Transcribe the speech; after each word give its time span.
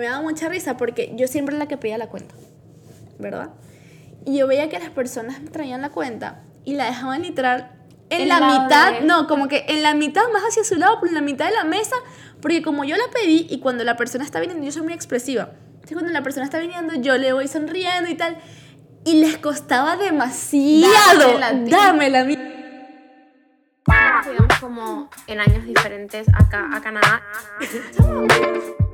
me 0.00 0.06
daba 0.06 0.20
mucha 0.22 0.48
risa 0.48 0.76
porque 0.76 1.12
yo 1.14 1.28
siempre 1.28 1.54
era 1.54 1.64
la 1.64 1.68
que 1.68 1.76
pedía 1.76 1.96
la 1.98 2.08
cuenta, 2.08 2.34
¿verdad? 3.18 3.50
Y 4.26 4.36
yo 4.38 4.46
veía 4.48 4.68
que 4.68 4.78
las 4.78 4.90
personas 4.90 5.38
traían 5.52 5.80
la 5.82 5.90
cuenta 5.90 6.42
y 6.64 6.74
la 6.74 6.86
dejaban 6.86 7.22
literal 7.22 7.70
en 8.10 8.28
la 8.28 8.40
mitad, 8.40 8.92
de- 8.94 9.00
no, 9.02 9.26
como 9.28 9.46
que 9.46 9.64
en 9.68 9.82
la 9.84 9.94
mitad, 9.94 10.22
más 10.32 10.42
hacia 10.42 10.64
su 10.64 10.74
lado, 10.74 10.96
pero 11.00 11.10
en 11.10 11.14
la 11.14 11.20
mitad 11.22 11.46
de 11.46 11.52
la 11.54 11.62
mesa, 11.64 11.94
porque 12.42 12.60
como 12.62 12.82
yo 12.84 12.96
la 12.96 13.04
pedí 13.12 13.46
y 13.48 13.60
cuando 13.60 13.84
la 13.84 13.96
persona 13.96 14.24
está 14.24 14.40
viniendo, 14.40 14.64
yo 14.64 14.72
soy 14.72 14.82
muy 14.82 14.92
expresiva. 14.92 15.50
Entonces 15.74 15.92
cuando 15.94 16.12
la 16.12 16.22
persona 16.22 16.44
está 16.44 16.58
viniendo, 16.58 16.94
yo 16.96 17.16
le 17.16 17.32
voy 17.32 17.46
sonriendo 17.46 18.10
y 18.10 18.16
tal. 18.16 18.36
Y 19.04 19.20
les 19.20 19.38
costaba 19.38 19.96
demasiado 19.96 20.90
Dármela 21.38 21.46
a 21.46 21.64
ti. 21.64 21.70
dármela 21.70 22.20
a 22.20 22.24
mí. 22.24 22.36
Digamos 24.30 24.58
como 24.60 25.08
en 25.26 25.40
años 25.40 25.64
diferentes 25.64 26.26
acá 26.34 26.68
a 26.74 26.80
Canadá. 26.82 27.22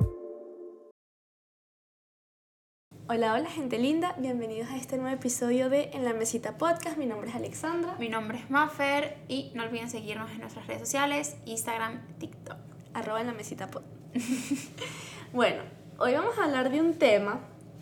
Hola, 3.09 3.33
hola 3.33 3.49
gente 3.49 3.77
linda, 3.77 4.15
bienvenidos 4.17 4.69
a 4.69 4.75
este 4.77 4.97
nuevo 4.97 5.15
episodio 5.15 5.69
de 5.69 5.91
En 5.93 6.03
la 6.03 6.13
Mesita 6.13 6.57
Podcast. 6.57 6.97
Mi 6.97 7.05
nombre 7.05 7.29
es 7.29 7.35
Alexandra, 7.35 7.95
Mi 7.99 8.09
nombre 8.09 8.37
es 8.39 8.49
Maffer 8.49 9.17
y 9.29 9.51
no 9.55 9.63
olviden 9.63 9.89
seguirnos 9.89 10.29
en 10.31 10.39
nuestras 10.41 10.67
redes 10.67 10.81
sociales, 10.81 11.37
Instagram, 11.45 12.01
TikTok. 12.19 12.57
arroba 12.93 13.21
en 13.21 13.27
la 13.27 13.33
Mesita 13.33 13.71
Pod. 13.71 13.83
bueno, 15.33 15.61
hoy 15.99 16.13
vamos 16.13 16.37
a 16.37 16.43
hablar 16.45 16.69
de 16.69 16.81
un 16.81 16.95
tema, 16.95 17.39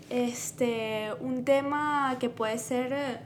este, 0.09 1.09
un 1.19 1.43
tema 1.43 2.17
que 2.19 2.29
puede 2.29 2.57
ser 2.59 2.93
eh, 2.93 3.19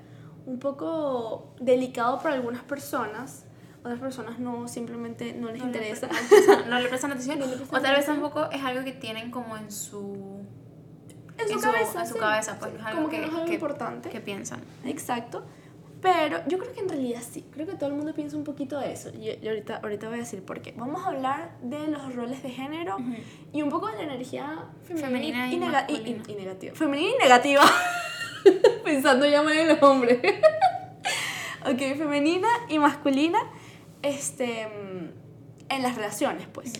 un 0.45 0.59
poco 0.59 1.53
delicado 1.59 2.19
para 2.21 2.35
algunas 2.35 2.63
personas, 2.63 3.45
otras 3.81 3.99
personas 3.99 4.39
no, 4.39 4.67
simplemente 4.69 5.33
no 5.33 5.51
les 5.51 5.61
interesa. 5.61 6.07
No, 6.07 6.13
le 6.13 6.19
prestan- 6.29 6.65
no 6.69 6.79
le 6.79 6.87
prestan 6.89 7.11
atención. 7.11 7.39
No 7.39 7.45
le 7.45 7.55
prestan 7.57 7.79
o 7.79 7.81
tal 7.81 7.95
vez 7.95 8.05
tampoco 8.05 8.49
es 8.51 8.63
algo 8.63 8.83
que 8.85 8.93
tienen 8.93 9.31
como 9.31 9.57
en 9.57 9.69
su... 9.71 10.39
En 11.41 11.47
su 11.47 11.53
en 11.53 11.59
su- 11.59 11.65
cabeza, 11.71 12.01
en 12.01 12.07
su 12.07 12.13
sí. 12.13 12.19
cabeza, 12.19 12.57
pues, 12.59 12.71
Sí, 12.71 12.77
es 12.79 12.85
algo 12.85 12.97
como 12.97 13.09
que, 13.09 13.15
que- 13.15 13.21
no 13.21 13.27
es 13.27 13.33
algo 13.33 13.45
que- 13.47 13.53
importante. 13.53 14.09
que 14.09 14.19
piensan. 14.21 14.61
Exacto. 14.85 15.45
Pero 16.01 16.37
yo 16.47 16.57
creo 16.59 16.71
que 16.71 16.79
en 16.79 16.87
realidad 16.87 17.21
sí. 17.29 17.45
Creo 17.51 17.67
que 17.67 17.73
todo 17.73 17.89
el 17.89 17.95
mundo 17.95 18.13
piensa 18.13 18.37
un 18.37 18.45
poquito 18.45 18.79
de 18.79 18.93
eso. 18.93 19.09
Y, 19.09 19.45
ahorita, 19.45 19.81
ahorita 19.83 20.07
voy 20.07 20.17
a 20.19 20.21
decir 20.21 20.41
por 20.43 20.61
qué. 20.61 20.73
Vamos 20.77 21.03
a 21.03 21.07
hablar 21.09 21.51
de 21.61 21.87
los 21.89 22.15
roles 22.15 22.41
de 22.41 22.49
género 22.51 22.95
Ujú. 22.95 23.15
y 23.51 23.61
un 23.61 23.69
poco 23.69 23.87
de 23.87 23.97
la 23.97 24.03
energía 24.03 24.65
femenina, 24.83 25.07
Femenina 25.07 25.51
y 25.51 25.57
nega- 25.57 25.85
y, 25.89 25.93
masculina. 25.93 26.23
y- 26.27 26.31
y 26.31 26.35
negativa. 26.35 26.75
Femenina 26.75 27.11
y 27.15 27.23
negativa. 27.23 27.63
Pensando 28.85 29.25
ya 29.25 29.41
mal 29.43 29.57
en 29.57 29.67
los 29.67 29.83
hombres. 29.83 30.19
ok, 31.65 31.77
femenina 31.97 32.47
y 32.69 32.79
masculina 32.79 33.39
este, 34.01 34.69
en 35.67 35.81
las 35.83 35.95
relaciones, 35.95 36.47
pues. 36.47 36.73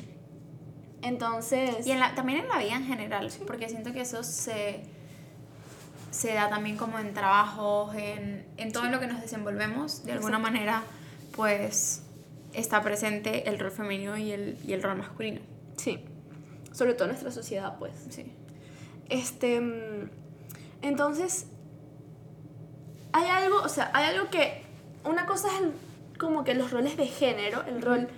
Entonces... 1.02 1.86
Y 1.88 1.92
en 1.92 2.00
la- 2.00 2.14
también 2.16 2.40
en 2.42 2.48
la 2.50 2.58
vida 2.58 2.76
en 2.76 2.86
general, 2.86 3.32
porque 3.48 3.70
siento 3.70 3.94
que 3.94 4.02
eso 4.02 4.24
se, 4.24 4.82
se 6.12 6.34
da 6.34 6.50
también 6.50 6.76
como 6.78 7.00
en 7.00 7.14
trabajos, 7.14 7.96
en, 7.96 8.46
en 8.58 8.72
todo 8.72 8.86
lo 8.86 9.00
que 9.00 9.08
nos 9.08 9.22
desenvolvemos, 9.22 10.04
de 10.04 10.12
alguna 10.14 10.38
Exacto. 10.38 10.52
manera, 10.54 10.84
pues 11.36 12.04
está 12.54 12.82
presente 12.82 13.48
el 13.50 13.60
rol 13.60 13.72
femenino 13.72 14.18
y 14.18 14.32
el, 14.32 14.58
y 14.66 14.74
el 14.74 14.82
rol 14.84 14.98
masculino. 14.98 15.40
Sí. 15.78 16.04
Sobre 16.74 16.94
todo 16.94 17.06
en 17.06 17.12
nuestra 17.12 17.32
sociedad, 17.32 17.78
pues. 17.80 17.94
Sí. 18.10 18.32
Este, 19.10 19.62
entonces, 20.82 21.48
hay 23.14 23.26
algo, 23.28 23.62
o 23.62 23.70
sea, 23.70 23.90
hay 23.94 24.06
algo 24.16 24.30
que, 24.30 24.64
una 25.04 25.26
cosa 25.26 25.48
es 25.56 25.62
el- 25.62 25.74
como 26.20 26.44
que 26.44 26.54
los 26.54 26.72
roles 26.72 26.98
de 26.98 27.08
género, 27.08 27.64
el 27.68 27.82
rol 27.82 28.10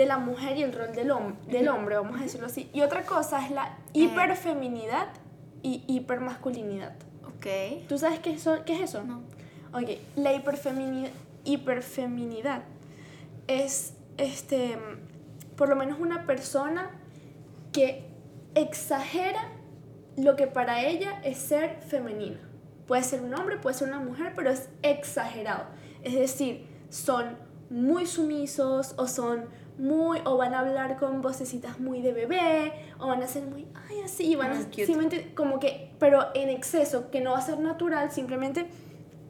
de 0.00 0.06
la 0.06 0.16
mujer 0.16 0.56
y 0.56 0.62
el 0.62 0.72
rol 0.72 0.92
del, 0.94 1.10
hom- 1.10 1.38
del 1.46 1.68
hombre, 1.68 1.96
vamos 1.96 2.18
a 2.18 2.22
decirlo 2.22 2.46
así, 2.46 2.70
y 2.72 2.80
otra 2.80 3.02
cosa 3.04 3.44
es 3.44 3.50
la 3.50 3.76
hiperfeminidad 3.92 5.08
y 5.62 5.84
hipermasculinidad. 5.86 6.94
Ok. 7.26 7.46
¿Tú 7.86 7.98
sabes 7.98 8.18
qué, 8.20 8.30
eso, 8.32 8.64
qué 8.64 8.74
es 8.76 8.80
eso? 8.80 9.02
No. 9.04 9.18
Ok, 9.72 9.90
la 10.16 10.32
hiperfemini- 10.34 11.10
hiperfeminidad 11.44 12.62
es, 13.46 13.94
este, 14.16 14.78
por 15.56 15.68
lo 15.68 15.76
menos 15.76 15.98
una 16.00 16.26
persona 16.26 16.90
que 17.72 18.06
exagera 18.54 19.48
lo 20.16 20.34
que 20.36 20.46
para 20.46 20.82
ella 20.84 21.20
es 21.24 21.38
ser 21.38 21.82
femenina. 21.82 22.40
Puede 22.86 23.02
ser 23.04 23.20
un 23.22 23.34
hombre, 23.34 23.58
puede 23.58 23.76
ser 23.76 23.88
una 23.88 24.00
mujer, 24.00 24.32
pero 24.34 24.50
es 24.50 24.68
exagerado. 24.82 25.64
Es 26.02 26.14
decir, 26.14 26.66
son 26.88 27.36
muy 27.70 28.06
sumisos 28.06 28.94
o 28.96 29.06
son 29.06 29.44
muy, 29.78 30.20
o 30.24 30.36
van 30.36 30.54
a 30.54 30.60
hablar 30.60 30.98
con 30.98 31.22
vocecitas 31.22 31.80
muy 31.80 32.02
de 32.02 32.12
bebé, 32.12 32.72
o 32.98 33.06
van 33.06 33.22
a 33.22 33.26
ser 33.26 33.44
muy, 33.44 33.66
ay, 33.88 34.02
así, 34.04 34.24
y 34.32 34.36
van 34.36 34.52
a 34.52 34.62
simplemente 34.62 35.32
como 35.34 35.58
que, 35.58 35.92
pero 35.98 36.26
en 36.34 36.48
exceso, 36.50 37.10
que 37.10 37.20
no 37.20 37.32
va 37.32 37.38
a 37.38 37.42
ser 37.42 37.58
natural, 37.58 38.10
simplemente 38.10 38.66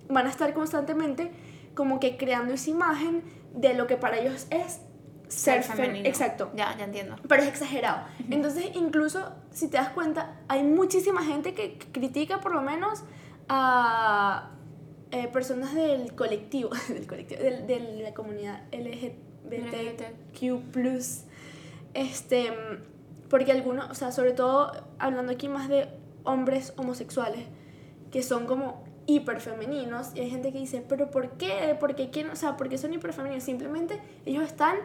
van 0.09 0.27
a 0.27 0.31
estar 0.31 0.53
constantemente 0.55 1.31
como 1.75 2.01
que 2.01 2.17
creando 2.17 2.53
esa 2.55 2.71
imagen 2.71 3.23
de 3.55 3.75
lo 3.75 3.87
que 3.87 3.97
para 3.97 4.19
ellos 4.19 4.47
es 4.51 4.81
ser, 5.29 5.63
femenino. 5.63 6.09
Exacto. 6.09 6.51
Ya, 6.57 6.77
ya 6.77 6.85
entiendo. 6.85 7.15
Pero 7.29 7.43
es 7.43 7.49
exagerado. 7.49 8.03
Entonces, 8.31 8.67
incluso, 8.75 9.33
si 9.53 9.69
te 9.69 9.77
das 9.77 9.91
cuenta, 9.91 10.41
hay 10.49 10.65
muchísima 10.65 11.23
gente 11.23 11.55
que 11.55 11.79
critica 11.93 12.41
por 12.41 12.53
lo 12.53 12.63
menos 12.63 13.05
a 13.49 14.51
eh, 15.13 15.29
personas 15.29 15.75
del 15.75 16.15
colectivo, 16.15 16.71
del 16.89 17.07
colectivo, 17.07 17.43
del- 17.43 17.67
de, 17.67 18.03
la 18.03 18.15
comunidad 18.15 18.63
LGBTQ+. 19.59 21.25
Este, 21.95 22.53
porque 23.29 23.53
algunos, 23.53 23.91
o 23.91 23.95
sea, 23.95 24.13
sobre 24.13 24.33
todo 24.33 24.73
hablando 24.99 25.33
aquí 25.33 25.49
más 25.49 25.69
de 25.69 25.89
hombres 26.25 26.73
homosexuales, 26.77 27.45
que 28.11 28.23
son 28.23 28.47
como 28.47 28.85
hiperfemeninos, 29.07 30.13
y 30.15 30.21
hay 30.21 30.31
gente 30.31 30.53
que 30.53 30.59
dice, 30.59 30.85
pero 30.87 31.11
¿por 31.11 31.31
qué? 31.33 31.77
¿Por 31.79 31.95
qué 31.95 32.11
quieren? 32.11 32.33
O 32.33 32.37
sea, 32.37 32.57
¿por 32.57 32.69
qué 32.69 32.79
son 32.79 32.93
hiperfemeninos? 32.93 33.45
Simplemente 33.45 34.01
ellos 34.25 34.45
están 34.45 34.77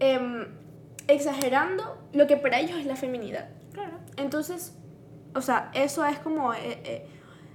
em, 0.00 0.46
exagerando 1.08 1.98
lo 2.12 2.26
que 2.26 2.36
para 2.36 2.60
ellos 2.60 2.78
es 2.78 2.86
la 2.86 2.96
feminidad. 2.96 3.48
Claro. 3.72 3.98
Entonces, 4.16 4.74
o 5.34 5.40
sea, 5.40 5.70
eso 5.74 6.04
es 6.04 6.18
como 6.18 6.52
eh, 6.54 6.80
eh, 6.84 7.06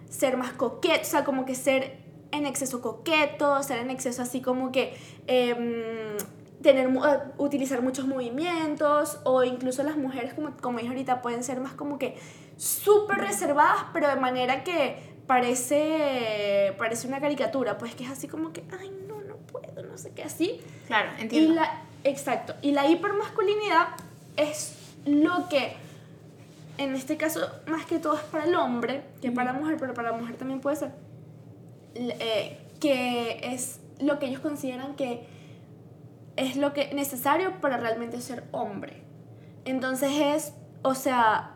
ser 0.09 0.38
más 0.38 0.53
coqueto, 0.53 1.02
o 1.02 1.06
sea, 1.06 1.24
como 1.24 1.46
que 1.46 1.56
ser 1.56 2.03
en 2.32 2.46
exceso 2.46 2.82
coqueto, 2.82 3.62
ser 3.64 3.80
en 3.80 3.92
exceso 3.92 4.22
así 4.22 4.42
como 4.42 4.72
que 4.72 4.96
em, 5.28 6.18
tener, 6.63 6.88
eh, 6.88 7.19
utilizar 7.38 7.81
muchos 7.84 8.07
movimientos, 8.07 9.19
o 9.24 9.44
incluso 9.44 9.84
las 9.84 9.97
mujeres, 9.97 10.34
como, 10.34 10.57
como 10.57 10.79
dije 10.79 10.90
ahorita, 10.90 11.22
pueden 11.22 11.44
ser 11.44 11.59
más 11.59 11.74
como 11.74 12.00
que 12.00 12.18
súper 12.57 13.18
reservadas, 13.18 13.85
pero 13.94 14.07
de 14.07 14.16
manera 14.16 14.63
que 14.63 15.13
parece, 15.28 16.73
parece 16.78 17.07
una 17.07 17.19
caricatura, 17.19 17.78
pues 17.78 17.94
que 17.96 18.03
es 18.06 18.09
así 18.09 18.28
como 18.28 18.52
que, 18.52 18.63
ay, 18.79 18.91
no, 19.07 19.22
no 19.22 19.35
puedo, 19.38 19.84
no 19.84 19.97
sé 19.97 20.12
qué, 20.13 20.23
así. 20.23 20.59
Claro, 20.88 21.09
Y 21.19 21.22
entiendo. 21.22 21.53
la, 21.53 21.84
exacto. 22.03 22.56
Y 22.62 22.72
la 22.72 22.88
hipermasculinidad 22.88 23.90
es 24.38 24.75
lo 25.06 25.47
que, 25.50 25.75
en 26.78 26.96
este 26.96 27.18
caso, 27.18 27.50
más 27.68 27.85
que 27.85 28.00
todo 28.00 28.16
es 28.16 28.23
para 28.23 28.46
el 28.46 28.56
hombre, 28.56 29.03
que 29.22 29.31
para 29.31 29.53
la 29.53 29.59
mujer, 29.59 29.78
pero 29.79 29.94
para 29.94 30.12
la 30.12 30.18
mujer 30.18 30.38
también 30.38 30.59
puede 30.59 30.78
ser, 30.78 30.91
eh, 31.96 32.57
que 32.79 33.53
es 33.53 33.79
lo 34.00 34.19
que 34.19 34.28
ellos 34.28 34.40
consideran 34.40 34.96
que 34.96 35.25
es 36.36 36.56
lo 36.58 36.74
que 36.74 36.94
necesario 36.94 37.60
para 37.62 37.78
realmente 37.78 38.20
ser 38.22 38.44
hombre. 38.52 39.04
Entonces 39.66 40.12
es, 40.14 40.54
o 40.82 40.96
sea, 40.96 41.52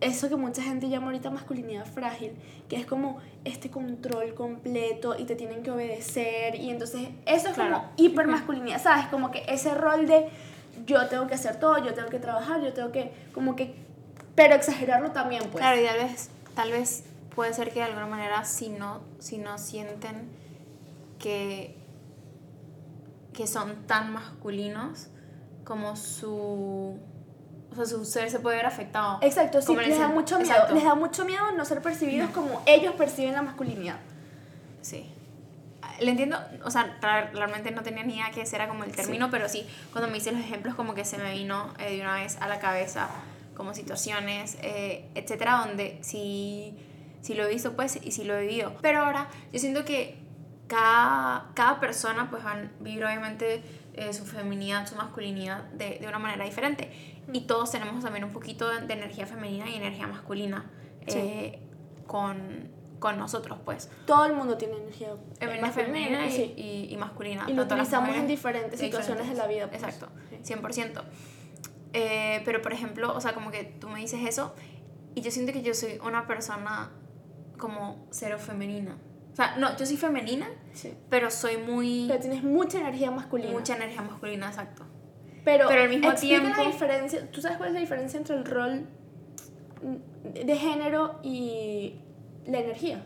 eso 0.00 0.28
que 0.28 0.36
mucha 0.36 0.62
gente 0.62 0.88
llama 0.88 1.06
ahorita 1.06 1.30
masculinidad 1.30 1.86
frágil, 1.86 2.32
que 2.68 2.76
es 2.76 2.86
como 2.86 3.18
este 3.44 3.70
control 3.70 4.34
completo 4.34 5.16
y 5.18 5.24
te 5.24 5.34
tienen 5.36 5.62
que 5.62 5.70
obedecer 5.70 6.54
y 6.56 6.70
entonces 6.70 7.08
eso 7.26 7.48
es 7.48 7.54
Claro. 7.54 7.76
como 7.76 7.90
hipermasculinidad, 7.96 8.82
¿sabes? 8.82 9.06
Como 9.06 9.30
que 9.30 9.44
ese 9.48 9.74
rol 9.74 10.06
de 10.06 10.28
yo 10.86 11.06
tengo 11.08 11.26
que 11.26 11.34
hacer 11.34 11.58
todo, 11.60 11.78
yo 11.84 11.94
tengo 11.94 12.08
que 12.08 12.18
trabajar, 12.18 12.60
yo 12.62 12.72
tengo 12.72 12.90
que 12.92 13.12
como 13.32 13.54
que 13.56 13.74
pero 14.34 14.54
exagerarlo 14.56 15.12
también, 15.12 15.42
pues. 15.44 15.62
Claro, 15.62 15.80
y 15.80 15.84
tal 15.84 15.98
vez, 15.98 16.28
tal 16.56 16.70
vez 16.72 17.04
puede 17.34 17.54
ser 17.54 17.68
que 17.68 17.78
de 17.78 17.84
alguna 17.84 18.06
manera 18.06 18.44
si 18.44 18.68
no, 18.68 19.00
si 19.20 19.38
no 19.38 19.58
sienten 19.58 20.28
que, 21.18 21.76
que 23.34 23.46
son 23.46 23.86
tan 23.86 24.12
masculinos 24.12 25.08
como 25.64 25.96
su, 25.96 26.98
o 27.70 27.74
sea, 27.74 27.84
su 27.84 28.04
ser 28.04 28.30
se 28.30 28.38
puede 28.38 28.56
ver 28.56 28.66
afectado. 28.66 29.18
Exacto, 29.20 29.60
sí, 29.60 29.76
les 29.76 29.98
da 29.98 30.08
mucho 30.08 30.38
miedo, 30.38 30.52
exacto. 30.52 30.74
les 30.74 30.84
da 30.84 30.94
mucho 30.94 31.24
miedo 31.24 31.52
no 31.52 31.64
ser 31.64 31.82
percibidos 31.82 32.30
como 32.30 32.62
ellos 32.64 32.94
perciben 32.94 33.34
la 33.34 33.42
masculinidad. 33.42 33.98
Sí. 34.80 35.10
Le 36.00 36.10
entiendo, 36.10 36.38
o 36.64 36.70
sea, 36.70 36.98
realmente 37.00 37.70
no 37.70 37.82
tenía 37.82 38.02
ni 38.02 38.14
idea 38.14 38.30
que 38.32 38.42
ese 38.42 38.56
era 38.56 38.68
como 38.68 38.84
el 38.84 38.92
término, 38.92 39.30
pero 39.30 39.48
sí, 39.48 39.66
cuando 39.92 40.10
me 40.10 40.18
hice 40.18 40.32
los 40.32 40.40
ejemplos 40.40 40.74
como 40.74 40.94
que 40.94 41.04
se 41.04 41.18
me 41.18 41.32
vino 41.34 41.72
eh, 41.78 41.96
de 41.96 42.00
una 42.00 42.14
vez 42.14 42.36
a 42.40 42.48
la 42.48 42.58
cabeza 42.58 43.08
como 43.56 43.74
situaciones, 43.74 44.56
eh, 44.62 45.08
etcétera, 45.14 45.64
donde 45.64 45.98
sí, 46.02 46.76
sí 47.20 47.34
lo 47.34 47.44
he 47.44 47.48
visto 47.48 47.74
pues 47.74 47.98
y 48.02 48.10
sí 48.10 48.24
lo 48.24 48.36
he 48.36 48.42
vivido. 48.42 48.74
Pero 48.82 49.04
ahora 49.04 49.28
yo 49.52 49.60
siento 49.60 49.84
que 49.84 50.23
cada, 50.66 51.50
cada 51.54 51.80
persona 51.80 52.28
pues 52.30 52.44
va 52.44 52.52
a 52.52 52.56
vivir 52.80 53.04
obviamente 53.04 53.62
eh, 53.94 54.12
su 54.12 54.24
feminidad, 54.24 54.86
su 54.86 54.96
masculinidad 54.96 55.64
de, 55.72 55.98
de, 56.00 56.08
una 56.08 56.18
manera 56.18 56.44
diferente. 56.44 56.90
Y 57.32 57.42
todos 57.42 57.70
tenemos 57.70 58.02
también 58.02 58.24
un 58.24 58.32
poquito 58.32 58.68
de, 58.68 58.92
energía 58.92 59.26
femenina 59.26 59.68
y 59.68 59.74
energía 59.76 60.06
masculina 60.06 60.70
eh, 61.06 61.60
con, 62.06 62.70
con, 62.98 63.18
nosotros, 63.18 63.58
pues. 63.64 63.90
Todo 64.06 64.26
el 64.26 64.34
mundo 64.34 64.56
tiene 64.56 64.76
energía 64.76 65.10
femenina, 65.38 65.70
femenina 65.70 66.26
y, 66.26 66.88
y, 66.90 66.96
masculina. 66.96 67.44
Y 67.48 67.54
lo 67.54 67.64
utilizamos 67.64 68.16
en 68.16 68.26
diferentes 68.26 68.80
situaciones 68.80 69.28
de 69.28 69.34
la 69.34 69.46
vida. 69.46 69.68
Pues. 69.68 69.82
Exacto, 69.82 70.08
100%. 70.42 71.02
Eh, 71.92 72.42
pero, 72.44 72.60
por 72.60 72.72
ejemplo, 72.72 73.14
o 73.14 73.20
sea, 73.20 73.34
como 73.34 73.50
que 73.50 73.64
tú 73.64 73.88
me 73.88 74.00
dices 74.00 74.20
eso 74.26 74.54
y 75.14 75.20
yo 75.20 75.30
siento 75.30 75.52
que 75.52 75.62
yo 75.62 75.74
soy 75.74 75.98
una 76.04 76.26
persona 76.26 76.90
como 77.56 78.06
cero 78.10 78.38
femenina. 78.38 78.96
O 79.34 79.36
sea, 79.36 79.56
no, 79.56 79.76
yo 79.76 79.84
soy 79.84 79.96
femenina, 79.96 80.48
sí. 80.74 80.94
pero 81.10 81.28
soy 81.28 81.56
muy... 81.56 82.04
Pero 82.06 82.20
tienes 82.20 82.44
mucha 82.44 82.78
energía 82.78 83.10
masculina. 83.10 83.50
Mucha 83.50 83.74
energía 83.74 84.00
masculina, 84.00 84.46
exacto. 84.46 84.84
Pero, 85.44 85.66
pero 85.66 85.82
al 85.82 85.88
mismo 85.88 86.14
tiempo... 86.14 86.56
la 86.56 86.70
diferencia, 86.70 87.28
¿tú 87.32 87.40
sabes 87.40 87.56
cuál 87.56 87.70
es 87.70 87.74
la 87.74 87.80
diferencia 87.80 88.16
entre 88.16 88.36
el 88.36 88.44
rol 88.44 88.86
de 90.22 90.56
género 90.56 91.18
y 91.24 91.96
la 92.46 92.60
energía? 92.60 93.04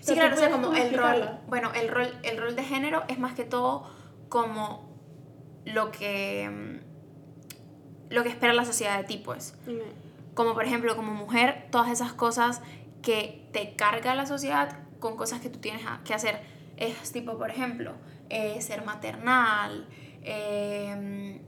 sí, 0.00 0.14
claro, 0.14 0.36
o 0.36 0.38
sea, 0.38 0.52
como 0.52 0.72
el 0.74 0.96
rol... 0.96 1.28
Bueno, 1.48 1.72
el 1.74 1.88
rol, 1.88 2.08
el 2.22 2.38
rol 2.38 2.54
de 2.54 2.62
género 2.62 3.02
es 3.08 3.18
más 3.18 3.34
que 3.34 3.42
todo 3.42 3.90
como 4.28 4.88
lo 5.64 5.90
que... 5.90 6.48
Mm, 6.48 8.14
lo 8.14 8.22
que 8.22 8.28
espera 8.28 8.52
la 8.52 8.64
sociedad 8.64 8.96
de 8.96 9.02
ti, 9.02 9.20
pues. 9.24 9.56
Como 10.34 10.54
por 10.54 10.64
ejemplo, 10.64 10.94
como 10.94 11.14
mujer, 11.14 11.66
todas 11.72 11.90
esas 11.90 12.12
cosas 12.12 12.62
que 13.02 13.48
te 13.52 13.74
carga 13.74 14.14
la 14.14 14.24
sociedad 14.24 14.87
con 14.98 15.16
cosas 15.16 15.40
que 15.40 15.48
tú 15.48 15.58
tienes 15.58 15.82
que 16.04 16.14
hacer. 16.14 16.40
Es 16.76 17.12
tipo, 17.12 17.36
por 17.36 17.50
ejemplo, 17.50 17.92
eh, 18.28 18.60
ser 18.60 18.84
maternal, 18.84 19.88
em, 20.22 21.40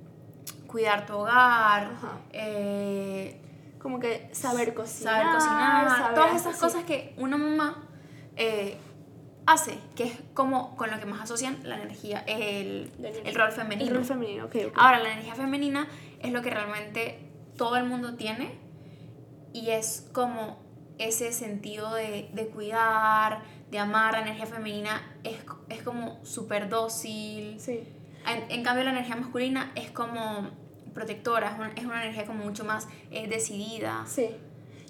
cuidar 0.67 1.07
tu 1.07 1.15
hogar, 1.15 1.91
eh, 2.33 3.41
como 3.79 3.99
que 3.99 4.29
saber 4.33 4.75
cocinar, 4.75 5.23
saber 5.23 5.35
cocinar, 5.35 6.15
todas 6.15 6.37
esas 6.37 6.57
cosas 6.57 6.85
que 6.85 7.15
una 7.17 7.37
mamá 7.37 7.89
eh, 8.37 8.77
hace, 9.47 9.79
que 9.97 10.05
es 10.05 10.19
como 10.35 10.77
con 10.77 10.91
lo 10.91 10.99
que 10.99 11.07
más 11.07 11.23
asocian 11.23 11.59
la 11.65 11.77
energía, 11.77 12.25
el, 12.27 12.91
el 13.25 13.35
rol 13.35 13.53
femenino. 13.53 13.91
El 13.91 13.97
rol 13.97 14.05
femenino, 14.05 14.45
okay, 14.47 14.71
Ahora, 14.75 15.01
la 15.01 15.13
energía 15.13 15.35
femenina 15.35 15.89
es 16.21 16.33
lo 16.33 16.43
que 16.43 16.51
realmente 16.51 17.31
todo 17.57 17.77
el 17.77 17.85
mundo 17.85 18.15
tiene 18.15 18.59
y 19.53 19.71
es 19.71 20.09
como 20.13 20.59
ese 21.01 21.33
sentido 21.33 21.95
de, 21.95 22.31
de 22.33 22.47
cuidar, 22.49 23.43
de 23.71 23.79
amar, 23.79 24.13
la 24.13 24.21
energía 24.21 24.47
femenina 24.47 25.03
es, 25.25 25.37
es 25.69 25.83
como 25.83 26.25
súper 26.25 26.69
dócil. 26.69 27.59
Sí. 27.59 27.81
En, 28.27 28.51
en, 28.51 28.63
cambio, 28.63 28.85
la 28.85 28.91
energía 28.91 29.17
masculina 29.17 29.73
es 29.75 29.91
como 29.91 30.51
protectora, 30.93 31.51
es 31.51 31.59
una, 31.59 31.69
es 31.73 31.85
una 31.85 32.03
energía 32.03 32.27
como 32.27 32.45
mucho 32.45 32.65
más 32.65 32.89
eh, 33.11 33.29
decidida. 33.29 34.05
Sí. 34.07 34.31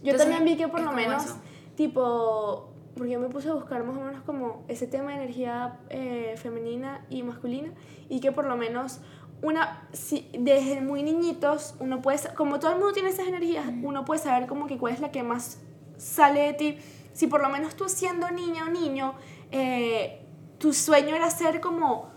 Yo 0.02 0.16
también 0.16 0.44
vi 0.44 0.56
que 0.56 0.68
por 0.68 0.80
lo 0.80 0.92
menos, 0.92 1.36
tipo, 1.76 2.72
porque 2.96 3.12
yo 3.12 3.20
me 3.20 3.28
puse 3.28 3.48
a 3.48 3.52
buscar 3.52 3.84
más 3.84 3.96
o 3.96 4.00
menos 4.00 4.22
como 4.22 4.64
ese 4.68 4.86
tema 4.86 5.10
de 5.10 5.24
energía 5.24 5.78
eh, 5.90 6.34
femenina 6.36 7.06
y 7.10 7.22
masculina, 7.22 7.70
y 8.08 8.20
que 8.20 8.32
por 8.32 8.46
lo 8.46 8.56
menos 8.56 9.00
una, 9.42 9.88
si, 9.92 10.28
desde 10.38 10.80
muy 10.80 11.02
niñitos, 11.02 11.74
uno 11.80 12.02
puede, 12.02 12.18
como 12.34 12.58
todo 12.58 12.72
el 12.72 12.78
mundo 12.78 12.92
tiene 12.92 13.10
esas 13.10 13.28
energías, 13.28 13.66
uno 13.82 14.04
puede 14.04 14.20
saber 14.20 14.48
como 14.48 14.66
que 14.66 14.78
cuál 14.78 14.94
es 14.94 15.00
la 15.00 15.10
que 15.10 15.22
más 15.22 15.60
sale 16.00 16.40
de 16.40 16.52
ti. 16.54 16.78
Si 17.12 17.26
por 17.26 17.42
lo 17.42 17.48
menos 17.48 17.76
tú 17.76 17.88
siendo 17.88 18.30
niña 18.30 18.64
o 18.64 18.70
niño, 18.70 19.14
eh, 19.50 20.22
tu 20.58 20.72
sueño 20.72 21.14
era 21.14 21.30
ser 21.30 21.60
como 21.60 22.10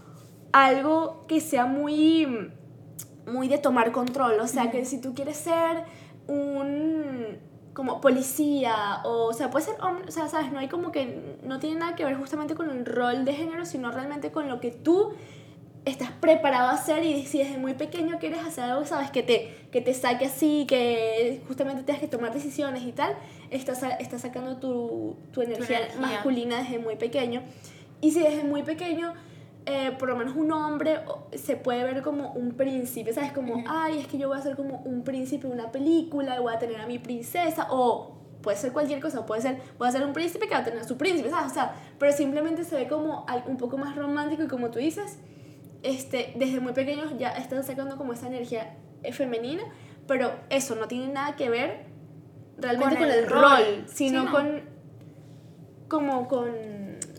algo 0.51 1.25
que 1.27 1.41
sea 1.41 1.65
muy, 1.65 2.51
muy 3.25 3.47
de 3.47 3.57
tomar 3.57 3.91
control. 3.91 4.39
O 4.39 4.47
sea, 4.47 4.71
que 4.71 4.85
si 4.85 5.01
tú 5.01 5.13
quieres 5.13 5.37
ser 5.37 5.83
un 6.27 7.39
como 7.73 8.01
policía 8.01 9.01
o, 9.03 9.25
o 9.29 9.33
sea, 9.33 9.49
puede 9.49 9.65
ser 9.65 9.75
hombre, 9.81 10.05
o 10.07 10.11
sea, 10.11 10.27
sabes, 10.27 10.51
no 10.51 10.59
hay 10.59 10.67
como 10.67 10.91
que 10.91 11.39
no 11.43 11.59
tiene 11.59 11.79
nada 11.79 11.95
que 11.95 12.05
ver 12.05 12.15
justamente 12.15 12.53
con 12.53 12.69
el 12.69 12.85
rol 12.85 13.25
de 13.25 13.33
género, 13.33 13.65
sino 13.65 13.91
realmente 13.91 14.31
con 14.31 14.47
lo 14.47 14.59
que 14.59 14.69
tú 14.69 15.13
estás 15.85 16.11
preparado 16.11 16.69
a 16.69 16.73
hacer 16.73 17.03
y 17.03 17.25
si 17.25 17.39
desde 17.39 17.57
muy 17.57 17.73
pequeño 17.73 18.17
quieres 18.19 18.39
hacer 18.39 18.65
algo, 18.65 18.85
sabes, 18.85 19.11
que 19.11 19.23
te, 19.23 19.67
que 19.71 19.81
te 19.81 19.93
saque 19.93 20.25
así, 20.25 20.65
que 20.67 21.41
justamente 21.47 21.83
tengas 21.83 22.01
que 22.01 22.07
tomar 22.07 22.33
decisiones 22.33 22.83
y 22.83 22.93
tal, 22.93 23.15
estás, 23.49 23.83
estás 23.99 24.21
sacando 24.21 24.57
tu, 24.57 25.17
tu, 25.31 25.41
energía 25.41 25.79
masculina 25.99 26.63
desde 26.63 26.79
muy 26.79 26.95
pequeño. 26.95 27.41
Y 27.99 28.11
si 28.11 28.21
desde 28.21 28.43
muy 28.43 28.63
pequeño, 28.63 29.13
eh, 29.65 29.91
por 29.97 30.09
lo 30.09 30.15
menos 30.15 30.35
un 30.35 30.51
hombre 30.51 30.99
se 31.33 31.57
puede 31.57 31.83
ver 31.83 32.01
como 32.01 32.31
un 32.31 32.53
príncipe, 32.53 33.13
¿sabes? 33.13 33.33
Como, 33.33 33.63
ay, 33.67 33.99
es 33.99 34.07
que 34.07 34.17
yo 34.17 34.29
voy 34.29 34.37
a 34.37 34.41
ser 34.41 34.55
como 34.55 34.77
un 34.85 35.03
príncipe 35.03 35.47
en 35.47 35.53
una 35.53 35.71
película, 35.71 36.39
voy 36.39 36.53
a 36.53 36.59
tener 36.59 36.79
a 36.79 36.87
mi 36.87 36.99
princesa, 36.99 37.67
o 37.71 38.17
puede 38.41 38.57
ser 38.57 38.71
cualquier 38.71 39.01
cosa, 39.01 39.25
puede 39.25 39.41
ser, 39.41 39.61
voy 39.77 39.87
a 39.87 39.91
ser 39.91 40.05
un 40.05 40.13
príncipe 40.13 40.47
que 40.47 40.53
va 40.53 40.61
a 40.61 40.63
tener 40.63 40.79
a 40.79 40.83
su 40.83 40.97
príncipe, 40.97 41.29
¿sabes? 41.29 41.51
O 41.51 41.53
sea, 41.53 41.75
pero 41.97 42.11
simplemente 42.13 42.63
se 42.63 42.75
ve 42.75 42.87
como 42.87 43.25
un 43.47 43.57
poco 43.57 43.77
más 43.77 43.95
romántico 43.95 44.43
y 44.43 44.47
como 44.47 44.69
tú 44.69 44.79
dices, 44.79 45.17
este, 45.83 46.33
desde 46.35 46.59
muy 46.59 46.73
pequeños 46.73 47.17
ya 47.17 47.29
están 47.31 47.63
sacando 47.63 47.97
como 47.97 48.13
esa 48.13 48.27
energía 48.27 48.75
femenina, 49.11 49.63
pero 50.07 50.33
eso 50.49 50.75
no 50.75 50.87
tiene 50.87 51.07
nada 51.09 51.35
que 51.35 51.49
ver 51.49 51.85
realmente 52.57 52.97
con, 52.97 53.09
el, 53.09 53.27
rol, 53.27 53.85
sino 53.87 54.31
con 54.31 54.61
como 55.87 56.27
con 56.27 56.47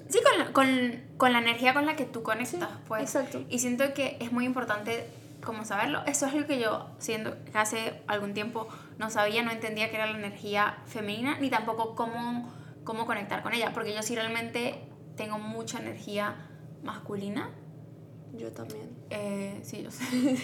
sí 0.08 0.18
con, 0.22 0.52
con, 0.52 1.02
con, 1.16 1.32
la 1.32 1.38
energía 1.38 1.74
con 1.74 1.86
la 1.86 1.96
que 1.96 2.04
tú 2.04 2.22
conectas 2.22 2.68
pues. 2.88 3.02
exacto. 3.02 3.44
Y 3.48 3.58
siento 3.58 3.92
que 3.94 4.16
es 4.20 4.32
muy 4.32 4.44
importante 4.44 5.06
como 5.44 5.64
saberlo. 5.64 6.02
Eso 6.06 6.26
es 6.26 6.34
lo 6.34 6.46
que 6.46 6.58
yo 6.58 6.88
siento 6.98 7.36
que 7.44 7.58
hace 7.58 8.02
algún 8.06 8.32
tiempo 8.32 8.68
no 8.98 9.10
sabía 9.10 9.42
no 9.42 9.50
entendía 9.50 9.90
que 9.90 9.96
era 9.96 10.06
la 10.06 10.16
energía 10.16 10.78
femenina 10.86 11.38
ni 11.38 11.50
tampoco 11.50 11.94
cómo 11.94 12.52
cómo 12.84 13.06
conectar 13.06 13.42
con 13.42 13.52
ella 13.52 13.72
porque 13.74 13.94
yo 13.94 14.02
sí 14.02 14.14
realmente 14.14 14.74
tengo 15.16 15.38
mucha 15.38 15.78
energía 15.78 16.36
masculina 16.82 17.50
yo 18.36 18.50
también. 18.52 18.88
Eh, 19.10 19.60
sí, 19.62 19.82
yo 19.82 19.90
sé. 19.90 20.04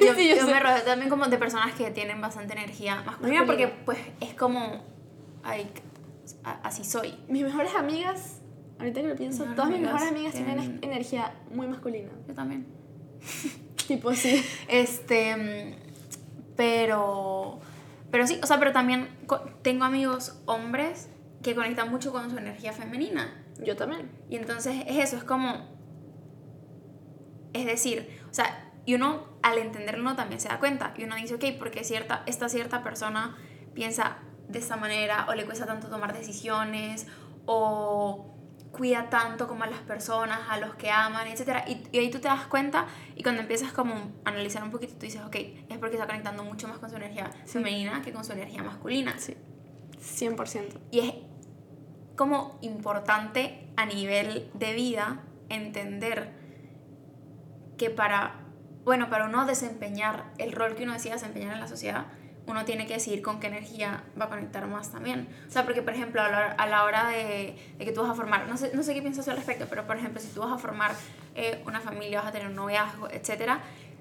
yo, 0.00 0.12
yo, 0.14 0.46
me 0.46 0.60
rodeo 0.60 0.82
también 0.82 1.10
como 1.10 1.26
de 1.26 1.38
personas 1.38 1.74
que 1.74 1.90
tienen 1.90 2.20
bastante 2.20 2.52
energía 2.52 3.02
masculina, 3.02 3.44
porque 3.46 3.68
pues 3.68 3.98
es 4.20 4.34
como, 4.34 4.84
ay, 5.42 5.70
así 6.62 6.84
soy. 6.84 7.14
Mis 7.28 7.42
mejores 7.42 7.74
amigas, 7.74 8.40
ahorita 8.78 9.02
que 9.02 9.08
lo 9.08 9.16
pienso, 9.16 9.44
todas 9.56 9.70
mis 9.70 9.80
mejores 9.80 10.08
amigas 10.08 10.34
tienen, 10.34 10.78
energía 10.82 11.34
muy 11.50 11.66
masculina. 11.66 12.10
Yo 12.28 12.34
también. 12.34 12.66
tipo 13.88 14.12
sí. 14.14 14.44
Este, 14.68 15.76
pero, 16.56 17.58
pero 18.10 18.26
sí, 18.26 18.38
o 18.42 18.46
sea, 18.46 18.58
pero 18.58 18.72
también 18.72 19.08
tengo 19.62 19.84
amigos 19.84 20.40
hombres 20.46 21.08
que 21.42 21.54
conectan 21.54 21.90
mucho 21.90 22.12
con 22.12 22.30
su 22.30 22.38
energía 22.38 22.72
femenina. 22.72 23.40
Yo 23.62 23.76
también. 23.76 24.10
Y 24.28 24.36
entonces 24.36 24.82
es 24.86 24.98
eso, 24.98 25.16
es 25.16 25.24
como 25.24 25.73
es 27.54 27.64
decir, 27.64 28.20
o 28.30 28.34
sea, 28.34 28.72
y 28.84 28.94
uno 28.94 29.24
al 29.42 29.58
entenderlo 29.58 30.14
también 30.14 30.40
se 30.40 30.48
da 30.48 30.58
cuenta 30.58 30.92
y 30.96 31.04
uno 31.04 31.16
dice, 31.16 31.36
ok, 31.36 31.44
porque 31.58 31.84
cierta, 31.84 32.22
esta 32.26 32.48
cierta 32.48 32.82
persona 32.82 33.36
piensa 33.72 34.18
de 34.48 34.58
esta 34.58 34.76
manera 34.76 35.26
o 35.28 35.34
le 35.34 35.46
cuesta 35.46 35.64
tanto 35.64 35.88
tomar 35.88 36.14
decisiones 36.14 37.06
o 37.46 38.34
cuida 38.72 39.08
tanto 39.08 39.46
como 39.46 39.64
a 39.64 39.66
las 39.68 39.80
personas, 39.80 40.40
a 40.50 40.58
los 40.58 40.74
que 40.74 40.90
aman, 40.90 41.28
etc. 41.28 41.62
Y, 41.68 41.96
ahí 41.96 42.10
tú 42.10 42.18
te 42.18 42.28
das 42.28 42.46
cuenta 42.46 42.86
y 43.14 43.22
cuando 43.22 43.40
empiezas 43.40 43.72
como 43.72 43.94
a 43.94 44.30
analizar 44.30 44.62
un 44.62 44.70
poquito, 44.70 44.94
tú 44.94 45.06
dices, 45.06 45.22
ok, 45.22 45.36
es 45.68 45.78
porque 45.78 45.94
está 45.94 46.06
conectando 46.06 46.44
mucho 46.44 46.68
más 46.68 46.78
con 46.78 46.90
su 46.90 46.96
energía 46.96 47.30
femenina 47.46 48.02
que 48.02 48.12
con 48.12 48.24
su 48.24 48.32
energía 48.32 48.62
masculina. 48.62 49.14
Sí, 49.18 49.36
100%. 50.00 50.78
Y 50.90 51.00
es 51.00 51.14
como 52.16 52.58
importante 52.62 53.68
a 53.76 53.86
nivel 53.86 54.50
de 54.54 54.74
vida 54.74 55.22
entender 55.48 56.43
que 57.76 57.90
para, 57.90 58.40
bueno, 58.84 59.10
para 59.10 59.26
uno 59.26 59.46
desempeñar 59.46 60.32
el 60.38 60.52
rol 60.52 60.74
que 60.74 60.84
uno 60.84 60.92
decía 60.92 61.14
desempeñar 61.14 61.54
en 61.54 61.60
la 61.60 61.68
sociedad, 61.68 62.06
uno 62.46 62.64
tiene 62.64 62.86
que 62.86 62.94
decidir 62.94 63.22
con 63.22 63.40
qué 63.40 63.46
energía 63.46 64.04
va 64.20 64.26
a 64.26 64.28
conectar 64.28 64.66
más 64.66 64.92
también. 64.92 65.28
O 65.48 65.50
sea, 65.50 65.64
porque, 65.64 65.82
por 65.82 65.94
ejemplo, 65.94 66.20
a 66.20 66.66
la, 66.66 66.84
hora 66.84 67.08
de, 67.08 67.56
que 67.78 67.92
tú 67.92 68.02
vas 68.02 68.10
a 68.10 68.14
formar, 68.14 68.46
no 68.48 68.56
sé, 68.56 68.72
no 68.74 68.82
sé 68.82 68.92
qué 68.94 69.00
piensas 69.00 69.28
al 69.28 69.36
respecto, 69.36 69.66
pero, 69.68 69.86
por 69.86 69.96
ejemplo, 69.96 70.20
si 70.20 70.28
tú 70.28 70.40
vas 70.40 70.52
a 70.52 70.58
formar 70.58 70.92
eh, 71.34 71.62
una 71.66 71.80
familia, 71.80 72.20
vas 72.20 72.28
a 72.28 72.32
tener 72.32 72.48
un 72.48 72.54
noviazgo, 72.54 73.08
etc., 73.10 73.52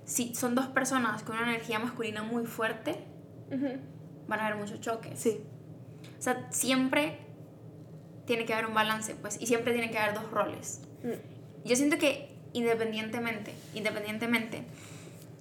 si 0.05 0.35
son 0.35 0.53
dos 0.53 0.67
personas 0.67 1.23
con 1.23 1.37
una 1.37 1.49
energía 1.49 1.79
masculina 1.79 2.23
muy 2.23 2.45
fuerte, 2.45 3.05
van 4.27 4.39
a 4.39 4.47
haber 4.47 4.57
muchos 4.57 4.81
choques. 4.81 5.17
Sí. 5.17 5.45
O 6.17 6.21
sea, 6.21 6.51
siempre 6.51 7.19
tiene 8.25 8.45
que 8.45 8.53
haber 8.53 8.65
un 8.65 8.73
balance, 8.73 9.15
pues, 9.15 9.39
y 9.39 9.47
siempre 9.47 9.71
tiene 9.71 9.91
que 9.91 9.97
haber 9.97 10.13
dos 10.13 10.29
roles. 10.29 10.81
Mm. 11.03 11.67
Yo 11.67 11.75
siento 11.77 11.97
que 11.97 12.32
independientemente, 12.53 13.53
independientemente 13.73 14.63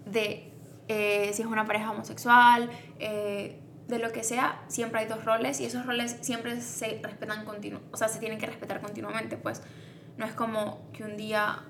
de 0.07 0.51
eh, 0.89 1.31
si 1.33 1.43
es 1.43 1.49
una 1.49 1.65
pareja 1.67 1.91
homosexual, 1.91 2.71
eh, 2.99 3.59
de 3.89 3.99
lo 3.99 4.11
que 4.13 4.25
sea, 4.25 4.63
siempre 4.69 5.01
hay 5.01 5.07
dos 5.07 5.25
roles 5.25 5.61
y 5.61 5.65
esos 5.67 5.85
roles 5.87 6.17
siempre 6.23 6.61
se 6.61 7.01
respetan 7.03 7.45
continuo, 7.45 7.81
o 7.93 7.97
sea, 7.97 8.09
se 8.09 8.19
tienen 8.19 8.39
que 8.39 8.47
respetar 8.47 8.81
continuamente, 8.81 9.37
pues 9.37 9.63
no 10.17 10.25
es 10.27 10.33
como 10.33 10.91
que 10.93 11.05
un 11.05 11.17
día 11.17 11.63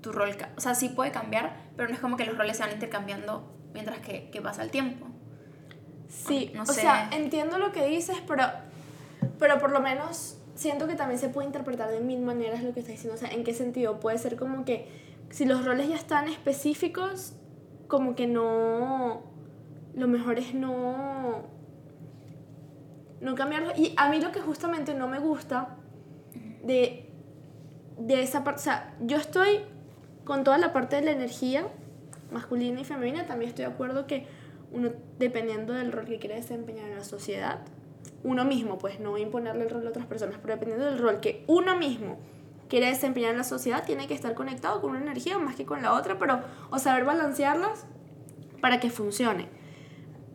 tu 0.00 0.12
rol, 0.12 0.36
o 0.56 0.60
sea, 0.60 0.74
sí 0.74 0.88
puede 0.88 1.10
cambiar, 1.12 1.54
pero 1.76 1.88
no 1.88 1.94
es 1.94 2.00
como 2.00 2.16
que 2.16 2.24
los 2.24 2.36
roles 2.36 2.56
se 2.56 2.62
van 2.62 2.72
intercambiando 2.72 3.54
mientras 3.72 3.98
que, 4.00 4.30
que 4.30 4.40
pasa 4.40 4.62
el 4.62 4.70
tiempo. 4.70 5.06
Sí, 6.08 6.50
No 6.54 6.62
o 6.62 6.66
sé. 6.66 6.80
sea, 6.80 7.08
entiendo 7.12 7.58
lo 7.58 7.70
que 7.70 7.86
dices, 7.86 8.16
pero, 8.26 8.44
pero 9.38 9.58
por 9.58 9.70
lo 9.70 9.80
menos 9.80 10.38
siento 10.60 10.86
que 10.86 10.94
también 10.94 11.18
se 11.18 11.30
puede 11.30 11.46
interpretar 11.46 11.90
de 11.90 12.00
mil 12.00 12.20
maneras 12.20 12.62
lo 12.62 12.74
que 12.74 12.80
estás 12.80 12.94
diciendo. 12.94 13.14
O 13.14 13.18
sea, 13.18 13.30
¿en 13.30 13.44
qué 13.44 13.54
sentido? 13.54 13.98
Puede 13.98 14.18
ser 14.18 14.36
como 14.36 14.66
que 14.66 14.88
si 15.30 15.46
los 15.46 15.64
roles 15.64 15.88
ya 15.88 15.94
están 15.94 16.28
específicos, 16.28 17.32
como 17.88 18.14
que 18.14 18.26
no... 18.26 19.22
Lo 19.94 20.06
mejor 20.06 20.38
es 20.38 20.52
no... 20.52 21.44
No 23.22 23.34
cambiarlos. 23.34 23.78
Y 23.78 23.94
a 23.96 24.10
mí 24.10 24.20
lo 24.20 24.32
que 24.32 24.40
justamente 24.40 24.92
no 24.92 25.08
me 25.08 25.18
gusta 25.18 25.78
de, 26.62 27.08
de 27.98 28.22
esa 28.22 28.44
parte... 28.44 28.60
O 28.60 28.64
sea, 28.64 28.94
yo 29.00 29.16
estoy 29.16 29.60
con 30.24 30.44
toda 30.44 30.58
la 30.58 30.74
parte 30.74 30.96
de 30.96 31.02
la 31.02 31.12
energía 31.12 31.66
masculina 32.30 32.82
y 32.82 32.84
femenina, 32.84 33.26
también 33.26 33.48
estoy 33.48 33.64
de 33.64 33.70
acuerdo 33.70 34.06
que 34.06 34.26
uno, 34.72 34.90
dependiendo 35.18 35.72
del 35.72 35.90
rol 35.90 36.04
que 36.04 36.18
quiere 36.18 36.36
desempeñar 36.36 36.90
en 36.90 36.96
la 36.96 37.04
sociedad, 37.04 37.60
uno 38.22 38.44
mismo, 38.44 38.78
pues 38.78 39.00
no 39.00 39.16
imponerle 39.18 39.64
el 39.64 39.70
rol 39.70 39.86
a 39.86 39.90
otras 39.90 40.06
personas, 40.06 40.38
pero 40.40 40.54
dependiendo 40.54 40.86
del 40.86 40.98
rol 40.98 41.20
que 41.20 41.44
uno 41.46 41.76
mismo 41.76 42.18
quiere 42.68 42.86
desempeñar 42.86 43.32
en 43.32 43.38
la 43.38 43.44
sociedad, 43.44 43.84
tiene 43.84 44.06
que 44.06 44.14
estar 44.14 44.34
conectado 44.34 44.80
con 44.80 44.90
una 44.90 45.00
energía 45.00 45.38
más 45.38 45.56
que 45.56 45.66
con 45.66 45.82
la 45.82 45.94
otra, 45.94 46.18
pero 46.18 46.40
o 46.70 46.78
saber 46.78 47.04
balancearlas 47.04 47.86
para 48.60 48.78
que 48.80 48.90
funcione. 48.90 49.48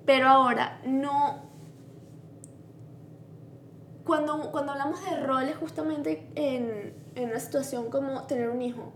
Pero 0.05 0.27
ahora, 0.27 0.81
no... 0.85 1.45
Cuando, 4.03 4.51
cuando 4.51 4.73
hablamos 4.73 5.03
de 5.03 5.19
roles 5.25 5.55
justamente 5.55 6.27
en, 6.35 6.93
en 7.15 7.29
una 7.29 7.39
situación 7.39 7.89
como 7.89 8.23
tener 8.27 8.49
un 8.49 8.61
hijo, 8.61 8.93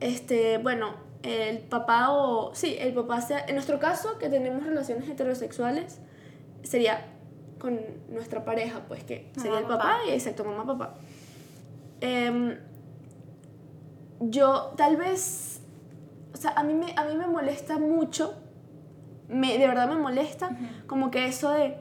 este, 0.00 0.58
bueno, 0.58 0.94
el 1.22 1.60
papá 1.60 2.10
o... 2.10 2.54
Sí, 2.54 2.76
el 2.78 2.92
papá 2.92 3.20
sea... 3.20 3.44
En 3.46 3.54
nuestro 3.54 3.78
caso, 3.78 4.18
que 4.18 4.28
tenemos 4.28 4.64
relaciones 4.64 5.08
heterosexuales, 5.08 6.00
sería 6.62 7.15
con 7.58 7.80
nuestra 8.08 8.44
pareja, 8.44 8.80
pues 8.88 9.04
que 9.04 9.30
sería 9.36 9.52
Mamá, 9.52 9.60
el 9.60 9.66
papá, 9.66 9.84
papá. 9.84 9.98
y 10.08 10.10
exacto, 10.12 10.44
mamá, 10.44 10.66
papá. 10.66 10.94
Em, 12.00 12.58
yo 14.20 14.74
tal 14.76 14.96
vez... 14.96 15.60
O 16.34 16.36
sea, 16.36 16.50
a 16.52 16.62
mí 16.62 16.74
me, 16.74 16.92
a 16.96 17.04
mí 17.04 17.14
me 17.16 17.26
molesta 17.26 17.78
mucho, 17.78 18.34
me, 19.28 19.56
de 19.56 19.66
verdad 19.66 19.88
me 19.88 19.96
molesta, 19.96 20.50
como 20.86 21.10
que 21.10 21.26
eso 21.26 21.50
de 21.50 21.78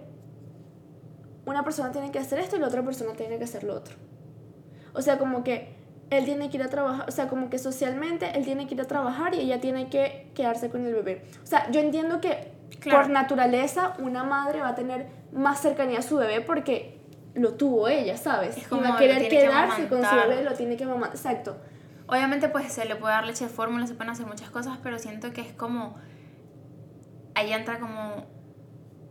una 1.46 1.64
persona 1.66 1.92
tiene 1.92 2.10
que 2.12 2.20
hacer 2.20 2.40
esto 2.40 2.56
y 2.56 2.60
la 2.60 2.68
otra 2.68 2.82
persona 2.82 3.14
tiene 3.14 3.38
que 3.38 3.44
hacer 3.44 3.66
lo 3.66 3.76
otro. 3.76 3.96
O 4.94 5.02
sea, 5.02 5.18
como 5.20 5.44
que 5.44 5.76
él 6.10 6.24
tiene 6.24 6.50
que 6.50 6.58
ir 6.58 6.64
a 6.64 6.70
trabajar, 6.70 7.06
o 7.08 7.12
sea, 7.12 7.28
como 7.28 7.50
que 7.50 7.60
socialmente 7.60 8.32
él 8.38 8.46
tiene 8.46 8.66
que 8.66 8.76
ir 8.76 8.82
a 8.82 8.86
trabajar 8.86 9.36
y 9.36 9.42
ella 9.42 9.60
tiene 9.60 9.90
que 9.90 10.32
quedarse 10.34 10.70
con 10.70 10.86
el 10.86 10.94
bebé. 10.94 11.26
O 11.44 11.46
sea, 11.46 11.70
yo 11.72 11.82
entiendo 11.82 12.22
que 12.22 12.55
Claro. 12.80 13.00
por 13.02 13.10
naturaleza 13.10 13.94
una 14.00 14.24
madre 14.24 14.62
va 14.62 14.70
a 14.70 14.76
tener 14.76 15.08
más 15.32 15.60
cercanía 15.62 16.00
a 16.00 16.02
su 16.02 16.18
bebé 16.18 16.42
porque 16.42 17.00
lo 17.34 17.54
tuvo 17.56 17.88
ella, 17.88 18.16
¿sabes? 18.18 18.58
Es 18.58 18.68
como 18.68 18.82
y 18.82 18.88
va 18.88 18.96
a 18.96 18.98
querer 18.98 19.18
tiene 19.20 19.30
que 19.30 19.38
quedarse 19.46 19.88
con 19.88 20.04
su 20.06 20.16
bebé, 20.16 20.44
lo 20.44 20.54
tiene 20.54 20.78
que 20.78 20.86
mamar. 20.86 21.10
Exacto. 21.10 21.58
Obviamente 22.08 22.48
pues 22.50 22.72
se 22.72 22.86
le 22.86 22.96
puede 22.96 23.14
dar 23.14 23.26
leche 23.26 23.46
de 23.46 23.50
fórmula, 23.50 23.88
se 23.88 23.94
pueden 23.96 24.12
hacer 24.12 24.26
muchas 24.26 24.50
cosas, 24.50 24.78
pero 24.84 25.00
siento 25.00 25.32
que 25.34 25.42
es 25.42 25.54
como... 25.54 25.96
Ahí 27.34 27.52
entra 27.52 27.80
como 27.80 28.26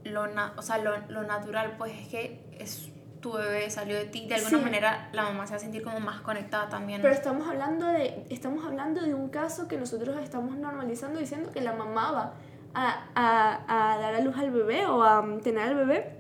lo, 0.05 0.27
na- 0.29 0.55
o 0.57 0.63
sea, 0.63 0.79
lo, 0.79 0.93
lo 1.09 1.23
natural, 1.25 1.75
pues 1.77 1.93
es 1.99 2.09
que 2.09 2.47
es 2.59 2.89
tu 3.21 3.33
bebé, 3.33 3.71
salió 3.71 3.97
de 3.97 4.05
ti, 4.07 4.27
de 4.27 4.35
alguna 4.37 4.59
Sí. 4.59 4.65
manera 4.65 5.09
la 5.13 5.25
mamá 5.25 5.47
se 5.47 5.53
va 5.53 5.57
a 5.57 5.61
sentir 5.61 5.83
como 5.83 6.01
más 6.01 6.21
conectada 6.21 6.69
también. 6.69 7.01
Pero 7.03 7.13
estamos 7.15 7.49
hablando 7.49 7.87
de 7.87 8.27
estamos 8.31 8.65
hablando 8.65 9.01
de 9.03 9.15
un 9.15 9.29
caso 9.29 9.67
que 9.69 9.77
nosotros 9.79 10.17
estamos 10.23 10.57
normalizando 10.57 11.21
diciendo 11.21 11.51
que 11.53 11.61
la 11.63 11.73
mamá 11.73 12.13
va 12.13 12.35
a, 12.75 13.07
a, 13.15 13.95
a 13.95 13.99
dar 13.99 14.15
a 14.15 14.21
luz 14.21 14.37
al 14.37 14.51
bebé 14.51 14.87
o 14.87 15.03
a 15.03 15.21
um, 15.21 15.41
tener 15.41 15.69
al 15.69 15.75
bebé 15.77 16.19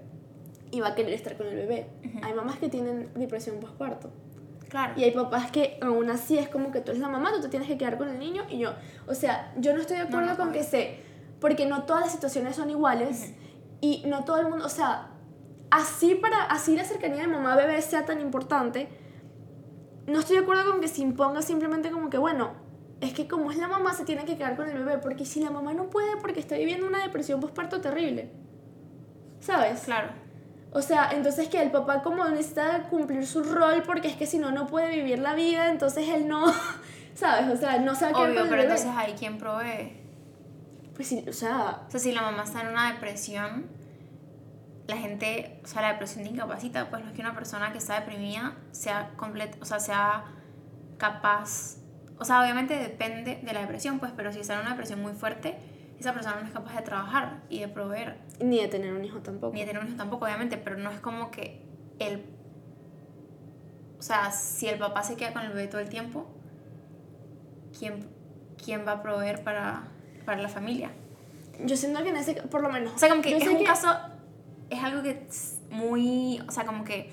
y 0.70 0.80
va 0.80 0.88
a 0.88 0.94
querer 0.94 1.12
estar 1.12 1.36
con 1.36 1.46
el 1.46 1.54
bebé. 1.56 1.90
Hay 2.22 2.32
mamás 2.34 2.58
que 2.58 2.68
tienen 2.68 3.10
depresión 3.14 3.60
postparto. 3.60 4.10
claro. 4.68 4.94
Y 4.96 5.04
hay 5.04 5.12
papás 5.12 5.50
que 5.50 5.78
aún 5.80 6.10
así 6.10 6.36
es 6.36 6.48
como 6.48 6.72
que 6.72 6.80
tú 6.80 6.90
eres 6.90 7.00
la 7.00 7.08
mamá, 7.08 7.30
tú 7.32 7.40
te 7.40 7.48
tienes 7.48 7.68
que 7.68 7.78
quedar 7.78 7.96
con 7.96 8.08
el 8.08 8.18
niño 8.18 8.42
y 8.48 8.58
yo. 8.58 8.72
O 9.06 9.14
sea, 9.14 9.52
yo 9.56 9.72
no 9.72 9.80
estoy 9.80 9.98
de 9.98 10.02
acuerdo 10.02 10.30
no, 10.30 10.36
con 10.36 10.48
obvio. 10.48 10.60
que 10.60 10.64
se... 10.66 10.98
Porque 11.40 11.66
no 11.66 11.84
todas 11.84 12.02
las 12.02 12.12
situaciones 12.12 12.56
son 12.56 12.70
iguales 12.70 13.34
y 13.80 14.02
no 14.06 14.24
todo 14.24 14.38
el 14.38 14.48
mundo... 14.48 14.64
O 14.66 14.68
sea, 14.68 15.10
así 15.70 16.14
para 16.16 16.42
así 16.44 16.76
la 16.76 16.84
cercanía 16.84 17.22
de 17.22 17.28
mamá-bebé 17.28 17.80
sea 17.82 18.04
tan 18.04 18.20
importante, 18.20 18.88
no 20.06 20.20
estoy 20.20 20.36
de 20.36 20.42
acuerdo 20.42 20.70
con 20.70 20.80
que 20.80 20.88
se 20.88 21.02
imponga 21.02 21.42
simplemente 21.42 21.90
como 21.90 22.10
que, 22.10 22.18
bueno, 22.18 22.52
es 23.04 23.12
que 23.14 23.28
como 23.28 23.50
es 23.50 23.56
la 23.58 23.68
mamá 23.68 23.94
se 23.94 24.04
tiene 24.04 24.24
que 24.24 24.36
quedar 24.36 24.56
con 24.56 24.68
el 24.68 24.78
bebé, 24.84 24.98
porque 24.98 25.24
si 25.24 25.40
la 25.40 25.50
mamá 25.50 25.74
no 25.74 25.90
puede 25.90 26.16
porque 26.18 26.40
está 26.40 26.56
viviendo 26.56 26.86
una 26.86 27.02
depresión 27.02 27.40
postparto 27.40 27.80
terrible. 27.80 28.30
¿Sabes? 29.40 29.82
Claro. 29.82 30.08
O 30.72 30.82
sea, 30.82 31.10
entonces 31.12 31.48
que 31.48 31.62
el 31.62 31.70
papá 31.70 32.02
como 32.02 32.24
necesita 32.28 32.88
cumplir 32.88 33.26
su 33.26 33.44
rol 33.44 33.82
porque 33.86 34.08
es 34.08 34.16
que 34.16 34.26
si 34.26 34.38
no, 34.38 34.50
no 34.50 34.66
puede 34.66 34.88
vivir 34.90 35.20
la 35.20 35.34
vida, 35.34 35.70
entonces 35.70 36.08
él 36.08 36.26
no, 36.26 36.46
¿sabes? 37.14 37.48
O 37.48 37.56
sea, 37.56 37.78
no 37.78 37.94
se 37.94 38.06
va 38.06 38.10
a 38.10 38.14
quedar 38.14 38.30
Obvio, 38.30 38.40
con 38.40 38.44
el 38.44 38.48
pero 38.50 38.62
bebé. 38.62 38.74
entonces 38.74 38.90
ahí 38.96 39.14
quién 39.18 39.38
provee. 39.38 40.00
Pues 40.96 41.08
sí, 41.08 41.24
o 41.28 41.32
sea, 41.32 41.82
O 41.86 41.90
sea, 41.90 42.00
si 42.00 42.12
la 42.12 42.22
mamá 42.22 42.44
está 42.44 42.62
en 42.62 42.68
una 42.68 42.92
depresión, 42.92 43.66
la 44.86 44.96
gente, 44.96 45.60
o 45.64 45.66
sea, 45.66 45.82
la 45.82 45.92
depresión 45.92 46.24
te 46.24 46.30
incapacita, 46.30 46.90
pues 46.90 47.02
no 47.02 47.10
es 47.10 47.14
que 47.14 47.20
una 47.20 47.34
persona 47.34 47.72
que 47.72 47.78
está 47.78 48.00
deprimida 48.00 48.56
sea 48.72 49.12
completa, 49.16 49.56
o 49.60 49.64
sea, 49.64 49.80
sea 49.80 50.24
capaz, 50.98 51.76
o 52.18 52.24
sea, 52.24 52.40
obviamente 52.40 52.76
depende 52.76 53.40
de 53.42 53.52
la 53.52 53.60
depresión, 53.60 53.98
pues, 53.98 54.12
pero 54.16 54.32
si 54.32 54.40
está 54.40 54.54
en 54.54 54.60
una 54.60 54.70
depresión 54.70 55.00
muy 55.02 55.12
fuerte, 55.12 55.56
esa 55.98 56.12
persona 56.12 56.36
no 56.40 56.46
es 56.46 56.52
capaz 56.52 56.74
de 56.74 56.82
trabajar 56.82 57.42
y 57.48 57.60
de 57.60 57.68
proveer, 57.68 58.18
ni 58.40 58.60
de 58.60 58.68
tener 58.68 58.92
un 58.92 59.04
hijo 59.04 59.20
tampoco. 59.20 59.54
ni 59.54 59.60
de 59.60 59.66
tener 59.66 59.82
un 59.82 59.88
hijo 59.88 59.96
tampoco, 59.96 60.24
obviamente, 60.24 60.56
pero 60.56 60.76
no 60.76 60.90
es 60.90 61.00
como 61.00 61.30
que 61.30 61.62
el, 61.98 62.24
o 63.98 64.02
sea, 64.02 64.30
si 64.32 64.68
el 64.68 64.78
papá 64.78 65.02
se 65.02 65.16
queda 65.16 65.32
con 65.32 65.42
el 65.42 65.48
bebé 65.48 65.66
todo 65.66 65.80
el 65.80 65.88
tiempo, 65.88 66.26
¿quién, 67.76 68.06
quién 68.62 68.86
va 68.86 68.92
a 68.92 69.02
proveer 69.02 69.42
para, 69.42 69.84
para 70.24 70.40
la 70.40 70.48
familia? 70.48 70.90
Yo 71.64 71.76
siento 71.76 72.02
que 72.02 72.08
en 72.08 72.16
ese, 72.16 72.34
por 72.34 72.60
lo 72.62 72.68
menos. 72.68 72.94
O 72.94 72.98
sea, 72.98 73.08
como 73.08 73.22
que 73.22 73.36
es 73.36 73.46
un 73.46 73.58
que 73.58 73.64
caso, 73.64 73.88
es 74.70 74.82
algo 74.82 75.02
que 75.02 75.24
es 75.28 75.60
muy, 75.70 76.42
o 76.48 76.50
sea, 76.50 76.64
como 76.64 76.84
que 76.84 77.10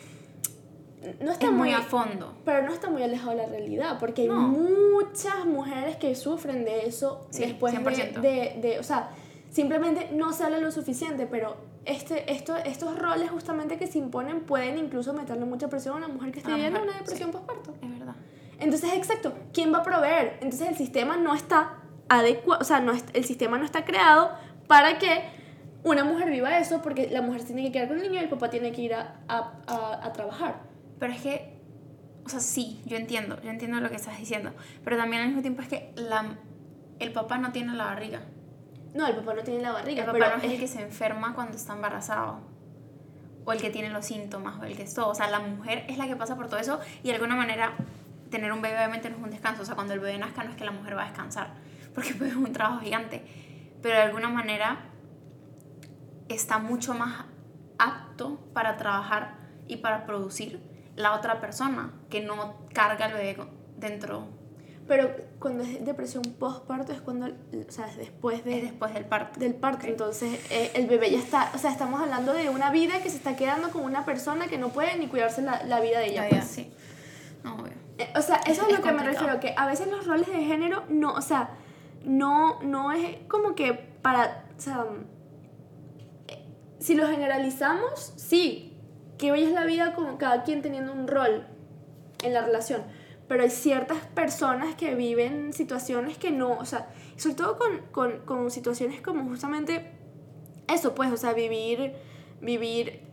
no 1.19 1.31
está 1.31 1.45
es 1.47 1.51
muy 1.51 1.69
muy 1.69 1.73
a 1.73 1.81
fondo. 1.81 2.33
pero 2.45 2.61
no 2.63 2.71
está 2.73 2.89
muy 2.89 3.01
alejado 3.03 3.31
de 3.31 3.37
la 3.37 3.45
realidad, 3.47 3.97
porque 3.99 4.23
hay 4.23 4.27
No. 4.29 4.39
muchas 4.41 5.45
mujeres 5.45 5.95
que 5.97 6.13
sufren 6.15 6.63
de 6.65 6.85
eso 6.85 7.25
Sí, 7.31 7.41
después 7.43 7.73
de, 7.73 7.79
100%. 7.79 8.21
de, 8.21 8.57
de- 8.61 8.79
o 8.79 8.83
sea, 8.83 9.09
simplemente 9.49 10.09
no 10.13 10.31
se 10.33 10.43
habla 10.43 10.59
lo 10.59 10.71
suficiente, 10.71 11.25
pero 11.27 11.57
este, 11.85 12.31
esto, 12.31 12.55
estos 12.57 12.97
roles 12.99 13.31
justamente 13.31 13.77
que 13.77 13.87
se 13.87 13.97
imponen 13.97 14.41
pueden 14.41 14.77
incluso 14.77 15.13
meterle 15.13 15.45
mucha 15.45 15.67
presión 15.69 15.95
a 15.95 15.97
una 15.97 16.07
mujer 16.07 16.31
que 16.31 16.41
la 16.41 16.49
viviendo 16.55 16.81
una 16.83 16.93
depresión 16.93 17.31
postparto. 17.31 17.73
Es 17.81 17.89
verdad. 17.99 18.15
Entonces, 18.59 18.93
exacto, 18.93 19.33
¿quién 19.53 19.73
va 19.73 19.79
a 19.79 19.83
proveer? 19.83 20.37
Entonces 20.41 20.67
el 20.67 20.75
sistema 20.75 21.17
no 21.17 21.33
está 21.33 21.79
adecuado, 22.09 22.61
o 22.61 22.63
sea, 22.63 22.79
no 22.79 22.91
es- 22.91 23.05
el 23.13 23.25
sistema 23.25 23.57
no 23.57 23.65
está 23.65 23.83
creado 23.85 24.31
para 24.67 24.99
que 24.99 25.23
una 25.83 26.03
mujer 26.03 26.29
viva 26.29 26.55
eso, 26.59 26.81
porque 26.83 27.09
la 27.09 27.23
mujer 27.23 27.43
tiene 27.43 27.63
que 27.63 27.71
quedar 27.71 27.87
con 27.87 27.97
el 27.97 28.03
niño 28.03 28.21
y 28.21 28.23
el 28.23 28.29
papá 28.29 28.51
tiene 28.51 28.71
que 28.71 28.81
ir 28.83 28.93
a, 28.93 29.15
a, 29.27 29.53
a- 29.65 30.05
a 30.05 30.13
trabajar. 30.13 30.69
Pero 31.01 31.13
es 31.13 31.21
que, 31.23 31.59
o 32.23 32.29
sea, 32.29 32.39
sí, 32.39 32.79
yo 32.85 32.95
entiendo, 32.95 33.41
yo 33.41 33.49
entiendo 33.49 33.81
lo 33.81 33.89
que 33.89 33.95
estás 33.95 34.19
diciendo, 34.19 34.53
pero 34.83 34.97
también 34.97 35.23
al 35.23 35.29
mismo 35.29 35.41
tiempo 35.41 35.63
es 35.63 35.67
que 35.67 35.91
la, 35.95 36.37
el 36.99 37.11
papá 37.11 37.39
no 37.39 37.51
tiene 37.51 37.73
la 37.73 37.85
barriga. 37.85 38.21
No, 38.93 39.07
el 39.07 39.15
papá 39.15 39.33
no 39.33 39.41
tiene 39.41 39.63
la 39.63 39.71
barriga, 39.71 40.01
El 40.01 40.05
papá 40.05 40.19
pero 40.19 40.37
no 40.37 40.43
es 40.43 40.51
el 40.51 40.59
que 40.59 40.67
se 40.67 40.79
enferma 40.79 41.33
cuando 41.33 41.57
está 41.57 41.73
embarazado. 41.73 42.41
O 43.45 43.51
el 43.51 43.59
que 43.59 43.71
tiene 43.71 43.89
los 43.89 44.05
síntomas, 44.05 44.61
o 44.61 44.63
el 44.63 44.77
que 44.77 44.83
es 44.83 44.93
todo. 44.93 45.09
O 45.09 45.15
sea, 45.15 45.27
la 45.31 45.39
mujer 45.39 45.85
es 45.89 45.97
la 45.97 46.05
que 46.05 46.15
pasa 46.15 46.35
por 46.35 46.49
todo 46.49 46.59
eso 46.59 46.79
y 47.01 47.07
de 47.07 47.15
alguna 47.15 47.35
manera 47.35 47.73
tener 48.29 48.51
un 48.51 48.61
bebé 48.61 48.75
obviamente 48.75 49.09
no 49.09 49.17
es 49.17 49.23
un 49.23 49.31
descanso. 49.31 49.63
O 49.63 49.65
sea, 49.65 49.73
cuando 49.73 49.95
el 49.95 50.01
bebé 50.01 50.19
nazca 50.19 50.43
no 50.43 50.51
es 50.51 50.55
que 50.55 50.65
la 50.65 50.71
mujer 50.71 50.95
va 50.95 51.01
a 51.01 51.05
descansar, 51.05 51.55
porque 51.95 52.13
pues 52.13 52.29
es 52.29 52.35
un 52.35 52.53
trabajo 52.53 52.79
gigante. 52.81 53.25
Pero 53.81 53.95
de 53.95 54.03
alguna 54.03 54.29
manera 54.29 54.81
está 56.29 56.59
mucho 56.59 56.93
más 56.93 57.25
apto 57.79 58.39
para 58.53 58.77
trabajar 58.77 59.33
y 59.67 59.77
para 59.77 60.05
producir 60.05 60.70
la 61.01 61.13
otra 61.15 61.39
persona 61.41 61.91
que 62.09 62.21
no 62.21 62.55
carga 62.73 63.07
el 63.07 63.13
bebé 63.13 63.37
dentro, 63.77 64.27
Pero 64.87 65.09
cuando 65.39 65.63
es 65.63 65.83
depresión 65.85 66.21
postparto 66.23 66.91
es 66.91 67.01
cuando, 67.01 67.27
o 67.27 67.71
sea, 67.71 67.87
es 67.87 67.97
después 67.97 68.43
de, 68.43 68.57
es 68.57 68.61
después 68.63 68.93
del 68.93 69.05
parto. 69.05 69.39
del 69.39 69.53
parto. 69.55 69.83
Ok. 69.83 69.89
Entonces 69.89 70.39
eh, 70.51 70.71
el 70.75 70.87
bebé 70.87 71.09
ya 71.11 71.19
está, 71.19 71.51
o 71.55 71.57
sea, 71.57 71.71
estamos 71.71 72.01
hablando 72.01 72.33
de 72.33 72.49
una 72.49 72.71
vida 72.71 73.01
que 73.01 73.09
se 73.09 73.17
está 73.17 73.35
quedando 73.35 73.69
con 73.69 73.83
una 73.83 74.03
persona 74.05 74.47
que 74.47 74.57
no 74.57 74.69
puede 74.69 74.97
ni 74.97 75.07
cuidarse 75.07 75.41
la, 75.41 75.63
la 75.63 75.79
vida 75.79 75.99
de 75.99 76.07
ella. 76.11 76.27
Pues. 76.29 76.45
sí. 76.45 76.71
No, 77.43 77.55
obvio. 77.55 77.73
Eh, 77.97 78.11
O 78.17 78.21
sea, 78.21 78.37
eso 78.45 78.63
es, 78.63 78.67
Es- 78.73 78.77
lo 78.79 78.83
que 78.83 78.91
me 78.91 79.03
refiero, 79.03 79.39
que 79.39 79.53
a 79.57 79.65
veces 79.65 79.87
los 79.87 80.05
roles 80.05 80.27
de 80.27 80.43
género 80.43 80.83
no, 80.89 81.13
o 81.13 81.21
sea, 81.21 81.51
no, 82.03 82.59
no 82.61 82.91
es 82.91 83.17
como 83.27 83.55
que 83.55 83.73
para, 83.73 84.45
o 84.57 84.61
sea, 84.61 84.85
eh, 86.27 86.43
si 86.79 86.95
lo 86.95 87.07
generalizamos, 87.07 88.13
sí, 88.17 88.70
que 89.21 89.31
hoy 89.31 89.43
es 89.43 89.51
la 89.51 89.65
vida 89.65 89.93
como 89.93 90.17
cada 90.17 90.43
quien 90.43 90.63
teniendo 90.63 90.91
un 90.91 91.07
rol 91.07 91.45
en 92.23 92.33
la 92.33 92.41
relación, 92.41 92.81
pero 93.27 93.43
hay 93.43 93.51
ciertas 93.51 93.99
personas 94.15 94.73
que 94.73 94.95
viven 94.95 95.53
situaciones 95.53 96.17
que 96.17 96.31
no, 96.31 96.57
o 96.57 96.65
sea, 96.65 96.89
sobre 97.17 97.35
todo 97.35 97.59
con, 97.59 97.81
con, 97.91 98.25
con 98.25 98.49
situaciones 98.49 98.99
como 98.99 99.23
justamente 99.29 99.91
eso, 100.67 100.95
pues, 100.95 101.11
o 101.11 101.17
sea, 101.17 101.33
vivir, 101.33 101.93
vivir 102.41 103.03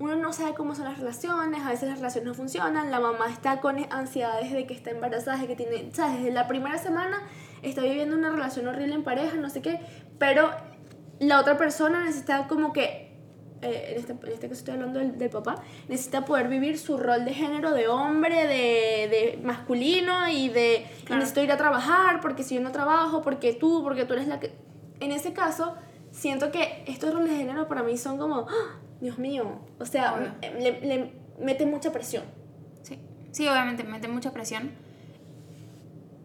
uno 0.00 0.16
no 0.16 0.32
sabe 0.32 0.54
cómo 0.54 0.74
son 0.74 0.86
las 0.86 0.98
relaciones, 0.98 1.62
a 1.62 1.70
veces 1.70 1.88
las 1.88 1.98
relaciones 1.98 2.26
no 2.26 2.34
funcionan, 2.34 2.90
la 2.90 2.98
mamá 2.98 3.30
está 3.30 3.60
con 3.60 3.76
ansiedades 3.92 4.50
de 4.50 4.66
que 4.66 4.74
está 4.74 4.90
embarazada, 4.90 5.38
de 5.38 5.46
que 5.46 5.54
tiene, 5.54 5.90
¿sabes? 5.92 6.16
Desde 6.16 6.32
la 6.32 6.48
primera 6.48 6.76
semana 6.78 7.22
está 7.62 7.82
viviendo 7.82 8.16
una 8.16 8.30
relación 8.30 8.66
horrible 8.66 8.96
en 8.96 9.04
pareja, 9.04 9.36
no 9.36 9.48
sé 9.48 9.62
qué, 9.62 9.78
pero 10.18 10.50
la 11.20 11.38
otra 11.38 11.56
persona 11.56 12.02
necesita 12.02 12.48
como 12.48 12.72
que, 12.72 13.03
eh, 13.64 13.92
en, 13.92 13.98
este, 13.98 14.12
en 14.12 14.32
este 14.32 14.48
caso 14.48 14.60
estoy 14.60 14.74
hablando 14.74 14.98
del, 14.98 15.18
del, 15.18 15.30
papá, 15.30 15.56
necesita 15.88 16.24
poder 16.24 16.48
vivir 16.48 16.78
su 16.78 16.96
rol 16.98 17.24
de 17.24 17.32
género 17.34 17.72
de 17.72 17.88
hombre, 17.88 18.46
de, 18.46 19.08
de 19.08 19.40
masculino 19.42 20.28
y 20.28 20.48
de 20.48 20.86
claro. 21.04 21.20
necesito 21.20 21.42
ir 21.42 21.52
a 21.52 21.56
trabajar 21.56 22.20
porque 22.20 22.42
si 22.42 22.54
yo 22.54 22.60
no 22.60 22.72
trabajo, 22.72 23.22
porque 23.22 23.52
tú, 23.54 23.82
porque 23.82 24.04
tú 24.04 24.12
eres 24.12 24.28
la 24.28 24.40
que... 24.40 24.52
En 25.00 25.12
ese 25.12 25.32
caso, 25.32 25.74
siento 26.10 26.52
que 26.52 26.84
estos 26.86 27.12
roles 27.12 27.30
de 27.30 27.36
género 27.36 27.66
para 27.68 27.82
mí 27.82 27.96
son 27.96 28.18
como, 28.18 28.46
¡Ah! 28.48 28.80
Dios 29.00 29.18
mío, 29.18 29.60
o 29.78 29.86
sea, 29.86 30.36
le, 30.40 30.80
le, 30.80 31.12
mete 31.38 31.66
mucha 31.66 31.92
presión. 31.92 32.24
Sí. 32.82 32.98
sí, 33.32 33.48
obviamente 33.48 33.82
mete 33.84 34.08
mucha 34.08 34.32
presión. 34.32 34.72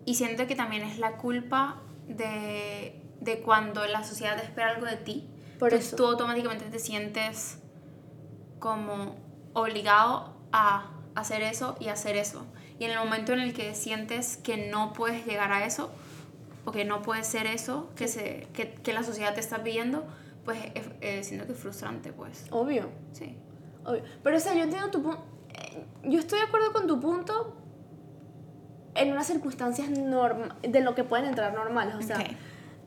Y 0.06 0.16
siento 0.16 0.48
que 0.48 0.56
también 0.56 0.84
es 0.84 1.00
la 1.00 1.18
culpa 1.18 1.82
de, 2.08 3.02
de 3.20 3.42
cuando 3.42 3.86
la 3.86 4.04
sociedad 4.04 4.38
espera 4.40 4.70
algo 4.72 4.86
de 4.86 4.98
ti. 4.98 5.30
Por 5.60 5.74
eso. 5.74 5.96
Tú 5.96 6.06
automáticamente 6.06 6.66
te 6.66 6.80
sientes 6.80 7.60
como 8.60 9.16
obligado 9.54 10.34
a 10.52 10.92
hacer 11.16 11.42
eso 11.42 11.76
y 11.80 11.90
hacer 11.90 12.16
eso. 12.16 12.46
Y 12.80 12.86
en 12.86 12.92
el 12.92 13.00
momento 13.00 13.34
en 13.34 13.42
el 13.42 13.54
que 13.54 13.76
sientes 13.76 14.38
que 14.38 14.70
no 14.70 14.94
puedes 14.94 15.26
llegar 15.26 15.52
a 15.52 15.66
eso, 15.66 15.92
o 16.66 16.72
que 16.72 16.86
no 16.86 17.02
puedes 17.02 17.28
ser 17.28 17.48
eso 17.48 17.90
que, 17.96 18.08
se, 18.08 18.48
que, 18.54 18.74
que 18.74 18.94
la 18.94 19.04
sociedad 19.04 19.34
te 19.34 19.40
está 19.40 19.64
pidiendo, 19.64 20.06
pues 20.46 20.60
eh, 21.02 21.24
siento 21.24 21.46
que 21.46 21.54
es 21.54 21.60
frustrante, 21.60 22.14
pues. 22.14 22.46
Obvio. 22.52 22.90
Sí. 23.12 23.36
Obvio. 23.86 24.04
Pero, 24.24 24.38
o 24.38 24.40
sea, 24.40 24.54
yo 24.54 24.64
entiendo 24.64 24.90
tu 24.90 25.02
punto. 25.04 25.24
Yo 26.04 26.20
estoy 26.20 26.40
de 26.40 26.46
acuerdo 26.46 26.72
con 26.72 26.88
tu 26.88 27.00
punto 27.00 27.56
en 28.96 29.12
unas 29.12 29.28
circunstancias 29.28 29.90
norm 29.90 30.50
de 30.62 30.82
lo 30.82 30.96
que 30.96 31.04
pueden 31.04 31.26
entrar 31.26 31.54
normales. 31.54 31.96
O 31.96 32.02
sea, 32.02 32.18
okay. 32.18 32.38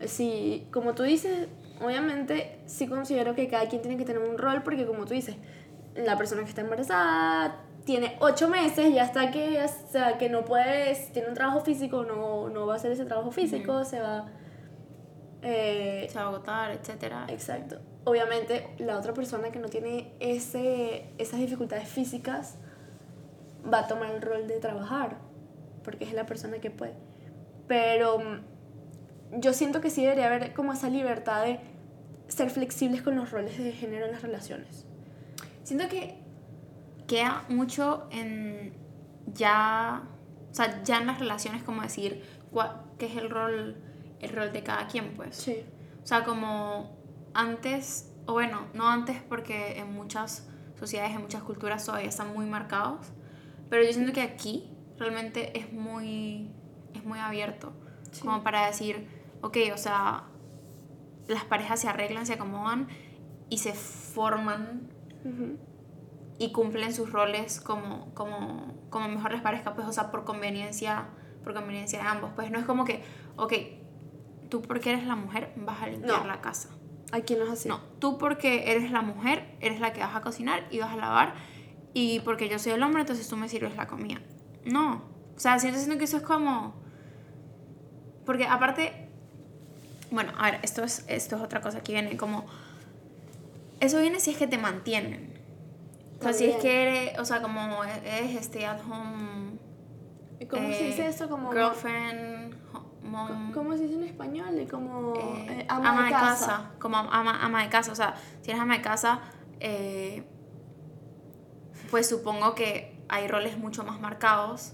si, 0.06 0.66
como 0.72 0.94
tú 0.94 1.02
dices, 1.02 1.48
obviamente 1.82 2.60
sí 2.66 2.86
considero 2.86 3.34
que 3.34 3.48
cada 3.48 3.68
quien 3.68 3.82
tiene 3.82 3.96
que 3.96 4.04
tener 4.04 4.22
un 4.22 4.38
rol, 4.38 4.62
porque 4.62 4.86
como 4.86 5.04
tú 5.04 5.14
dices, 5.14 5.36
la 5.94 6.16
persona 6.16 6.42
que 6.42 6.48
está 6.48 6.60
embarazada 6.62 7.60
tiene 7.84 8.16
ocho 8.20 8.48
meses, 8.48 8.94
ya 8.94 9.04
está 9.04 9.30
que, 9.30 9.58
que 10.18 10.28
no 10.28 10.44
puede, 10.44 10.94
si 10.94 11.12
tiene 11.12 11.28
un 11.28 11.34
trabajo 11.34 11.60
físico, 11.60 12.04
no, 12.04 12.48
no 12.48 12.66
va 12.66 12.74
a 12.74 12.76
hacer 12.76 12.92
ese 12.92 13.04
trabajo 13.04 13.30
físico, 13.30 13.72
uh 13.72 13.80
-huh. 13.80 13.84
se 13.84 14.00
va 14.00 14.26
eh, 15.42 16.06
se 16.08 16.18
va 16.18 16.26
a 16.26 16.28
agotar, 16.28 16.70
etcétera. 16.70 17.26
Exacto. 17.28 17.80
Obviamente, 18.04 18.68
la 18.78 18.96
otra 18.96 19.12
persona 19.12 19.50
que 19.50 19.58
no 19.58 19.68
tiene 19.68 20.12
ese, 20.20 21.10
esas 21.18 21.40
dificultades 21.40 21.88
físicas 21.88 22.56
va 23.72 23.80
a 23.80 23.86
tomar 23.88 24.10
el 24.12 24.22
rol 24.22 24.46
de 24.46 24.58
trabajar, 24.60 25.18
porque 25.82 26.04
es 26.04 26.12
la 26.12 26.26
persona 26.26 26.58
que 26.58 26.70
puede. 26.70 26.94
Pero 27.66 28.20
mm, 28.20 29.40
yo 29.40 29.52
siento 29.52 29.80
que 29.80 29.90
sí 29.90 30.02
debería 30.02 30.26
haber 30.26 30.54
como 30.54 30.72
esa 30.72 30.88
libertad 30.88 31.44
de 31.44 31.58
ser 32.32 32.50
flexibles 32.50 33.02
con 33.02 33.16
los 33.16 33.30
roles 33.30 33.58
de 33.58 33.72
género 33.72 34.06
en 34.06 34.12
las 34.12 34.22
relaciones. 34.22 34.86
Siento 35.64 35.88
que 35.88 36.18
queda 37.06 37.44
mucho 37.48 38.08
en 38.10 38.72
ya, 39.34 40.02
o 40.50 40.54
sea, 40.54 40.82
ya 40.82 40.98
en 40.98 41.06
las 41.06 41.18
relaciones 41.18 41.62
como 41.62 41.82
decir 41.82 42.22
qué 42.98 43.06
es 43.06 43.16
el 43.16 43.30
rol 43.30 43.76
el 44.22 44.30
rol 44.30 44.52
de 44.52 44.62
cada 44.62 44.86
quien, 44.86 45.14
pues. 45.14 45.36
Sí. 45.36 45.64
O 46.02 46.06
sea, 46.06 46.24
como 46.24 46.96
antes, 47.34 48.10
o 48.26 48.32
bueno, 48.32 48.66
no 48.72 48.88
antes 48.88 49.20
porque 49.28 49.78
en 49.78 49.92
muchas 49.92 50.48
sociedades, 50.78 51.14
en 51.14 51.20
muchas 51.20 51.42
culturas 51.42 51.84
todavía 51.84 52.08
están 52.08 52.32
muy 52.32 52.46
marcados, 52.46 53.08
pero 53.68 53.82
yo 53.82 53.92
siento 53.92 54.12
que 54.12 54.22
aquí 54.22 54.70
realmente 54.96 55.58
es 55.58 55.72
muy, 55.72 56.50
es 56.94 57.04
muy 57.04 57.18
abierto, 57.18 57.72
sí. 58.12 58.20
como 58.20 58.42
para 58.42 58.66
decir, 58.66 59.08
ok, 59.42 59.56
o 59.74 59.76
sea, 59.76 60.24
las 61.28 61.44
parejas 61.44 61.80
se 61.80 61.88
arreglan, 61.88 62.26
se 62.26 62.34
acomodan 62.34 62.88
y 63.48 63.58
se 63.58 63.72
forman 63.72 64.88
uh 65.24 65.28
-huh. 65.28 65.56
y 66.38 66.52
cumplen 66.52 66.92
sus 66.92 67.12
roles 67.12 67.60
como, 67.60 68.12
como, 68.14 68.74
como 68.90 69.08
mejor 69.08 69.32
les 69.32 69.42
parezca, 69.42 69.74
pues, 69.74 69.86
o 69.86 69.92
sea, 69.92 70.10
por 70.10 70.24
conveniencia, 70.24 71.08
por 71.44 71.54
conveniencia 71.54 72.00
de 72.00 72.08
ambos, 72.08 72.30
pues 72.34 72.50
no 72.50 72.58
es 72.58 72.64
como 72.64 72.84
que, 72.84 73.02
ok, 73.36 73.52
tú 74.48 74.62
porque 74.62 74.90
eres 74.90 75.06
la 75.06 75.16
mujer 75.16 75.52
vas 75.56 75.82
a 75.82 75.86
limpiar 75.86 76.22
no. 76.22 76.26
la 76.26 76.40
casa. 76.40 76.68
Aquí 77.10 77.34
no 77.34 77.44
es 77.44 77.50
así. 77.50 77.68
No, 77.68 77.80
tú 77.98 78.16
porque 78.16 78.70
eres 78.72 78.90
la 78.90 79.02
mujer 79.02 79.56
eres 79.60 79.80
la 79.80 79.92
que 79.92 80.00
vas 80.00 80.16
a 80.16 80.22
cocinar 80.22 80.66
y 80.70 80.78
vas 80.78 80.92
a 80.92 80.96
lavar 80.96 81.34
y 81.94 82.20
porque 82.20 82.48
yo 82.48 82.58
soy 82.58 82.72
el 82.72 82.82
hombre 82.82 83.02
entonces 83.02 83.28
tú 83.28 83.36
me 83.36 83.48
sirves 83.48 83.76
la 83.76 83.86
comida. 83.86 84.20
No, 84.64 85.02
o 85.36 85.40
sea, 85.40 85.58
siento, 85.58 85.78
siento 85.78 85.98
que 85.98 86.04
eso 86.04 86.18
es 86.18 86.22
como... 86.22 86.74
Porque 88.24 88.46
aparte, 88.46 89.10
bueno, 90.12 90.32
a 90.38 90.50
ver, 90.50 90.60
esto 90.62 90.84
es, 90.84 91.04
esto 91.08 91.36
es 91.36 91.42
otra 91.42 91.60
cosa 91.60 91.82
que 91.82 91.92
viene 91.92 92.16
como... 92.16 92.46
Eso 93.80 94.00
viene 94.00 94.20
si 94.20 94.30
es 94.30 94.36
que 94.36 94.46
te 94.46 94.58
mantienen. 94.58 95.32
O 96.20 96.22
sea, 96.22 96.32
si 96.32 96.44
es 96.44 96.56
que 96.56 96.82
eres, 96.82 97.18
o 97.18 97.24
sea, 97.24 97.42
como 97.42 97.82
eres 97.84 98.36
este 98.36 98.66
at 98.66 98.80
home... 98.80 99.58
¿Cómo 100.48 100.68
eh, 100.68 100.74
se 100.74 100.84
dice 100.84 101.06
eso? 101.08 101.28
Como... 101.28 101.52
Girlfriend 101.52 102.62
Mom, 103.02 103.52
¿Cómo 103.52 103.76
se 103.76 103.82
dice 103.82 103.96
en 103.96 104.04
español? 104.04 104.66
Como 104.70 105.14
eh, 105.16 105.46
eh, 105.48 105.66
ama, 105.68 105.90
ama, 105.90 106.00
de 106.00 106.06
de 106.06 106.12
casa. 106.12 106.46
casa. 106.46 106.70
Como 106.78 106.96
ama, 106.96 107.44
ama, 107.44 107.62
de 107.62 107.68
casa. 107.68 107.92
O 107.92 107.94
sea, 107.94 108.14
si 108.40 108.50
eres 108.50 108.62
ama 108.62 108.76
de 108.76 108.82
casa, 108.82 109.20
eh, 109.60 110.24
pues 111.90 112.08
supongo 112.08 112.54
que 112.54 113.04
hay 113.08 113.26
roles 113.28 113.58
mucho 113.58 113.84
más 113.84 114.00
marcados 114.00 114.72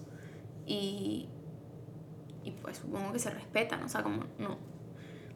y, 0.67 1.29
y 2.45 2.51
pues 2.63 2.79
supongo 2.79 3.13
que 3.13 3.19
se 3.19 3.31
respetan. 3.31 3.83
O 3.83 3.89
sea, 3.89 4.03
como 4.03 4.25
no, 4.39 4.59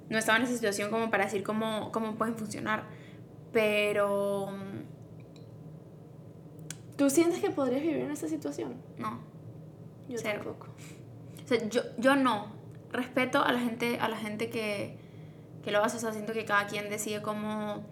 no 0.08 0.18
estaba 0.18 0.38
en 0.38 0.44
esa 0.44 0.54
situación 0.54 0.90
como 0.90 1.10
para 1.10 1.24
decir 1.24 1.42
cómo, 1.42 1.90
cómo 1.92 2.16
pueden 2.16 2.36
funcionar. 2.36 2.84
Pero... 3.52 4.48
¿Tú 6.96 7.10
sientes 7.10 7.40
que 7.40 7.50
podrías 7.50 7.82
vivir 7.82 7.96
en 7.96 8.10
esa 8.10 8.28
situación? 8.28 8.76
No. 8.98 9.20
Yo 10.08 10.18
Cero. 10.20 10.40
tampoco. 10.44 10.68
O 11.44 11.48
sea, 11.48 11.68
yo, 11.68 11.82
yo 11.98 12.16
no 12.16 12.52
respeto 12.92 13.42
a 13.42 13.52
la 13.52 13.58
gente, 13.58 13.98
a 13.98 14.08
la 14.08 14.16
gente 14.16 14.50
que, 14.50 14.98
que 15.64 15.70
lo 15.70 15.82
hace, 15.82 15.96
o 15.96 16.00
sea, 16.00 16.12
siento 16.12 16.32
que 16.32 16.44
cada 16.44 16.66
quien 16.66 16.90
decide 16.90 17.22
cómo, 17.22 17.84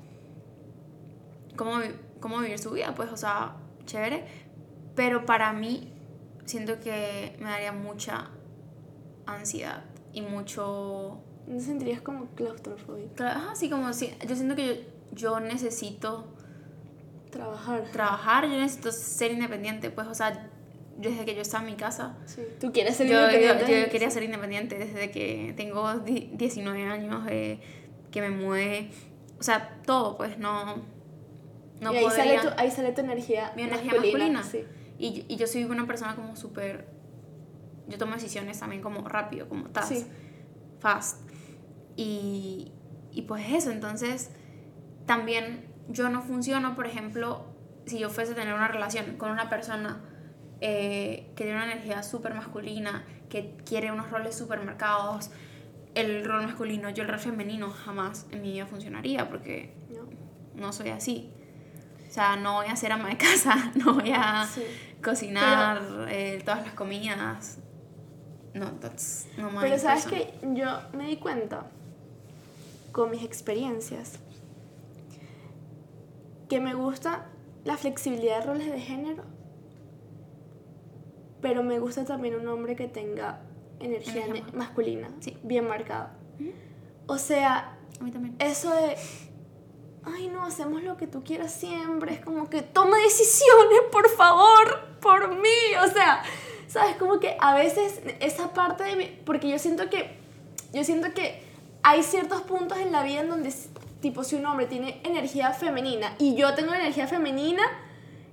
cómo, 1.56 1.78
cómo 2.20 2.38
vivir 2.38 2.58
su 2.58 2.70
vida, 2.70 2.94
pues, 2.94 3.10
o 3.10 3.16
sea, 3.16 3.56
chévere, 3.86 4.24
pero 4.94 5.24
para 5.24 5.52
mí 5.52 5.92
siento 6.44 6.80
que 6.80 7.36
me 7.40 7.50
daría 7.50 7.72
mucha 7.72 8.30
ansiedad 9.26 9.84
y 10.12 10.22
mucho... 10.22 11.22
¿No 11.50 11.60
sentirías 11.60 12.00
como 12.00 12.26
claustrofóbico? 12.36 13.24
Ajá, 13.24 13.56
sí, 13.56 13.68
como 13.68 13.92
si, 13.92 14.14
yo 14.28 14.36
siento 14.36 14.54
que 14.54 14.66
yo, 14.66 14.74
yo 15.12 15.40
necesito 15.40 16.32
trabajar. 17.30 17.82
Trabajar, 17.90 18.44
yo 18.44 18.56
necesito 18.56 18.92
ser 18.92 19.32
independiente, 19.32 19.90
pues, 19.90 20.06
o 20.06 20.14
sea, 20.14 20.48
desde 20.96 21.24
que 21.24 21.34
yo 21.34 21.42
estaba 21.42 21.64
en 21.64 21.70
mi 21.70 21.76
casa. 21.76 22.16
Sí. 22.24 22.42
¿Tú 22.60 22.72
quieres 22.72 22.96
ser 22.96 23.08
yo, 23.08 23.18
independiente? 23.18 23.72
Yo, 23.72 23.86
yo, 23.86 23.90
quería 23.90 24.10
ser 24.10 24.22
independiente 24.22 24.78
desde 24.78 25.10
que 25.10 25.52
tengo 25.56 25.92
19 25.98 26.84
años, 26.84 27.26
eh, 27.28 27.60
que 28.12 28.20
me 28.20 28.30
mueve. 28.30 28.90
O 29.40 29.42
sea, 29.42 29.80
todo, 29.84 30.16
pues 30.16 30.38
no. 30.38 30.76
no 31.80 31.92
y 31.92 31.96
ahí, 31.96 32.10
sale 32.10 32.38
tu, 32.38 32.48
ahí 32.56 32.70
sale 32.70 32.92
tu 32.92 33.00
energía. 33.00 33.52
Mi 33.56 33.62
energía 33.62 33.92
masculina. 33.92 34.40
masculina. 34.40 34.42
Sí. 34.44 34.64
Y, 34.98 35.24
y 35.26 35.36
yo 35.36 35.48
soy 35.48 35.64
una 35.64 35.84
persona 35.86 36.14
como 36.14 36.36
súper. 36.36 36.86
Yo 37.88 37.98
tomo 37.98 38.14
decisiones 38.14 38.60
también 38.60 38.82
como 38.82 39.08
rápido, 39.08 39.48
como 39.48 39.68
task, 39.70 39.92
sí. 39.92 40.06
fast. 40.78 41.29
Y, 42.00 42.72
y 43.12 43.22
pues 43.22 43.44
eso, 43.52 43.70
entonces 43.70 44.30
también 45.04 45.66
yo 45.90 46.08
no 46.08 46.22
funciono, 46.22 46.74
por 46.74 46.86
ejemplo, 46.86 47.44
si 47.84 47.98
yo 47.98 48.08
fuese 48.08 48.32
a 48.32 48.34
tener 48.34 48.54
una 48.54 48.68
relación 48.68 49.18
con 49.18 49.30
una 49.30 49.50
persona 49.50 50.00
eh, 50.62 51.30
que 51.36 51.44
tiene 51.44 51.56
una 51.56 51.70
energía 51.70 52.02
súper 52.02 52.32
masculina, 52.32 53.04
que 53.28 53.54
quiere 53.66 53.92
unos 53.92 54.10
roles 54.10 54.34
súper 54.34 54.64
marcados, 54.64 55.30
el 55.94 56.24
rol 56.24 56.44
masculino, 56.46 56.88
yo 56.88 57.02
el 57.02 57.10
rol 57.10 57.18
femenino 57.18 57.68
jamás 57.68 58.26
en 58.30 58.40
mi 58.40 58.52
vida 58.52 58.64
funcionaría 58.64 59.28
porque 59.28 59.74
no, 59.90 60.08
no 60.58 60.72
soy 60.72 60.88
así. 60.88 61.30
O 62.08 62.10
sea, 62.10 62.36
no 62.36 62.54
voy 62.54 62.68
a 62.68 62.76
ser 62.76 62.92
ama 62.92 63.10
de 63.10 63.18
casa, 63.18 63.72
no 63.84 63.92
voy 63.92 64.12
a 64.14 64.46
sí. 64.46 64.62
cocinar 65.04 65.82
pero, 65.82 66.08
eh, 66.08 66.40
todas 66.46 66.62
las 66.64 66.72
comidas. 66.72 67.58
No, 68.54 68.70
that's 68.80 69.26
no 69.36 69.50
Pero 69.60 69.78
sabes 69.78 70.06
que 70.06 70.32
yo 70.54 70.80
me 70.94 71.06
di 71.06 71.18
cuenta 71.18 71.66
con 72.92 73.10
mis 73.10 73.22
experiencias 73.22 74.18
que 76.48 76.60
me 76.60 76.74
gusta 76.74 77.26
la 77.64 77.76
flexibilidad 77.76 78.40
de 78.40 78.46
roles 78.46 78.70
de 78.72 78.80
género 78.80 79.22
pero 81.40 81.62
me 81.62 81.78
gusta 81.78 82.04
también 82.04 82.34
un 82.34 82.46
hombre 82.48 82.76
que 82.76 82.86
tenga 82.88 83.40
energía 83.78 84.26
Energía 84.26 84.44
ne- 84.44 84.52
masculina, 84.52 85.08
Sí. 85.20 85.38
bien 85.42 85.66
marcada. 85.66 86.14
O 87.06 87.16
sea, 87.16 87.78
A 87.98 88.04
mí 88.04 88.10
también. 88.10 88.36
eso 88.38 88.70
de, 88.74 88.94
ay 90.04 90.28
no, 90.28 90.44
hacemos 90.44 90.82
lo 90.82 90.98
que 90.98 91.06
tú 91.06 91.24
quieras 91.24 91.50
siempre, 91.52 92.12
es 92.14 92.20
como 92.24 92.50
que 92.50 92.60
toma 92.62 92.98
decisiones, 92.98 93.80
por 93.90 94.06
favor, 94.10 94.98
por 95.00 95.34
mí, 95.34 95.48
o 95.82 95.88
sea, 95.90 96.22
sabes, 96.68 96.96
como 96.96 97.18
que 97.20 97.36
a 97.40 97.54
veces 97.54 98.02
esa 98.20 98.52
parte 98.52 98.84
de 98.84 98.96
mí, 98.96 99.18
porque 99.24 99.48
yo 99.48 99.58
siento 99.58 99.88
que, 99.88 100.18
yo 100.74 100.84
siento 100.84 101.14
que 101.14 101.42
hay 101.82 102.02
ciertos 102.02 102.42
puntos 102.42 102.78
en 102.78 102.92
la 102.92 103.02
vida 103.02 103.20
en 103.20 103.28
donde, 103.28 103.52
tipo, 104.00 104.24
si 104.24 104.36
un 104.36 104.46
hombre 104.46 104.66
tiene 104.66 105.00
energía 105.04 105.52
femenina 105.52 106.14
y 106.18 106.34
yo 106.34 106.54
tengo 106.54 106.74
energía 106.74 107.06
femenina, 107.06 107.62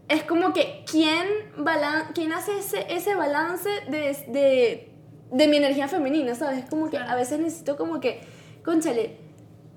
es 0.09 0.23
como 0.23 0.53
que 0.53 0.85
quién, 0.89 1.27
balan 1.57 2.13
quién 2.13 2.33
hace 2.33 2.59
ese, 2.59 2.85
ese 2.93 3.15
balance 3.15 3.69
de, 3.89 4.17
de, 4.27 4.91
de 5.31 5.47
mi 5.47 5.57
energía 5.57 5.87
femenina, 5.87 6.35
¿sabes? 6.35 6.59
Es 6.59 6.69
como 6.69 6.89
que 6.89 6.97
a 6.97 7.15
veces 7.15 7.39
necesito 7.39 7.75
como 7.75 7.99
que, 7.99 8.21
conchale, 8.63 9.17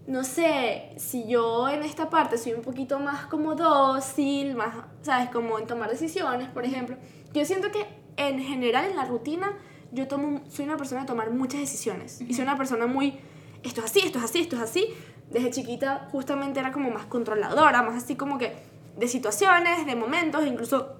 no 0.06 0.24
sé, 0.24 0.92
si 0.96 1.26
yo 1.28 1.68
en 1.68 1.82
esta 1.82 2.10
parte 2.10 2.38
soy 2.38 2.52
un 2.52 2.62
poquito 2.62 2.98
más 2.98 3.26
como 3.26 3.54
dócil, 3.54 4.54
más, 4.54 4.74
¿sabes? 5.02 5.30
Como 5.30 5.58
en 5.58 5.66
tomar 5.66 5.90
decisiones, 5.90 6.48
por 6.48 6.64
ejemplo. 6.64 6.96
Yo 7.32 7.44
siento 7.44 7.70
que 7.70 7.86
en 8.16 8.40
general 8.40 8.86
en 8.86 8.96
la 8.96 9.04
rutina 9.04 9.56
yo 9.92 10.08
tomo, 10.08 10.40
soy 10.48 10.64
una 10.64 10.76
persona 10.76 11.02
de 11.02 11.06
tomar 11.06 11.30
muchas 11.30 11.60
decisiones. 11.60 12.20
Y 12.20 12.34
soy 12.34 12.42
una 12.42 12.56
persona 12.56 12.86
muy, 12.86 13.20
esto 13.62 13.80
es 13.80 13.86
así, 13.90 14.00
esto 14.00 14.18
es 14.18 14.24
así, 14.24 14.40
esto 14.40 14.56
es 14.56 14.62
así. 14.62 14.88
Desde 15.30 15.50
chiquita 15.50 16.08
justamente 16.10 16.58
era 16.60 16.72
como 16.72 16.90
más 16.90 17.06
controladora, 17.06 17.82
más 17.82 18.02
así 18.02 18.16
como 18.16 18.36
que 18.38 18.56
de 18.96 19.08
situaciones, 19.08 19.86
de 19.86 19.94
momentos, 19.96 20.44
incluso 20.46 20.96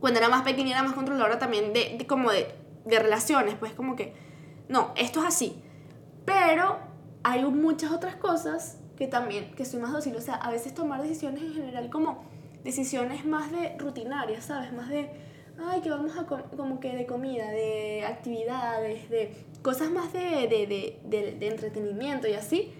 cuando 0.00 0.18
era 0.18 0.28
más 0.30 0.42
pequeña 0.42 0.70
era 0.72 0.82
más 0.82 0.94
controladora 0.94 1.38
también 1.38 1.72
de, 1.72 1.96
de 1.98 2.06
como 2.06 2.30
de, 2.30 2.46
de 2.86 2.98
relaciones, 2.98 3.54
pues 3.60 3.72
como 3.74 3.96
que, 3.96 4.14
no, 4.68 4.92
esto 4.96 5.20
es 5.20 5.26
así. 5.26 5.62
Pero 6.24 6.78
hay 7.22 7.44
muchas 7.44 7.92
otras 7.92 8.16
cosas 8.16 8.78
que 8.96 9.06
también, 9.06 9.52
que 9.54 9.64
soy 9.64 9.80
más 9.80 9.92
dócil, 9.92 10.16
o 10.16 10.20
sea, 10.20 10.34
a 10.36 10.50
veces 10.50 10.74
tomar 10.74 11.02
decisiones 11.02 11.42
en 11.42 11.52
general 11.54 11.90
como 11.90 12.24
decisiones 12.64 13.24
más 13.26 13.50
de 13.52 13.76
rutinarias, 13.78 14.44
¿sabes? 14.46 14.72
Más 14.72 14.88
de, 14.88 15.10
ay, 15.66 15.80
que 15.82 15.90
vamos 15.90 16.16
a 16.18 16.24
com- 16.26 16.42
como 16.56 16.80
que 16.80 16.94
de 16.96 17.06
comida, 17.06 17.48
de 17.50 18.04
actividades, 18.06 19.08
de 19.10 19.34
cosas 19.62 19.90
más 19.90 20.12
de, 20.12 20.20
de, 20.48 20.98
de, 21.04 21.36
de- 21.38 21.48
entretenimiento 21.48 22.28
y 22.28 22.34
así. 22.34 22.72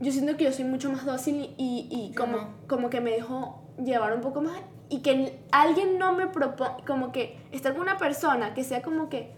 Yo 0.00 0.12
siento 0.12 0.36
que 0.36 0.44
yo 0.44 0.52
soy 0.52 0.64
mucho 0.64 0.92
más 0.92 1.04
dócil 1.04 1.54
y, 1.56 1.88
y 1.90 2.10
Yo 2.12 2.20
como, 2.20 2.36
no. 2.36 2.48
como 2.68 2.90
que 2.90 3.00
me 3.00 3.10
dejo 3.10 3.62
llevar 3.84 4.14
un 4.14 4.20
poco 4.20 4.40
más 4.42 4.56
y 4.88 5.00
que 5.00 5.38
alguien 5.50 5.98
no 5.98 6.12
me 6.12 6.28
propone, 6.28 6.84
como 6.86 7.10
que 7.12 7.38
estar 7.52 7.72
con 7.72 7.82
una 7.82 7.98
persona 7.98 8.54
que 8.54 8.62
sea 8.64 8.80
como 8.82 9.08
que, 9.08 9.32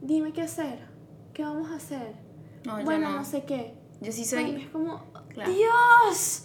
dime 0.00 0.32
qué 0.32 0.42
hacer, 0.42 0.86
qué 1.34 1.42
vamos 1.42 1.70
a 1.72 1.76
hacer, 1.76 2.14
No, 2.64 2.78
yo 2.78 2.84
bueno, 2.84 3.10
no. 3.10 3.16
no 3.18 3.24
sé 3.24 3.44
qué. 3.44 3.74
Yo 4.00 4.12
sí 4.12 4.20
Ay, 4.20 4.26
soy. 4.52 4.62
es 4.62 4.68
como, 4.70 5.02
Claro. 5.30 5.52
Dios, 5.52 6.44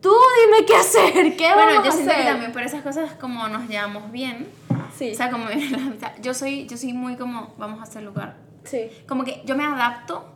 tú 0.00 0.12
dime 0.46 0.66
qué 0.66 0.74
hacer, 0.76 1.36
qué 1.36 1.54
Bueno, 1.54 1.72
vamos 1.74 1.84
yo 1.84 1.90
a 1.90 1.92
siento 1.92 2.12
que 2.12 2.20
hacer. 2.20 2.32
también 2.32 2.52
por 2.52 2.62
esas 2.62 2.82
cosas 2.82 3.12
como 3.14 3.48
nos 3.48 3.68
llevamos 3.68 4.10
bien. 4.10 4.48
Sí, 4.96 5.12
O 5.12 5.14
sea, 5.14 5.30
como 5.30 5.46
yo 6.22 6.34
soy, 6.34 6.66
yo 6.66 6.76
soy 6.76 6.92
muy 6.92 7.16
como, 7.16 7.54
vamos 7.58 7.78
a 7.80 7.84
hacer 7.84 8.02
lugar. 8.02 8.36
Sí, 8.68 8.90
Como 9.06 9.24
que 9.24 9.42
yo 9.44 9.56
me 9.56 9.64
adapto, 9.64 10.32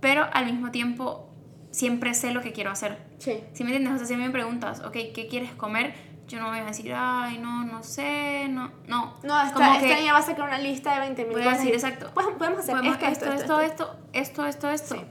pero 0.00 0.26
al 0.32 0.46
mismo 0.46 0.70
tiempo 0.70 1.28
siempre 1.70 2.14
sé 2.14 2.32
lo 2.32 2.40
que 2.40 2.52
quiero 2.52 2.70
hacer. 2.70 2.98
sí. 3.18 3.42
¿Sí 3.52 3.64
me 3.64 3.70
entiendes? 3.70 3.94
O 3.94 3.98
sea, 3.98 4.06
si 4.06 4.16
me 4.16 4.30
preguntas, 4.30 4.80
ok, 4.80 4.92
¿qué 5.14 5.26
quieres 5.28 5.52
comer? 5.52 5.94
Yo 6.26 6.40
no 6.40 6.48
voy 6.48 6.58
a 6.58 6.64
decir, 6.64 6.92
ay, 6.96 7.38
no, 7.38 7.64
no 7.64 7.82
sé, 7.84 8.48
no, 8.48 8.72
no. 8.88 9.14
No, 9.22 9.40
esta, 9.40 9.54
Como 9.54 9.74
esta 9.74 9.86
que 9.86 9.96
niña 9.96 10.12
va 10.12 10.18
a 10.18 10.22
sacar 10.22 10.46
una 10.46 10.58
lista 10.58 10.94
de 10.94 11.00
20 11.00 11.24
mil 11.24 11.32
voy 11.34 11.46
a 11.46 11.52
decir, 11.52 11.72
exacto. 11.72 12.10
Pues, 12.14 12.26
podemos 12.36 12.58
hacer 12.60 12.74
podemos 12.74 12.96
esto, 12.96 13.06
esto, 13.06 13.32
esto, 13.32 13.60
esto, 13.60 13.96
esto, 14.12 14.46
esto, 14.46 14.70
esto. 14.70 14.94
Sí. 14.96 15.02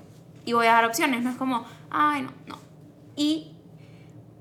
Y 0.45 0.53
voy 0.53 0.67
a 0.67 0.73
dar 0.73 0.85
opciones, 0.85 1.23
no 1.23 1.29
es 1.29 1.37
como, 1.37 1.65
ay, 1.89 2.23
no, 2.23 2.31
no. 2.47 2.59
Y 3.15 3.55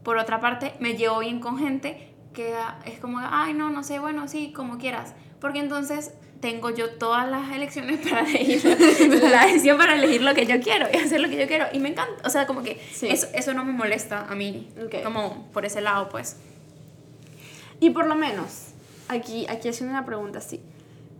por 0.02 0.18
otra 0.18 0.40
parte, 0.40 0.74
me 0.80 0.94
llevo 0.94 1.20
bien 1.20 1.40
con 1.40 1.58
gente 1.58 2.14
que 2.32 2.54
es 2.84 2.98
como, 2.98 3.20
ay, 3.20 3.54
no, 3.54 3.70
no 3.70 3.84
sé, 3.84 3.98
bueno, 3.98 4.28
sí, 4.28 4.52
como 4.52 4.76
quieras. 4.78 5.14
Porque 5.40 5.60
entonces 5.60 6.14
tengo 6.40 6.70
yo 6.70 6.90
todas 6.90 7.28
las 7.28 7.50
elecciones 7.52 8.00
para 8.10 8.28
elegir, 8.28 8.62
la 9.30 9.46
decisión 9.46 9.78
para 9.78 9.94
elegir 9.94 10.22
lo 10.22 10.34
que 10.34 10.46
yo 10.46 10.60
quiero 10.60 10.86
y 10.92 10.96
hacer 10.96 11.20
lo 11.20 11.28
que 11.28 11.36
yo 11.38 11.46
quiero. 11.46 11.66
Y 11.72 11.78
me 11.78 11.90
encanta, 11.90 12.14
o 12.26 12.30
sea, 12.30 12.46
como 12.46 12.62
que 12.62 12.80
Sí. 12.92 13.08
eso, 13.08 13.26
eso 13.34 13.54
no 13.54 13.64
me 13.64 13.72
molesta 13.72 14.26
a 14.28 14.34
mí, 14.34 14.68
Ok. 14.84 15.02
como 15.02 15.50
por 15.52 15.64
ese 15.64 15.80
lado, 15.80 16.08
pues. 16.08 16.36
Y 17.80 17.90
por 17.90 18.06
lo 18.06 18.14
menos, 18.14 18.68
aquí, 19.08 19.46
aquí 19.48 19.68
haciendo 19.68 19.92
una 19.92 20.04
pregunta 20.06 20.38
así. 20.38 20.60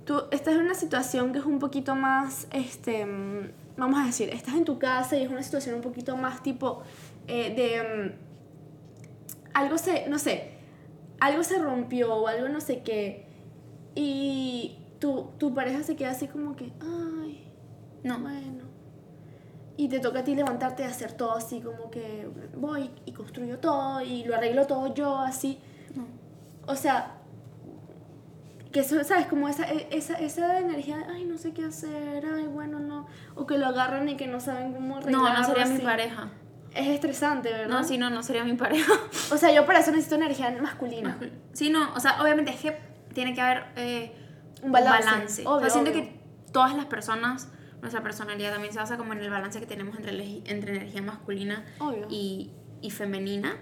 Tú 0.06 0.22
estás 0.30 0.54
en 0.54 0.60
una 0.60 0.74
situación 0.74 1.32
que 1.32 1.38
es 1.38 1.44
un 1.46 1.58
poquito 1.58 1.94
más, 1.96 2.46
este, 2.52 3.06
mm, 3.06 3.50
vamos 3.78 3.98
a 4.00 4.04
decir, 4.06 4.28
estás 4.30 4.54
en 4.54 4.64
tu 4.64 4.78
casa 4.78 5.16
y 5.16 5.22
es 5.22 5.30
una 5.30 5.42
situación 5.42 5.76
un 5.76 5.80
poquito 5.82 6.16
más 6.16 6.42
tipo 6.42 6.82
eh, 7.26 7.54
de... 7.56 7.82
mm, 7.82 8.12
algo 9.54 9.78
se, 9.78 10.06
no 10.08 10.18
sé, 10.18 10.50
algo 11.20 11.42
se 11.42 11.58
rompió 11.58 12.14
o 12.14 12.28
algo 12.28 12.48
no 12.48 12.60
sé 12.60 12.82
qué. 12.82 13.24
Y 13.94 14.76
tu, 15.04 15.32
tu 15.38 15.52
pareja 15.54 15.82
se 15.82 15.96
queda 15.96 16.12
así 16.12 16.28
como 16.28 16.56
que, 16.56 16.72
ay, 16.80 17.52
No. 18.04 18.18
bueno. 18.20 18.64
Y 19.76 19.88
te 19.88 20.00
toca 20.00 20.20
a 20.20 20.24
ti 20.24 20.34
levantarte 20.34 20.82
y 20.82 20.86
hacer 20.86 21.12
todo 21.12 21.34
así 21.34 21.60
como 21.60 21.90
que 21.90 22.26
voy 22.56 22.90
y 23.04 23.12
construyo 23.12 23.58
todo 23.58 24.00
y 24.00 24.24
lo 24.24 24.34
arreglo 24.34 24.66
todo 24.66 24.94
yo 24.94 25.18
así. 25.18 25.58
No. 25.94 26.06
O 26.66 26.74
sea, 26.74 27.16
que 28.72 28.80
eso, 28.80 29.02
¿sabes? 29.04 29.26
Como 29.26 29.46
esa, 29.48 29.64
e- 29.70 29.88
esa, 29.90 30.14
esa 30.14 30.58
energía 30.58 30.96
de, 30.98 31.04
ay, 31.04 31.24
no 31.26 31.36
sé 31.36 31.52
qué 31.52 31.64
hacer, 31.66 32.24
ay, 32.24 32.46
bueno, 32.46 32.80
no. 32.80 33.06
O 33.34 33.46
que 33.46 33.58
lo 33.58 33.66
agarran 33.66 34.08
y 34.08 34.16
que 34.16 34.26
no 34.26 34.40
saben 34.40 34.72
cómo 34.72 34.96
arreglarlo. 34.96 35.28
No, 35.28 35.38
no 35.38 35.44
sería 35.44 35.66
mi 35.66 35.78
pareja. 35.80 36.30
Es 36.74 36.88
estresante, 36.88 37.50
¿verdad? 37.50 37.68
No, 37.68 37.84
sí, 37.84 37.98
no, 37.98 38.08
no 38.10 38.22
sería 38.22 38.42
mi 38.44 38.54
pareja. 38.54 38.92
O 39.32 39.36
sea, 39.36 39.52
yo 39.52 39.66
para 39.66 39.80
eso 39.80 39.90
necesito 39.90 40.14
energía 40.14 40.50
masculina. 40.62 41.18
Sí, 41.52 41.68
no, 41.68 41.92
o 41.94 42.00
sea, 42.00 42.22
obviamente 42.22 42.52
es 42.52 42.60
que 42.60 42.78
tiene 43.12 43.34
que 43.34 43.40
haber 43.40 43.64
eh, 43.76 44.12
Un 44.64 44.72
balance, 44.72 45.46
o 45.46 45.50
obvio, 45.54 45.60
sea, 45.62 45.70
siento 45.70 45.90
obvio. 45.90 46.02
que 46.02 46.20
todas 46.52 46.74
las 46.74 46.86
personas, 46.86 47.48
nuestra 47.80 48.02
personalidad 48.02 48.52
también 48.52 48.72
se 48.72 48.78
basa 48.78 48.96
como 48.96 49.12
en 49.12 49.20
el 49.20 49.30
balance 49.30 49.60
que 49.60 49.66
tenemos 49.66 49.96
entre, 49.96 50.14
entre 50.50 50.76
energía 50.76 51.02
masculina 51.02 51.64
y, 52.08 52.50
y 52.80 52.90
femenina. 52.90 53.56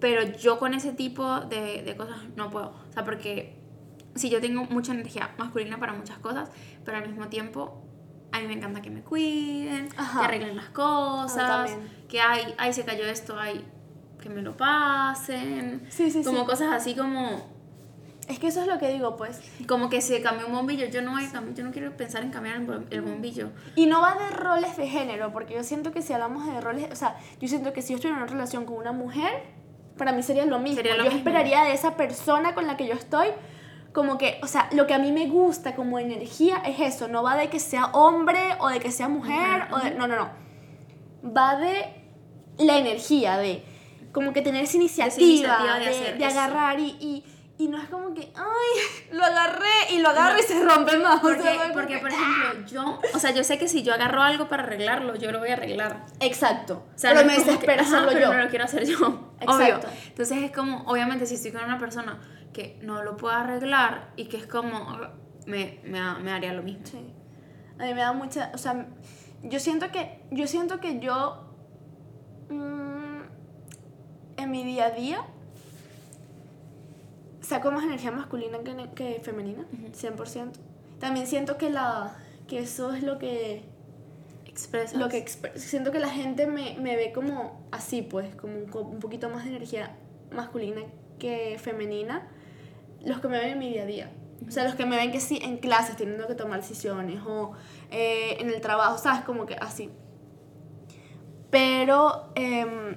Pero 0.00 0.22
yo 0.22 0.58
con 0.58 0.72
ese 0.74 0.92
tipo 0.92 1.40
de, 1.40 1.82
de 1.82 1.96
cosas 1.96 2.18
no 2.36 2.48
puedo. 2.50 2.68
O 2.88 2.92
sea, 2.92 3.04
porque 3.04 3.58
sí, 4.14 4.30
yo 4.30 4.40
tengo 4.40 4.64
mucha 4.64 4.92
energía 4.92 5.34
masculina 5.36 5.78
para 5.78 5.92
muchas 5.92 6.18
cosas, 6.18 6.50
pero 6.84 6.96
al 6.98 7.06
mismo 7.06 7.28
tiempo 7.28 7.84
a 8.32 8.40
mí 8.40 8.46
me 8.46 8.54
encanta 8.54 8.80
que 8.80 8.90
me 8.90 9.02
cuiden, 9.02 9.88
Ajá. 9.96 10.20
que 10.20 10.24
arreglen 10.26 10.56
las 10.56 10.68
cosas, 10.70 11.70
que 12.08 12.20
ay, 12.20 12.54
ay, 12.58 12.72
se 12.72 12.84
cayó 12.84 13.04
esto, 13.04 13.36
ay, 13.38 13.64
que 14.20 14.30
me 14.30 14.40
lo 14.42 14.56
pasen. 14.56 15.82
Sí, 15.90 16.10
sí, 16.10 16.22
Como 16.22 16.46
cosas 16.46 16.72
así 16.72 16.94
como, 16.94 17.59
Es 18.30 18.38
que 18.38 18.46
eso 18.46 18.60
es 18.62 18.66
lo 18.68 18.78
que 18.78 18.88
digo, 18.88 19.16
pues. 19.16 19.40
como 19.66 19.90
que 19.90 20.00
se 20.00 20.22
cambió 20.22 20.46
un 20.46 20.52
bombillo. 20.54 20.86
Yo 20.86 21.02
no, 21.02 21.14
yo 21.20 21.64
no 21.64 21.70
quiero 21.72 21.96
pensar 21.96 22.22
en 22.22 22.30
cambiar 22.30 22.56
el 22.56 22.66
bom- 22.66 22.86
el 22.90 23.02
bombillo. 23.02 23.50
Y 23.76 23.86
no 23.86 24.00
va 24.00 24.14
de 24.14 24.30
roles 24.36 24.76
de 24.76 24.86
género, 24.88 25.32
porque 25.32 25.54
yo 25.54 25.64
siento 25.64 25.92
que 25.92 26.00
si 26.02 26.12
hablamos 26.12 26.46
de 26.46 26.60
roles, 26.60 26.88
o 26.92 26.96
sea, 26.96 27.16
yo 27.40 27.48
siento 27.48 27.72
que 27.72 27.82
si 27.82 27.90
yo 27.92 27.96
estoy 27.96 28.10
en 28.12 28.16
una 28.18 28.26
relación 28.26 28.64
con 28.64 28.76
una 28.76 28.92
mujer, 28.92 29.42
para 29.98 30.12
mí 30.12 30.22
sería 30.22 30.46
lo 30.46 30.58
mismo. 30.58 30.76
Sería 30.76 30.92
lo 30.96 31.04
yo 31.04 31.10
mismo. 31.10 31.18
esperaría 31.18 31.64
de 31.64 31.72
esa 31.74 31.96
persona 31.96 32.54
con 32.54 32.66
la 32.66 32.76
que 32.76 32.86
yo 32.86 32.94
estoy, 32.94 33.28
como 33.92 34.16
que, 34.18 34.38
o 34.42 34.46
sea, 34.46 34.68
lo 34.72 34.86
que 34.86 34.94
a 34.94 34.98
mí 34.98 35.10
me 35.10 35.26
gusta 35.26 35.74
como 35.74 35.98
energía 35.98 36.58
es 36.64 36.78
eso, 36.78 37.08
no 37.08 37.22
va 37.24 37.34
de 37.36 37.48
que 37.50 37.58
sea 37.58 37.86
hombre 37.86 38.40
o 38.60 38.68
de 38.68 38.78
que 38.78 38.92
sea 38.92 39.08
mujer, 39.08 39.64
o 39.72 39.78
de, 39.80 39.90
no, 39.96 40.06
no, 40.06 40.14
no. 40.16 40.30
Va 41.36 41.56
de 41.56 41.92
la 42.58 42.78
energía, 42.78 43.36
de 43.36 43.64
como 44.12 44.32
que 44.32 44.42
tener 44.42 44.62
esa 44.64 44.76
iniciativa, 44.76 45.20
iniciativa 45.26 45.78
de 45.78 45.84
de, 45.84 45.90
hacer 45.90 46.18
de 46.18 46.24
agarrar 46.24 46.78
y, 46.80 46.96
y, 47.00 47.24
y 47.60 47.68
no 47.68 47.76
es 47.80 47.88
como 47.90 48.14
que, 48.14 48.32
ay, 48.34 49.08
lo 49.12 49.22
agarré 49.22 49.92
y 49.92 49.98
lo 49.98 50.08
agarro 50.08 50.38
y 50.38 50.42
se 50.42 50.64
rompe 50.64 50.96
más. 50.98 51.18
o 51.18 51.22
Porque, 51.22 51.42
sea, 51.42 51.56
como 51.62 51.74
porque 51.74 51.94
que- 51.96 52.00
por 52.00 52.10
ejemplo, 52.10 52.66
yo, 52.66 53.00
o 53.14 53.18
sea, 53.18 53.32
yo 53.32 53.44
sé 53.44 53.58
que 53.58 53.68
si 53.68 53.82
yo 53.82 53.92
agarro 53.92 54.22
algo 54.22 54.48
para 54.48 54.62
arreglarlo, 54.62 55.14
yo 55.16 55.30
lo 55.30 55.40
voy 55.40 55.50
a 55.50 55.54
arreglar. 55.54 56.06
Exacto. 56.20 56.86
O 56.94 56.98
sea, 56.98 57.10
pero 57.10 57.22
no 57.22 57.26
me 57.26 57.38
desespera 57.38 57.82
ajá, 57.82 57.90
hacerlo 57.98 58.08
pero 58.14 58.26
yo. 58.28 58.34
no 58.34 58.42
lo 58.44 58.48
quiero 58.48 58.64
hacer 58.64 58.84
yo. 58.86 58.96
Exacto. 59.40 59.88
Obvio. 59.88 59.98
Entonces 60.08 60.38
es 60.42 60.52
como, 60.52 60.84
obviamente, 60.90 61.26
si 61.26 61.34
estoy 61.34 61.52
con 61.52 61.62
una 61.64 61.78
persona 61.78 62.18
que 62.54 62.78
no 62.82 63.02
lo 63.02 63.16
puedo 63.16 63.34
arreglar 63.34 64.12
y 64.16 64.24
que 64.26 64.38
es 64.38 64.46
como, 64.46 64.96
me, 65.46 65.80
me, 65.84 66.14
me 66.20 66.32
haría 66.32 66.52
lo 66.54 66.62
mismo. 66.62 66.86
Sí. 66.86 67.14
A 67.78 67.84
mí 67.84 67.94
me 67.94 68.00
da 68.00 68.12
mucha, 68.12 68.50
o 68.54 68.58
sea, 68.58 68.86
yo 69.42 69.58
siento 69.60 69.90
que 69.90 70.22
yo 70.30 70.46
siento 70.46 70.80
que 70.80 70.98
yo 71.00 71.46
mm, 72.50 73.20
en 74.36 74.50
mi 74.50 74.64
día 74.64 74.86
a 74.86 74.90
día 74.90 75.24
saco 77.40 77.70
más 77.70 77.84
energía 77.84 78.10
masculina 78.10 78.58
que, 78.60 78.74
que 78.94 79.20
femenina, 79.22 79.64
100%. 79.92 80.52
También 80.98 81.26
siento 81.26 81.56
que 81.56 81.70
la 81.70 82.16
que 82.46 82.58
eso 82.58 82.92
es 82.92 83.02
lo 83.02 83.18
que 83.18 83.62
Expresas. 84.46 84.98
lo 84.98 85.08
que 85.08 85.24
exp- 85.24 85.54
siento 85.56 85.92
que 85.92 86.00
la 86.00 86.08
gente 86.10 86.46
me, 86.46 86.76
me 86.80 86.96
ve 86.96 87.12
como 87.12 87.66
así, 87.70 88.02
pues, 88.02 88.34
como 88.34 88.54
un, 88.54 88.70
un 88.74 88.98
poquito 88.98 89.28
más 89.30 89.44
de 89.44 89.50
energía 89.50 89.96
masculina 90.32 90.80
que 91.18 91.58
femenina, 91.60 92.26
los 93.04 93.20
que 93.20 93.28
me 93.28 93.38
ven 93.38 93.50
en 93.50 93.58
mi 93.58 93.70
día 93.70 93.82
a 93.84 93.86
día. 93.86 94.10
O 94.46 94.50
sea, 94.50 94.64
los 94.64 94.74
que 94.74 94.84
me 94.86 94.96
ven 94.96 95.12
que 95.12 95.20
sí 95.20 95.38
en 95.42 95.58
clases 95.58 95.96
teniendo 95.96 96.26
que 96.26 96.34
tomar 96.34 96.60
decisiones 96.60 97.20
o 97.26 97.52
eh, 97.90 98.36
en 98.40 98.48
el 98.48 98.60
trabajo, 98.60 98.98
¿sabes? 98.98 99.22
Como 99.22 99.46
que 99.46 99.54
así. 99.54 99.90
Pero 101.50 102.30
em, 102.34 102.96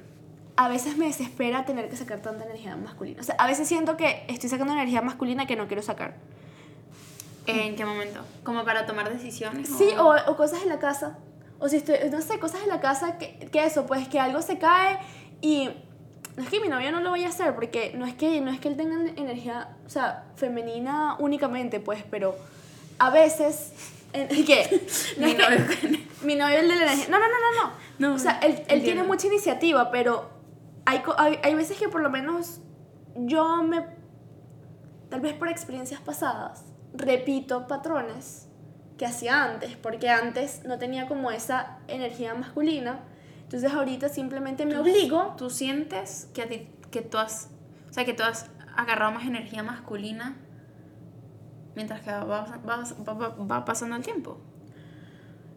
a 0.55 0.67
veces 0.67 0.97
me 0.97 1.05
desespera 1.05 1.65
tener 1.65 1.89
que 1.89 1.95
sacar 1.95 2.21
tanta 2.21 2.43
energía 2.45 2.75
masculina. 2.75 3.21
O 3.21 3.23
sea, 3.23 3.35
a 3.39 3.47
veces 3.47 3.67
siento 3.67 3.97
que 3.97 4.23
estoy 4.27 4.49
sacando 4.49 4.73
energía 4.73 5.01
masculina 5.01 5.47
que 5.47 5.55
no 5.55 5.67
quiero 5.67 5.81
sacar. 5.81 6.15
¿En 7.45 7.75
qué 7.75 7.85
momento? 7.85 8.21
¿Como 8.43 8.63
para 8.63 8.85
tomar 8.85 9.11
decisiones? 9.11 9.67
Sí, 9.67 9.89
o, 9.97 10.15
o 10.27 10.37
cosas 10.37 10.61
en 10.63 10.69
la 10.69 10.79
casa. 10.79 11.17
O 11.59 11.67
si 11.67 11.77
estoy, 11.77 11.95
no 12.11 12.21
sé, 12.21 12.39
cosas 12.39 12.61
en 12.63 12.69
la 12.69 12.79
casa 12.79 13.17
que, 13.17 13.49
que 13.51 13.65
eso, 13.65 13.85
pues 13.85 14.07
que 14.07 14.19
algo 14.19 14.41
se 14.41 14.57
cae 14.57 14.97
y 15.41 15.69
no 16.37 16.43
es 16.43 16.49
que 16.49 16.59
mi 16.59 16.67
novio 16.67 16.91
no 16.91 16.99
lo 17.01 17.11
vaya 17.11 17.27
a 17.27 17.29
hacer, 17.29 17.53
porque 17.55 17.93
no 17.95 18.05
es 18.05 18.13
que, 18.15 18.39
no 18.41 18.49
es 18.51 18.59
que 18.59 18.67
él 18.69 18.75
tenga 18.77 18.95
energía, 19.15 19.69
o 19.85 19.89
sea, 19.89 20.25
femenina 20.35 21.15
únicamente, 21.19 21.79
pues, 21.79 22.03
pero 22.09 22.35
a 22.99 23.09
veces... 23.09 23.71
¿Qué? 24.13 24.85
No 25.17 25.25
Mi 25.25 25.31
es 25.31 25.35
que- 25.37 25.87
novio 25.87 25.99
mi 26.23 26.35
novio 26.35 26.59
el 26.59 26.67
de 26.69 26.75
la 26.75 26.83
energía. 26.83 27.07
No, 27.09 27.19
no, 27.19 27.25
no, 27.25 27.33
no. 27.33 27.63
no. 27.67 27.73
No, 28.09 28.15
o 28.15 28.19
sea, 28.19 28.39
él, 28.41 28.63
él 28.69 28.83
tiene 28.83 29.03
mucha 29.03 29.27
iniciativa, 29.27 29.91
pero 29.91 30.29
hay, 30.85 31.01
hay, 31.17 31.39
hay 31.43 31.55
veces 31.55 31.77
que 31.77 31.89
por 31.89 32.01
lo 32.01 32.09
menos 32.09 32.61
yo 33.15 33.63
me. 33.63 33.85
Tal 35.09 35.21
vez 35.21 35.33
por 35.33 35.47
experiencias 35.47 36.01
pasadas, 36.01 36.65
repito 36.93 37.67
patrones 37.67 38.49
que 38.97 39.05
hacía 39.05 39.43
antes, 39.43 39.75
porque 39.77 40.09
antes 40.09 40.63
no 40.65 40.77
tenía 40.79 41.07
como 41.07 41.29
esa 41.31 41.79
energía 41.87 42.33
masculina. 42.33 43.01
Entonces 43.43 43.71
ahorita 43.71 44.09
simplemente 44.09 44.65
me 44.65 44.77
obligo. 44.77 45.35
¿Tú 45.37 45.49
sientes 45.51 46.29
que 46.33 46.41
a 46.41 46.47
ti, 46.49 46.67
que 46.89 47.01
tú 47.01 47.17
has, 47.19 47.51
o 47.89 47.93
sea, 47.93 48.05
que 48.05 48.13
tú 48.13 48.23
has 48.23 48.49
agarrado 48.75 49.11
más 49.11 49.25
energía 49.25 49.61
masculina 49.61 50.35
mientras 51.75 52.01
que 52.01 52.11
va, 52.11 52.23
va, 52.23 52.45
va- 52.67 53.13
va- 53.13 53.35
va 53.45 53.65
pasando 53.65 53.95
el 53.95 54.03
tiempo? 54.03 54.37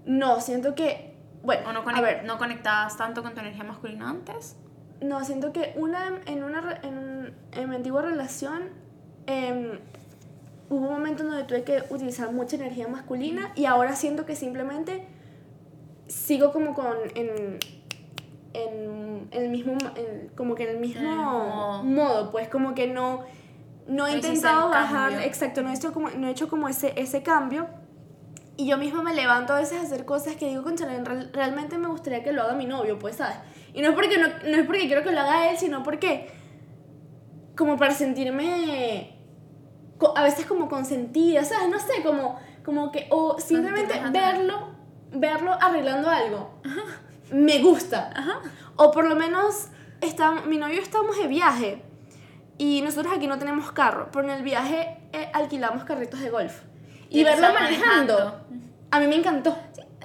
No, 0.04 0.40
siento 0.40 0.74
que. 0.74 1.16
Bueno, 1.42 1.70
¿O 1.70 1.72
no, 1.72 1.80
a 1.80 1.84
conect- 1.84 2.02
ver, 2.02 2.24
no 2.24 2.38
conectabas 2.38 2.96
tanto 2.96 3.22
con 3.22 3.32
tu 3.34 3.40
energía 3.40 3.64
masculina 3.64 4.10
antes? 4.10 4.56
No, 5.00 5.24
siento 5.24 5.52
que 5.52 5.74
una, 5.76 6.20
en, 6.26 6.42
una, 6.42 6.80
en, 6.82 7.34
en 7.52 7.68
mi 7.68 7.76
antigua 7.76 8.02
relación 8.02 8.62
em, 9.26 9.78
hubo 10.70 10.86
un 10.86 10.92
momento 10.92 11.22
en 11.22 11.28
donde 11.30 11.44
tuve 11.44 11.62
que 11.64 11.82
utilizar 11.90 12.32
mucha 12.32 12.56
energía 12.56 12.88
masculina 12.88 13.52
y 13.54 13.66
ahora 13.66 13.94
siento 13.94 14.24
que 14.26 14.34
simplemente 14.36 15.06
sigo 16.08 16.52
como 16.52 16.74
con 16.74 16.86
en, 17.14 17.58
en, 18.54 19.28
en 19.30 19.42
el 19.42 19.50
mismo 19.50 19.74
mo- 19.74 19.90
en- 19.96 20.28
como 20.36 20.54
que 20.54 20.64
en 20.64 20.70
el 20.70 20.78
mismo 20.78 21.82
modo. 21.84 22.30
pues 22.30 22.48
como 22.48 22.74
que 22.74 22.86
no 22.86 23.22
no 23.88 24.06
he 24.06 24.10
No 24.12 24.16
intentado 24.16 24.68
bajar 24.70 25.10
cambio. 25.10 25.26
exacto 25.26 25.62
no 25.62 25.70
he 25.70 25.74
hecho 25.74 25.92
como 25.92 26.10
no 26.10 26.26
he 26.28 26.30
hecho 26.30 26.48
como 26.48 26.68
ese 26.68 26.92
ese 26.96 27.22
cambio 27.22 27.66
y 28.56 28.66
yo 28.66 28.78
misma 28.78 29.02
me 29.02 29.14
levanto 29.14 29.52
a 29.52 29.58
veces 29.60 29.78
a 29.78 29.82
hacer 29.82 30.06
cosas 30.06 30.36
que 30.36 30.48
digo, 30.48 30.62
concha, 30.62 30.86
realmente 31.34 31.76
me 31.76 31.88
gustaría 31.88 32.22
que 32.22 32.32
lo 32.32 32.40
haga 32.42 32.54
mi 32.54 32.64
novio, 32.64 32.98
pues, 32.98 33.16
¿sabes? 33.16 33.36
Y 33.76 33.82
no 33.82 33.90
es 33.90 33.94
porque 33.94 34.16
no, 34.16 34.26
no 34.26 34.56
es 34.56 34.66
porque 34.66 34.86
quiero 34.86 35.02
que 35.02 35.12
lo 35.12 35.20
haga 35.20 35.50
él, 35.50 35.58
sino 35.58 35.82
porque 35.82 36.30
como 37.54 37.76
para 37.76 37.92
sentirme 37.92 39.14
a 40.14 40.22
veces 40.22 40.46
como 40.46 40.66
consentida, 40.70 41.44
¿sabes? 41.44 41.68
No 41.68 41.78
sé, 41.78 42.02
como, 42.02 42.40
como 42.64 42.90
que, 42.90 43.06
o 43.10 43.38
simplemente 43.38 43.92
ajá. 43.92 44.10
verlo, 44.10 44.70
verlo 45.12 45.52
arreglando 45.60 46.08
algo. 46.08 46.58
Me 47.30 47.58
gusta. 47.58 48.14
O 48.76 48.90
por 48.90 49.06
lo 49.06 49.14
menos, 49.14 49.68
está, 50.00 50.32
mi 50.32 50.56
novio 50.56 50.80
estamos 50.80 51.18
de 51.18 51.26
viaje 51.26 51.82
y 52.56 52.80
nosotros 52.80 53.12
aquí 53.14 53.26
no 53.26 53.38
tenemos 53.38 53.72
carro, 53.72 54.08
pero 54.10 54.24
en 54.24 54.36
el 54.36 54.42
viaje 54.42 54.96
eh, 55.12 55.30
alquilamos 55.34 55.84
carritos 55.84 56.20
de 56.20 56.30
golf. 56.30 56.62
Y, 57.10 57.24
verlo 57.24 57.52
manejando. 57.52 58.40
a 58.90 59.00
mí 59.00 59.06
me 59.06 59.16
encantó. 59.16 59.54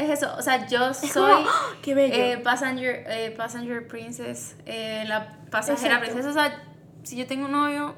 Es 0.02 0.10
eso, 0.10 0.34
o 0.38 0.42
sea, 0.42 0.68
yo 0.68 0.94
soy 0.94 1.10
como, 1.10 1.28
¡ah! 1.28 1.74
¡Qué 1.82 1.94
bello! 1.94 2.14
eh, 2.16 2.38
passenger, 2.44 3.04
eh, 3.08 3.34
passenger 3.38 3.88
princess, 3.88 4.56
eh, 4.66 5.04
la 5.08 5.38
pasajera 5.52 5.96
Exacto. 5.98 6.06
princesa, 6.16 6.30
o 6.30 6.34
sea, 6.34 6.64
si 7.04 7.16
yo 7.18 7.28
tengo 7.28 7.46
un 7.46 7.52
novio, 7.52 7.96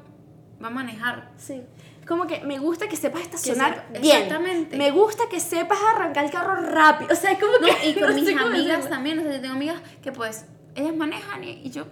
va 0.61 0.67
a 0.67 0.71
manejar. 0.71 1.29
Sí. 1.37 1.63
Como 2.07 2.27
que 2.27 2.41
me 2.41 2.59
gusta 2.59 2.87
que 2.89 2.97
sepas 2.97 3.21
estacionar 3.21 3.85
sepa- 3.93 3.99
bien. 4.01 4.17
exactamente. 4.23 4.75
Me 4.75 4.91
gusta 4.91 5.23
que 5.29 5.39
sepas 5.39 5.77
arrancar 5.95 6.25
el 6.25 6.31
carro 6.31 6.55
rápido. 6.55 7.11
O 7.13 7.15
sea, 7.15 7.31
es 7.31 7.39
como 7.39 7.53
No, 7.53 7.67
que. 7.79 7.89
y 7.89 7.93
con 7.99 8.09
no 8.09 8.15
mis 8.15 8.27
amigas 8.37 8.65
decirlo. 8.67 8.89
también, 8.89 9.19
o 9.19 9.21
sea, 9.23 9.31
yo 9.31 9.41
tengo 9.41 9.53
amigas 9.55 9.81
que 10.01 10.11
pues, 10.11 10.45
ellas 10.75 10.95
manejan 10.95 11.43
y, 11.43 11.51
y 11.63 11.69
yo, 11.69 11.85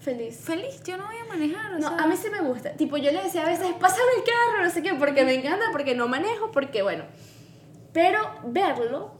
Feliz. 0.00 0.40
feliz, 0.40 0.82
yo 0.82 0.96
no 0.96 1.06
voy 1.06 1.16
a 1.16 1.24
manejar, 1.26 1.74
o 1.74 1.78
No, 1.78 1.88
sea, 1.88 1.98
a 2.04 2.06
mí 2.08 2.16
sí 2.16 2.28
me 2.30 2.40
gusta. 2.40 2.72
Tipo, 2.72 2.96
yo 2.96 3.12
le 3.12 3.22
decía 3.22 3.42
a 3.42 3.46
veces, 3.48 3.68
pásame 3.78 4.02
el 4.18 4.24
carro, 4.24 4.64
no 4.64 4.70
sé 4.70 4.82
qué, 4.82 4.94
porque 4.94 5.24
me 5.24 5.34
encanta, 5.34 5.66
porque 5.70 5.94
no 5.94 6.08
manejo, 6.08 6.50
porque 6.50 6.82
bueno. 6.82 7.04
Pero 7.92 8.18
verlo, 8.44 9.14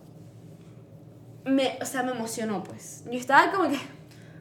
me, 1.44 1.78
o 1.80 1.85
sea, 1.85 2.02
me 2.02 2.12
emocionó, 2.12 2.62
pues. 2.62 3.02
Yo 3.07 3.18
estaba 3.18 3.50
como 3.52 3.68
que, 3.68 3.76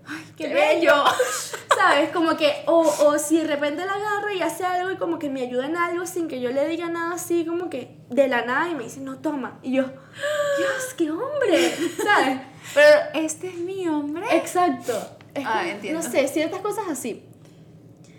¡ay, 0.05 0.23
qué, 0.37 0.47
¡Qué 0.47 0.53
bello! 0.53 0.93
¿Sabes? 1.75 2.09
Como 2.11 2.37
que, 2.37 2.51
o, 2.67 2.81
o 2.81 3.17
si 3.19 3.37
de 3.39 3.47
repente 3.47 3.85
la 3.85 3.93
agarra 3.93 4.33
y 4.33 4.41
hace 4.41 4.63
algo 4.63 4.91
y 4.91 4.97
como 4.97 5.17
que 5.19 5.29
me 5.29 5.41
ayuda 5.41 5.65
en 5.65 5.75
algo 5.75 6.05
sin 6.05 6.27
que 6.27 6.39
yo 6.39 6.51
le 6.51 6.67
diga 6.67 6.87
nada 6.89 7.15
así, 7.15 7.45
como 7.45 7.69
que 7.69 7.97
de 8.09 8.27
la 8.27 8.45
nada 8.45 8.69
y 8.69 8.75
me 8.75 8.83
dice, 8.83 8.99
no, 9.01 9.17
toma. 9.19 9.59
Y 9.63 9.73
yo, 9.73 9.83
Dios, 9.83 10.93
qué 10.97 11.09
hombre, 11.11 11.75
¿sabes? 12.03 12.39
Pero, 12.73 12.99
este 13.25 13.47
es 13.49 13.55
mi 13.57 13.87
hombre. 13.87 14.23
exacto. 14.37 14.93
Es 15.33 15.45
Ah, 15.47 15.67
entiendo. 15.67 16.01
No 16.01 16.07
sé, 16.09 16.27
ciertas 16.27 16.61
cosas 16.61 16.85
así 16.89 17.25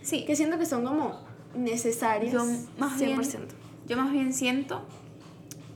Sí, 0.03 0.25
que 0.27 0.35
siento 0.37 0.59
que 0.59 0.66
son 0.66 0.85
como 0.85 1.25
necesarias. 1.55 2.33
yo 2.33 2.44
más 2.77 3.01
100%. 3.01 3.07
bien, 3.07 3.49
yo 3.87 3.97
más 3.97 4.11
bien 4.12 4.35
siento 4.35 4.83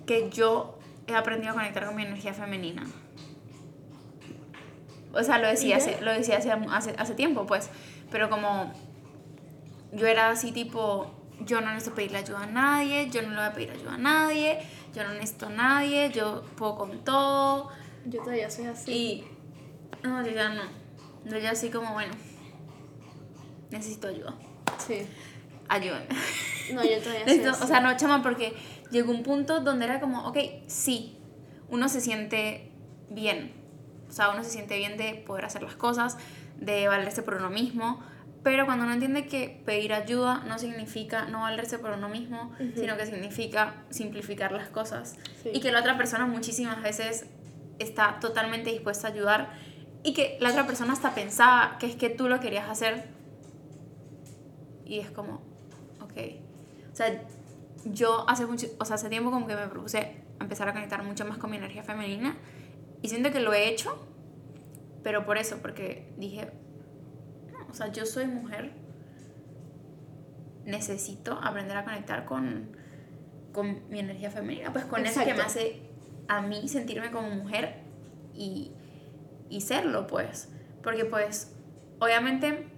que 0.05 0.29
yo 0.31 0.78
he 1.13 1.17
aprendido 1.17 1.53
a 1.53 1.55
conectar 1.55 1.87
con 1.87 1.97
mi 1.97 2.03
energía 2.03 2.35
femenina. 2.35 2.85
O 5.13 5.23
sea, 5.23 5.39
lo 5.39 5.49
decía, 5.49 5.79
hace, 5.79 6.01
lo 6.01 6.13
decía 6.13 6.37
hace, 6.39 6.51
hace, 6.53 6.95
hace 6.99 7.15
tiempo, 7.15 7.47
pues. 7.47 7.71
Pero 8.11 8.29
como 8.31 8.73
yo 9.93 10.07
era 10.07 10.31
así 10.31 10.53
tipo, 10.53 11.11
yo 11.41 11.61
no 11.61 11.69
necesito 11.73 11.95
pedirle 11.97 12.19
ayuda 12.19 12.43
a 12.43 12.47
nadie, 12.47 13.09
yo 13.11 13.23
no 13.23 13.31
le 13.31 13.37
voy 13.37 13.45
a 13.47 13.53
pedir 13.53 13.71
ayuda 13.71 13.95
a 13.95 13.99
nadie, 13.99 14.59
yo 14.95 15.05
no 15.05 15.15
necesito 15.15 15.47
a 15.47 15.51
nadie, 15.51 16.11
yo 16.13 16.43
puedo 16.57 16.77
con 16.77 17.05
todo. 17.05 17.71
Yo 18.07 18.21
todavía 18.21 18.51
soy 18.51 18.67
así. 18.67 18.91
Y 18.93 19.25
no, 20.07 20.25
yo 20.25 20.33
ya 20.33 20.51
no. 20.51 20.63
Yo 21.25 21.39
ya 21.39 21.51
así 21.53 21.71
como, 21.71 21.93
bueno, 21.95 22.13
necesito 23.71 24.09
ayuda. 24.09 24.35
Sí. 24.79 25.07
Ayúdame. 25.69 26.07
No, 26.73 26.83
yo 26.85 26.99
todavía 27.03 27.25
soy 27.27 27.39
Necesito- 27.39 27.51
así. 27.51 27.65
o 27.65 27.67
sea, 27.67 27.81
no, 27.81 27.97
chama, 27.97 28.23
porque 28.23 28.55
llegó 28.91 29.13
un 29.13 29.23
punto 29.23 29.61
donde 29.61 29.85
era 29.85 30.01
como, 30.01 30.27
ok, 30.27 30.39
sí, 30.67 31.19
uno 31.69 31.89
se 31.89 32.01
siente 32.01 32.71
bien. 33.11 33.53
O 34.09 34.13
sea, 34.13 34.31
uno 34.31 34.43
se 34.43 34.51
siente 34.51 34.77
bien 34.77 34.97
de 34.97 35.15
poder 35.15 35.45
hacer 35.45 35.63
las 35.63 35.75
cosas, 35.75 36.17
de 36.57 36.89
valerse 36.89 37.23
por 37.23 37.35
uno 37.35 37.51
mismo. 37.51 38.03
Pero 38.43 38.67
cuando 38.67 38.85
uno 38.85 38.95
entiende 38.95 39.27
que 39.27 39.61
pedir 39.67 39.93
ayuda 39.93 40.45
no 40.47 40.59
significa 40.59 41.27
no 41.27 41.41
valerse 41.41 41.79
por 41.79 41.91
uno 41.91 42.09
mismo, 42.09 42.53
sino 42.77 42.97
que 42.97 43.05
significa 43.05 43.83
simplificar 43.91 44.53
las 44.53 44.69
cosas. 44.69 45.17
Sí. 45.43 45.51
Y 45.53 45.61
que 45.61 45.73
la 45.73 45.81
otra 45.81 45.99
persona 45.99 46.25
muchísimas 46.25 46.83
veces 46.83 47.27
está 47.79 48.19
totalmente 48.21 48.71
dispuesta 48.71 49.09
a 49.09 49.11
ayudar. 49.11 49.51
Y 50.05 50.15
que 50.15 50.39
la 50.41 50.51
otra 50.51 50.67
persona 50.67 50.93
hasta 50.93 51.15
pensaba 51.15 51.77
que 51.79 51.87
es 51.87 51.97
que 51.97 52.09
tú 52.09 52.29
lo 52.29 52.41
querías 52.41 52.69
hacer. 52.71 53.09
Y 54.87 55.01
es 55.01 55.11
como, 55.11 55.43
ok. 56.01 56.17
O 56.93 56.97
sea, 56.97 57.21
yo 57.85 58.29
hace 58.29 58.47
mucho, 58.47 58.67
o 58.79 58.85
sea, 58.85 58.97
hace 58.97 59.09
tiempo 59.09 59.31
como 59.31 59.47
que 59.47 59.55
me 59.55 59.67
propuse 59.69 60.23
empezar 60.41 60.69
a 60.69 60.73
conectar 60.73 61.03
mucho 61.03 61.25
más 61.25 61.39
con 61.39 61.51
mi 61.51 61.57
energía 61.57 61.83
femenina 61.83 62.37
y 63.03 63.09
siento 63.09 63.31
que 63.31 63.41
lo 63.41 63.53
he 63.53 63.69
hecho, 63.69 64.07
pero 65.03 65.25
por 65.25 65.39
eso, 65.39 65.59
porque 65.63 66.13
dije, 66.17 66.51
no, 67.53 67.67
o 67.71 67.75
sea, 67.75 67.93
yo 67.93 68.05
soy 68.07 68.27
mujer, 68.27 68.73
necesito 70.65 71.39
aprender 71.43 71.77
a 71.77 71.85
conectar 71.85 72.25
con, 72.25 72.77
con 73.53 73.89
mi 73.89 74.01
energía 74.01 74.31
femenina, 74.31 74.73
pues 74.73 74.85
con 74.85 75.07
eso 75.07 75.21
que 75.21 75.27
me 75.27 75.33
Exacto. 75.33 75.61
hace 75.61 75.83
a 76.29 76.43
mí 76.43 76.69
sentirme 76.69 77.11
como 77.11 77.31
mujer 77.31 77.83
y, 78.35 78.73
y 79.49 79.61
serlo, 79.61 80.07
pues, 80.07 80.53
porque 80.83 81.05
pues, 81.05 81.57
obviamente, 82.01 82.69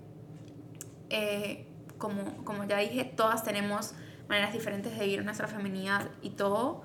eh, 1.08 1.66
como, 1.98 2.44
como 2.44 2.64
ya 2.64 2.78
dije, 2.78 3.04
todas 3.04 3.42
tenemos 3.42 3.94
maneras 4.30 4.52
diferentes 4.52 4.96
de 4.96 5.04
vivir 5.04 5.24
nuestra 5.24 5.48
feminidad 5.48 6.08
y 6.22 6.30
todo, 6.30 6.82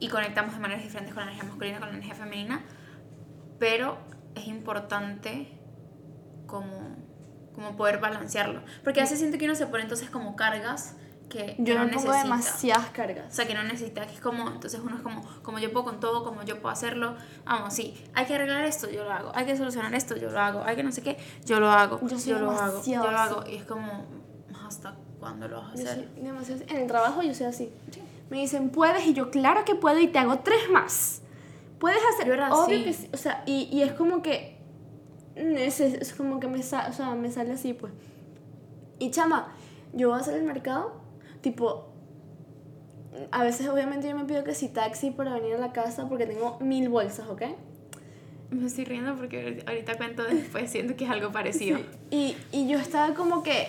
y 0.00 0.08
conectamos 0.08 0.54
de 0.54 0.60
maneras 0.60 0.82
diferentes 0.82 1.14
con 1.14 1.24
la 1.24 1.30
energía 1.30 1.48
masculina, 1.48 1.78
con 1.78 1.88
la 1.88 1.94
energía 1.94 2.14
femenina, 2.14 2.64
pero 3.58 3.98
es 4.34 4.46
importante 4.46 5.60
como, 6.46 6.96
como 7.54 7.76
poder 7.76 7.98
balancearlo, 7.98 8.62
porque 8.82 9.00
a 9.00 9.02
veces 9.04 9.18
siento 9.18 9.36
que 9.38 9.44
uno 9.44 9.54
se 9.54 9.66
pone 9.66 9.82
entonces 9.82 10.08
como 10.10 10.34
cargas 10.36 10.96
que, 11.28 11.56
Yo 11.58 11.74
no 11.74 11.84
me 11.84 11.92
pongo 11.92 12.06
necesita. 12.12 12.22
demasiadas 12.22 12.88
O 12.88 12.92
cargas. 12.94 13.34
sea, 13.34 13.46
que 13.46 13.52
no 13.52 13.62
necesita, 13.62 14.06
que 14.06 14.14
es 14.14 14.20
como, 14.20 14.48
entonces 14.48 14.80
uno 14.82 14.96
es 14.96 15.02
como, 15.02 15.20
como 15.42 15.58
yo 15.58 15.70
puedo 15.70 15.84
con 15.84 16.00
todo, 16.00 16.24
como 16.24 16.42
yo 16.44 16.62
puedo 16.62 16.72
hacerlo, 16.72 17.16
vamos, 17.44 17.74
sí, 17.74 18.02
hay 18.14 18.24
que 18.24 18.34
arreglar 18.36 18.64
esto, 18.64 18.88
yo 18.88 19.04
lo 19.04 19.12
hago, 19.12 19.32
hay 19.34 19.44
que 19.44 19.54
solucionar 19.54 19.94
esto, 19.94 20.16
yo 20.16 20.30
lo 20.30 20.40
hago, 20.40 20.64
hay 20.64 20.76
que 20.76 20.82
no 20.82 20.92
sé 20.92 21.02
qué, 21.02 21.18
yo 21.44 21.60
lo 21.60 21.70
hago, 21.70 22.00
Yo 22.08 22.18
soy 22.18 22.32
lo 22.32 22.50
hago, 22.52 22.82
yo 22.82 23.10
lo 23.10 23.18
hago, 23.18 23.44
y 23.46 23.56
es 23.56 23.64
como, 23.64 24.06
¿hasta 24.66 24.94
cuándo 25.18 25.48
lo 25.48 25.56
vas 25.60 25.70
a 25.70 25.72
hacer? 25.74 26.08
soy 26.14 26.22
demasiado- 26.24 26.62
En 26.68 26.76
el 26.76 26.86
trabajo 26.86 27.22
yo 27.22 27.34
soy 27.34 27.46
así. 27.46 27.70
Me 28.30 28.38
dicen, 28.38 28.70
puedes, 28.70 29.06
y 29.06 29.14
yo, 29.14 29.30
claro 29.30 29.64
que 29.64 29.74
puedo, 29.74 29.98
y 29.98 30.08
te 30.08 30.18
hago 30.18 30.40
tres 30.40 30.68
más. 30.70 31.22
Puedes 31.78 32.00
hacer, 32.14 32.26
Yo 32.26 32.34
era 32.34 32.52
obvio 32.52 32.76
así. 32.76 32.84
que 32.84 32.92
sí. 32.92 33.08
O 33.12 33.16
sea, 33.16 33.42
y, 33.46 33.68
y 33.72 33.82
es 33.82 33.92
como 33.92 34.20
que. 34.22 34.58
mm, 35.36 35.56
Es, 35.56 35.80
es- 35.80 36.12
como 36.14 36.40
que 36.40 36.48
me, 36.48 36.62
sa- 36.62 36.88
o 36.88 36.92
sea, 36.92 37.14
me 37.14 37.30
sale 37.30 37.52
así, 37.52 37.72
pues. 37.72 37.92
Y 38.98 39.10
chama, 39.10 39.54
yo 39.92 40.08
voy 40.10 40.18
a 40.18 40.20
hacer 40.20 40.34
el 40.34 40.42
mercado, 40.44 41.00
tipo. 41.40 41.86
A 43.32 43.42
veces, 43.42 43.68
obviamente, 43.68 44.08
yo 44.08 44.16
me 44.16 44.24
pido 44.24 44.44
que 44.44 44.54
si 44.54 44.68
taxi 44.68 45.10
para 45.10 45.32
venir 45.34 45.54
a 45.54 45.58
la 45.58 45.72
casa 45.72 46.08
porque 46.08 46.26
tengo 46.26 46.58
mil 46.60 46.88
bolsas, 46.88 47.26
¿ok? 47.28 47.42
Me 48.50 48.66
estoy 48.66 48.84
riendo 48.84 49.14
porque 49.16 49.62
ahorita 49.66 49.96
cuento 49.96 50.24
después, 50.24 50.70
siento 50.70 50.96
que 50.96 51.04
es 51.04 51.10
algo 51.10 51.32
parecido. 51.32 51.78
Y, 52.10 52.36
y 52.52 52.68
yo 52.68 52.78
estaba 52.78 53.14
como 53.14 53.42
que, 53.42 53.68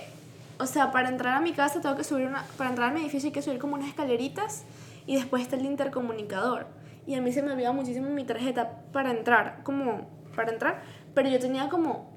o 0.59 0.65
sea, 0.65 0.91
para 0.91 1.07
entrar 1.09 1.35
a 1.35 1.39
mi 1.39 1.53
casa 1.53 1.79
tengo 1.79 1.95
que 1.95 2.03
subir 2.03 2.27
una, 2.27 2.43
para 2.57 2.69
entrar 2.69 2.89
a 2.89 2.93
mi 2.93 2.99
edificio 3.01 3.27
hay 3.27 3.33
que 3.33 3.41
subir 3.41 3.59
como 3.59 3.75
unas 3.75 3.87
escaleritas 3.87 4.65
y 5.05 5.15
después 5.15 5.41
está 5.41 5.55
el 5.55 5.65
intercomunicador. 5.65 6.67
Y 7.07 7.15
a 7.15 7.21
mí 7.21 7.31
se 7.31 7.41
me 7.41 7.53
olvidaba 7.53 7.73
muchísimo 7.73 8.09
mi 8.09 8.25
tarjeta 8.25 8.83
para 8.91 9.11
entrar, 9.11 9.63
como 9.63 10.09
para 10.35 10.51
entrar, 10.51 10.81
pero 11.15 11.29
yo 11.29 11.39
tenía 11.39 11.69
como 11.69 12.11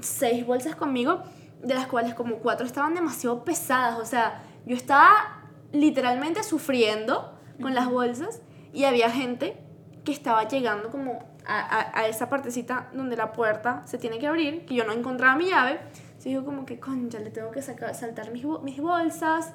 seis 0.00 0.46
bolsas 0.46 0.76
conmigo, 0.76 1.22
de 1.62 1.74
las 1.74 1.86
cuales 1.86 2.14
como 2.14 2.36
cuatro 2.36 2.66
estaban 2.66 2.94
demasiado 2.94 3.42
pesadas, 3.42 3.98
o 3.98 4.04
sea, 4.04 4.42
yo 4.66 4.76
estaba 4.76 5.42
literalmente 5.72 6.42
sufriendo 6.42 7.38
con 7.60 7.74
las 7.74 7.88
bolsas 7.88 8.42
y 8.72 8.84
había 8.84 9.10
gente 9.10 9.56
que 10.04 10.12
estaba 10.12 10.46
llegando 10.46 10.90
como 10.90 11.24
a, 11.46 11.60
a, 11.60 12.00
a 12.00 12.06
esa 12.06 12.28
partecita 12.28 12.90
donde 12.92 13.16
la 13.16 13.32
puerta 13.32 13.82
se 13.86 13.98
tiene 13.98 14.18
que 14.18 14.26
abrir, 14.26 14.66
que 14.66 14.74
yo 14.74 14.84
no 14.84 14.92
encontraba 14.92 15.36
mi 15.36 15.46
llave. 15.46 15.80
Entonces 16.22 16.38
digo 16.38 16.44
como 16.44 16.64
que, 16.66 16.78
concha, 16.78 17.18
le 17.18 17.30
tengo 17.30 17.50
que 17.50 17.62
sacar, 17.62 17.92
saltar 17.96 18.30
mis, 18.30 18.44
mis 18.62 18.80
bolsas, 18.80 19.50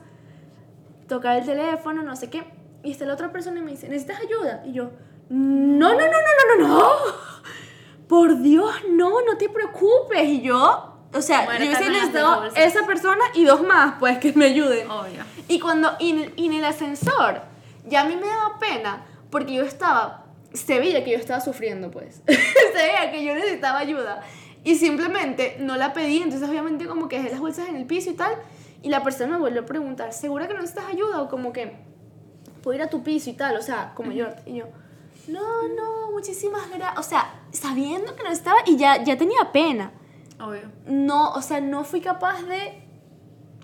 tocar 1.07 1.37
el 1.37 1.45
teléfono, 1.45 2.03
no 2.03 2.13
sé 2.17 2.29
qué. 2.29 2.43
Y 2.83 2.91
está 2.91 3.05
la 3.05 3.13
otra 3.13 3.31
persona 3.31 3.59
y 3.59 3.63
me 3.63 3.71
dice, 3.71 3.87
¿necesitas 3.87 4.19
ayuda? 4.19 4.63
Y 4.65 4.73
yo, 4.73 4.91
no, 5.29 5.93
no, 5.93 5.97
no, 5.97 6.05
no, 6.07 6.57
no, 6.57 6.67
no, 6.67 6.67
no. 6.67 6.89
Por 8.09 8.41
Dios, 8.41 8.69
no, 8.89 9.21
no 9.21 9.37
te 9.37 9.47
preocupes. 9.47 10.27
Y 10.27 10.41
yo, 10.41 10.97
o 11.13 11.21
sea, 11.21 11.43
Muerta 11.43 11.63
yo 11.63 11.69
hubiese 11.69 11.89
necesitado 11.89 12.43
esa 12.53 12.85
persona 12.85 13.23
y 13.33 13.45
dos 13.45 13.61
más, 13.65 13.95
pues, 13.97 14.17
que 14.17 14.33
me 14.33 14.45
ayuden. 14.47 14.91
Obvio. 14.91 15.23
Y 15.47 15.61
cuando, 15.61 15.93
y 15.99 16.09
en, 16.11 16.19
el- 16.19 16.33
y 16.35 16.47
en 16.47 16.53
el 16.53 16.65
ascensor, 16.65 17.43
ya 17.85 18.01
a 18.01 18.03
mí 18.03 18.17
me 18.17 18.27
daba 18.27 18.59
pena, 18.59 19.05
porque 19.29 19.53
yo 19.53 19.63
estaba, 19.63 20.25
se 20.53 20.79
veía 20.79 21.05
que 21.05 21.11
yo 21.11 21.17
estaba 21.17 21.39
sufriendo, 21.39 21.91
pues. 21.91 22.21
se 22.27 22.73
veía 22.73 23.09
que 23.09 23.23
yo 23.23 23.33
necesitaba 23.35 23.79
ayuda. 23.79 24.21
Y 24.63 24.75
simplemente 24.75 25.57
no 25.59 25.77
la 25.77 25.93
pedí, 25.93 26.17
entonces 26.17 26.47
obviamente 26.47 26.87
como 26.87 27.07
que 27.07 27.17
dejé 27.17 27.29
las 27.31 27.39
bolsas 27.39 27.69
en 27.69 27.75
el 27.75 27.85
piso 27.85 28.09
y 28.09 28.13
tal, 28.13 28.33
y 28.81 28.89
la 28.89 29.03
persona 29.03 29.33
me 29.33 29.39
volvió 29.39 29.61
a 29.61 29.65
preguntar, 29.65 30.13
¿segura 30.13 30.47
que 30.47 30.53
no 30.53 30.61
necesitas 30.61 30.91
ayuda? 30.91 31.21
O 31.21 31.29
como 31.29 31.53
que, 31.53 31.77
puedo 32.61 32.75
ir 32.75 32.83
a 32.83 32.89
tu 32.89 33.03
piso 33.03 33.29
y 33.29 33.33
tal, 33.33 33.55
o 33.55 33.61
sea, 33.61 33.93
como 33.95 34.11
yo. 34.11 34.27
Y 34.45 34.55
yo, 34.55 34.65
no, 35.27 35.67
no, 35.69 36.11
muchísimas 36.11 36.69
gracias. 36.69 36.99
O 36.99 37.03
sea, 37.03 37.41
sabiendo 37.51 38.15
que 38.15 38.23
no 38.23 38.29
estaba, 38.29 38.59
y 38.65 38.77
ya, 38.77 39.03
ya 39.03 39.17
tenía 39.17 39.51
pena 39.51 39.91
Obvio. 40.39 40.69
no, 40.85 41.31
o 41.31 41.41
sea, 41.41 41.61
no 41.61 41.83
fui 41.83 42.01
capaz 42.01 42.41
de, 42.43 42.83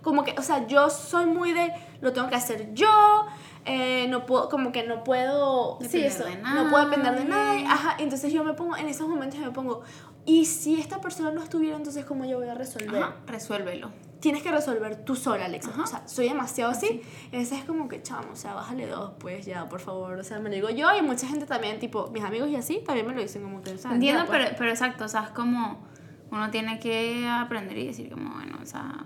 como 0.01 0.23
que, 0.23 0.35
o 0.37 0.41
sea, 0.41 0.67
yo 0.67 0.89
soy 0.89 1.25
muy 1.25 1.53
de, 1.53 1.71
lo 2.01 2.13
tengo 2.13 2.29
que 2.29 2.35
hacer 2.35 2.73
yo, 2.73 3.25
eh, 3.65 4.07
no 4.09 4.25
puedo, 4.25 4.49
como 4.49 4.71
que 4.71 4.83
no 4.83 5.03
puedo, 5.03 5.77
sí, 5.81 5.99
Depender 6.01 6.11
eso, 6.11 6.25
de 6.25 6.37
no 6.37 6.69
puedo 6.69 6.85
depender 6.85 7.15
de 7.15 7.25
nadie. 7.25 7.65
ajá, 7.65 7.95
entonces 7.99 8.31
yo 8.33 8.43
me 8.43 8.53
pongo, 8.53 8.75
en 8.75 8.87
esos 8.87 9.07
momentos 9.07 9.39
me 9.39 9.51
pongo, 9.51 9.81
y 10.25 10.45
si 10.45 10.79
esta 10.79 10.99
persona 11.01 11.31
no 11.31 11.41
estuviera, 11.41 11.77
entonces 11.77 12.05
¿cómo 12.05 12.25
yo 12.25 12.37
voy 12.39 12.47
a 12.49 12.55
resolver? 12.55 13.01
Ajá, 13.01 13.15
resuélvelo. 13.27 13.91
Tienes 14.19 14.41
que 14.41 14.51
resolver 14.51 15.03
tú 15.03 15.15
sola, 15.17 15.45
Alexa, 15.45 15.71
o 15.81 15.85
sea, 15.85 16.07
soy 16.07 16.29
demasiado 16.29 16.71
así, 16.71 17.01
y 17.31 17.35
a 17.35 17.39
veces 17.39 17.59
es 17.59 17.65
como 17.65 17.89
que, 17.89 18.01
chamo, 18.01 18.29
o 18.31 18.35
sea, 18.35 18.53
bájale 18.53 18.87
dos, 18.87 19.11
pues, 19.19 19.45
ya, 19.45 19.67
por 19.67 19.81
favor, 19.81 20.17
o 20.17 20.23
sea, 20.23 20.39
me 20.39 20.49
lo 20.49 20.55
digo 20.55 20.69
yo, 20.69 20.95
y 20.95 21.01
mucha 21.01 21.27
gente 21.27 21.45
también, 21.45 21.79
tipo, 21.79 22.07
mis 22.07 22.23
amigos 22.23 22.49
y 22.49 22.55
así, 22.55 22.81
también 22.85 23.05
me 23.05 23.13
lo 23.13 23.21
dicen 23.21 23.43
como 23.43 23.61
que, 23.61 23.71
o 23.71 23.77
sea, 23.77 23.91
ya, 23.91 23.95
Entiendo, 23.95 24.25
pues. 24.25 24.39
pero, 24.45 24.55
pero 24.57 24.69
exacto, 24.71 25.05
o 25.05 25.09
sea, 25.09 25.23
es 25.23 25.29
como 25.31 25.85
uno 26.31 26.49
tiene 26.49 26.79
que 26.79 27.27
aprender 27.27 27.77
y 27.77 27.87
decir 27.87 28.09
como, 28.09 28.33
bueno, 28.33 28.57
o 28.61 28.65
sea, 28.65 29.05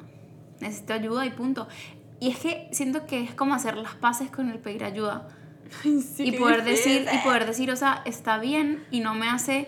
necesito 0.59 0.93
ayuda 0.93 1.25
y 1.25 1.31
punto. 1.31 1.67
Y 2.19 2.29
es 2.29 2.39
que 2.39 2.67
siento 2.71 3.05
que 3.05 3.21
es 3.21 3.33
como 3.33 3.53
hacer 3.53 3.77
las 3.77 3.95
paces 3.95 4.31
con 4.31 4.49
el 4.49 4.59
pedir 4.59 4.83
ayuda. 4.83 5.27
Ay, 5.83 6.01
sí, 6.01 6.27
y 6.27 6.31
poder 6.33 6.63
decir, 6.63 7.05
y 7.13 7.17
poder 7.19 7.45
decir, 7.45 7.71
o 7.71 7.75
sea, 7.75 8.01
está 8.05 8.39
bien 8.39 8.85
y 8.89 9.01
no 9.01 9.13
me 9.13 9.29
hace 9.29 9.67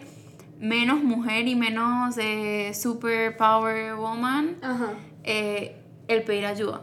menos 0.60 1.04
mujer 1.04 1.48
y 1.48 1.56
menos 1.56 2.18
eh, 2.18 2.74
super 2.74 3.38
power 3.38 3.96
woman 3.96 4.58
Ajá. 4.62 4.94
eh, 5.24 5.82
el 6.08 6.24
pedir 6.24 6.46
ayuda. 6.46 6.82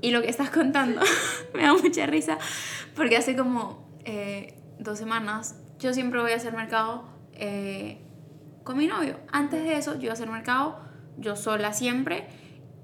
Y 0.00 0.10
lo 0.10 0.20
que 0.20 0.28
estás 0.28 0.50
contando 0.50 1.00
me 1.54 1.62
da 1.62 1.74
mucha 1.74 2.06
risa 2.06 2.38
porque 2.94 3.16
hace 3.16 3.36
como 3.36 3.88
eh, 4.04 4.54
dos 4.78 4.98
semanas 4.98 5.56
yo 5.78 5.94
siempre 5.94 6.20
voy 6.20 6.32
a 6.32 6.36
hacer 6.36 6.52
mercado 6.52 7.04
eh, 7.34 7.98
con 8.64 8.76
mi 8.76 8.86
novio. 8.86 9.18
Antes 9.30 9.64
de 9.64 9.76
eso 9.76 9.94
yo 9.94 10.02
iba 10.02 10.10
a 10.10 10.14
hacer 10.14 10.28
mercado 10.28 10.78
yo 11.18 11.36
sola 11.36 11.72
siempre 11.72 12.26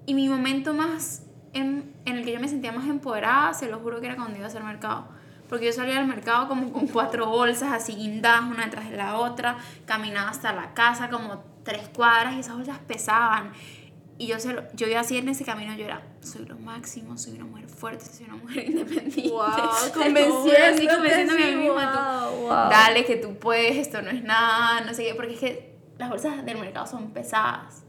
y 0.08 0.14
mi 0.14 0.28
momento 0.28 0.72
más 0.74 1.22
en, 1.52 1.92
en 2.06 2.16
el 2.16 2.24
que 2.24 2.32
yo 2.32 2.40
me 2.40 2.48
sentía 2.48 2.72
más 2.72 2.88
empoderada, 2.88 3.52
se 3.54 3.68
lo 3.68 3.78
juro 3.80 4.00
que 4.00 4.06
era 4.06 4.16
cuando 4.16 4.36
iba 4.36 4.46
a 4.46 4.48
hacer 4.48 4.62
mercado. 4.64 5.06
Porque 5.48 5.66
yo 5.66 5.72
salía 5.72 5.98
al 5.98 6.06
mercado 6.06 6.48
como 6.48 6.72
con 6.72 6.86
cuatro 6.88 7.26
bolsas 7.26 7.72
así 7.72 7.94
guindadas 7.94 8.42
una 8.50 8.64
detrás 8.64 8.88
de 8.90 8.96
la 8.96 9.16
otra, 9.16 9.56
caminaba 9.86 10.30
hasta 10.30 10.52
la 10.52 10.72
casa 10.74 11.08
como 11.10 11.42
tres 11.62 11.88
cuadras 11.94 12.34
y 12.34 12.40
esas 12.40 12.56
bolsas 12.56 12.78
pesaban. 12.86 13.52
Y 14.18 14.26
yo, 14.26 14.40
se 14.40 14.52
lo- 14.52 14.64
yo 14.74 14.86
iba 14.86 15.00
así 15.00 15.16
en 15.16 15.28
ese 15.28 15.44
camino, 15.44 15.74
yo 15.74 15.84
era, 15.84 16.02
soy 16.20 16.44
lo 16.46 16.58
máximo, 16.58 17.16
soy 17.18 17.34
una 17.34 17.44
mujer 17.44 17.68
fuerte, 17.68 18.04
soy 18.06 18.26
una 18.26 18.36
mujer 18.36 18.64
independiente. 18.70 19.30
Wow, 19.30 19.46
convenciéndote, 19.94 20.88
convenciéndome 20.88 21.44
a 21.44 21.46
mí 21.48 21.54
misma, 21.64 22.28
wow, 22.30 22.40
wow. 22.40 22.68
dale 22.70 23.04
que 23.04 23.16
tú 23.16 23.38
puedes, 23.38 23.76
esto 23.76 24.02
no 24.02 24.10
es 24.10 24.22
nada, 24.24 24.80
no 24.82 24.92
sé 24.94 25.04
qué, 25.04 25.14
porque 25.14 25.34
es 25.34 25.40
que 25.40 25.74
las 25.98 26.08
bolsas 26.10 26.44
del 26.44 26.58
mercado 26.58 26.86
son 26.86 27.10
pesadas. 27.12 27.84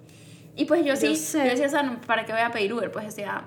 Y 0.59 0.65
pues 0.65 0.83
yo 0.83 0.93
sí, 0.97 1.15
Yo 1.15 1.43
decía, 1.45 1.67
o 1.67 1.69
sea, 1.69 2.01
¿para 2.05 2.25
qué 2.25 2.33
voy 2.33 2.41
a 2.41 2.51
pedir 2.51 2.73
Uber? 2.73 2.91
Pues 2.91 3.05
decía, 3.05 3.45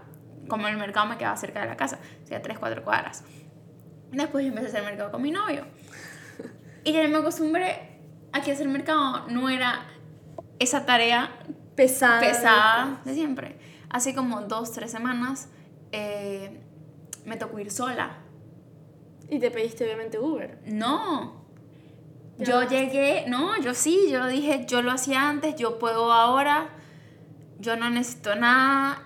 como 0.48 0.66
el 0.66 0.78
mercado 0.78 1.06
me 1.06 1.18
quedaba 1.18 1.36
cerca 1.36 1.60
de 1.60 1.66
la 1.66 1.76
casa, 1.76 1.98
sea, 2.24 2.40
tres, 2.40 2.58
cuatro 2.58 2.82
cuadras. 2.82 3.22
Después 4.10 4.46
yo 4.46 4.48
empecé 4.48 4.68
a 4.68 4.70
hacer 4.70 4.82
mercado 4.82 5.12
con 5.12 5.20
mi 5.20 5.30
novio. 5.30 5.66
Y 6.84 6.92
ya 6.94 7.06
me 7.08 7.18
acostumbré 7.18 8.00
a 8.32 8.40
que 8.40 8.52
hacer 8.52 8.66
mercado 8.66 9.26
no 9.28 9.50
era 9.50 9.84
esa 10.58 10.86
tarea 10.86 11.38
pesada. 11.74 12.20
pesada 12.20 13.00
de 13.04 13.12
siempre. 13.12 13.58
Hace 13.90 14.14
como 14.14 14.40
dos, 14.40 14.72
tres 14.72 14.90
semanas 14.90 15.50
eh, 15.92 16.62
me 17.26 17.36
tocó 17.36 17.58
ir 17.58 17.70
sola. 17.70 18.20
Y 19.28 19.38
te 19.38 19.50
pediste 19.50 19.84
obviamente 19.84 20.18
Uber. 20.18 20.60
No. 20.64 21.44
Yo 22.38 22.62
llegué, 22.66 23.26
no, 23.28 23.60
yo 23.60 23.74
sí, 23.74 24.08
yo 24.10 24.26
dije, 24.28 24.64
yo 24.66 24.80
lo 24.80 24.92
hacía 24.92 25.28
antes, 25.28 25.56
yo 25.56 25.78
puedo 25.78 26.10
ahora, 26.10 26.70
yo 27.62 27.76
no 27.76 27.88
necesito 27.88 28.34
nada. 28.34 29.02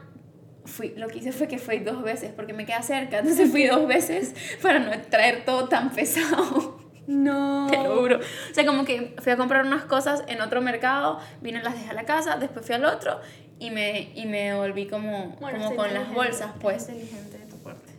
Fui, 0.64 0.92
lo 0.97 1.07
que 1.07 1.19
hice 1.19 1.31
fue 1.31 1.47
que 1.47 1.59
fui 1.59 1.79
dos 1.79 2.03
veces 2.03 2.33
porque 2.35 2.53
me 2.53 2.66
queda 2.66 2.83
cerca, 2.83 3.19
entonces 3.21 3.49
fui 3.53 3.66
dos 3.69 3.87
veces 3.87 4.35
para 4.61 4.81
no 4.81 4.90
traer 5.11 5.45
todo 5.45 5.69
tan 5.69 5.90
pesado. 5.92 6.81
No. 7.07 7.66
Te 7.71 7.77
lo 7.77 7.97
juro. 8.01 8.16
O 8.19 8.55
sea, 8.55 8.66
como 8.66 8.85
que 8.85 9.14
fui 9.23 9.31
a 9.31 9.37
comprar 9.37 9.64
unas 9.64 9.85
cosas 9.85 10.25
en 10.27 10.40
otro 10.40 10.61
mercado, 10.61 11.21
vine, 11.40 11.62
las 11.62 11.75
dejé 11.75 11.90
a 11.90 11.95
la 11.95 12.05
casa, 12.05 12.37
después 12.37 12.66
fui 12.66 12.75
al 12.75 12.85
otro 12.85 13.21
y 13.61 13.71
me, 13.71 14.11
y 14.16 14.27
me 14.27 14.55
volví 14.57 14.88
como, 14.88 15.37
Bueno, 15.40 15.59
como 15.62 15.77
con 15.77 15.95
las 15.95 16.12
bolsas, 16.12 16.51
pues. 16.61 16.88
inteligente 16.88 17.38
de 17.38 17.47
tu 17.47 17.59
parte. 17.59 17.92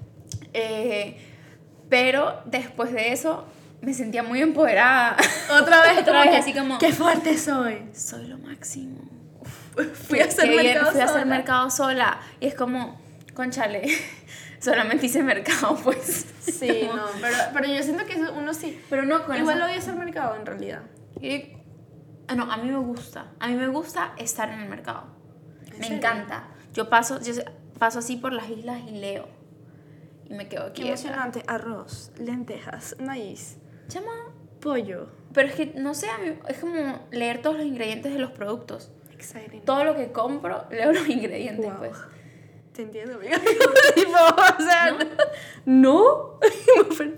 Eh, 0.53 1.17
pero 1.89 2.41
después 2.45 2.91
de 2.91 3.13
eso 3.13 3.45
me 3.79 3.93
sentía 3.93 4.23
muy 4.23 4.41
empoderada. 4.41 5.15
Otra 5.57 5.83
vez, 5.83 5.97
Otra 6.01 6.25
vez, 6.25 6.35
así 6.39 6.53
como- 6.53 6.77
Qué 6.79 6.91
fuerte 6.91 7.37
soy. 7.37 7.83
Soy 7.93 8.27
lo 8.27 8.37
máximo. 8.39 9.06
Fui 9.93 10.19
a 10.19 10.25
hacer 10.25 10.49
Qué 10.49 10.55
mercado 10.55 10.91
Fui 10.91 11.01
a 11.01 11.03
hacer 11.05 11.19
sola. 11.21 11.25
mercado 11.25 11.69
sola. 11.69 12.19
Y 12.39 12.47
es 12.47 12.55
como, 12.55 12.99
conchale, 13.33 13.87
solamente 14.59 15.05
hice 15.05 15.23
mercado, 15.23 15.75
pues. 15.83 16.25
Sí, 16.41 16.89
no, 16.95 17.03
pero, 17.21 17.37
pero 17.53 17.67
yo 17.67 17.83
siento 17.83 18.05
que 18.05 18.13
eso 18.13 18.33
uno 18.33 18.53
sí. 18.53 18.79
Pero 18.89 19.03
no 19.03 19.25
con 19.25 19.35
Igual 19.37 19.61
odio 19.61 19.77
hacer 19.77 19.95
mercado 19.95 20.35
en 20.35 20.45
realidad. 20.45 20.81
Y- 21.21 21.53
ah, 22.27 22.35
no, 22.35 22.51
a 22.51 22.57
mí 22.57 22.69
me 22.71 22.77
gusta. 22.77 23.31
A 23.39 23.47
mí 23.47 23.55
me 23.55 23.67
gusta 23.67 24.13
estar 24.17 24.49
en 24.49 24.61
el 24.61 24.69
mercado. 24.69 25.05
¿En 25.65 25.77
Me 25.79 25.87
serio? 25.87 25.97
encanta. 25.97 26.47
Yo 26.73 26.89
paso, 26.89 27.19
yo 27.21 27.33
paso 27.79 27.99
así 27.99 28.15
por 28.17 28.33
las 28.33 28.49
islas 28.49 28.81
y 28.87 28.91
leo. 28.91 29.27
Y 30.29 30.33
me 30.33 30.47
quedo 30.47 30.67
Qué 30.67 30.81
quieta. 30.83 30.89
emocionante. 30.89 31.43
Arroz, 31.47 32.11
lentejas, 32.19 32.95
maíz, 32.99 33.57
Chama. 33.87 34.11
pollo. 34.59 35.09
Pero 35.33 35.49
es 35.49 35.55
que, 35.55 35.73
no 35.75 35.93
sé, 35.93 36.09
a 36.09 36.17
mí 36.17 36.33
es 36.47 36.57
como 36.59 37.07
leer 37.11 37.41
todos 37.41 37.57
los 37.57 37.65
ingredientes 37.65 38.11
de 38.13 38.19
los 38.19 38.31
productos. 38.31 38.91
Exciting. 39.17 39.61
Todo 39.61 39.83
lo 39.83 39.95
que 39.95 40.11
compro, 40.11 40.65
leo 40.71 40.91
los 40.93 41.07
ingredientes, 41.09 41.65
Wow. 41.65 41.77
pues. 41.79 41.97
Te 42.73 42.83
entiendo, 42.83 43.15
amiga. 43.15 43.37
tipo, 43.95 44.11
o 44.11 44.61
sea, 44.61 44.91
no. 45.65 46.37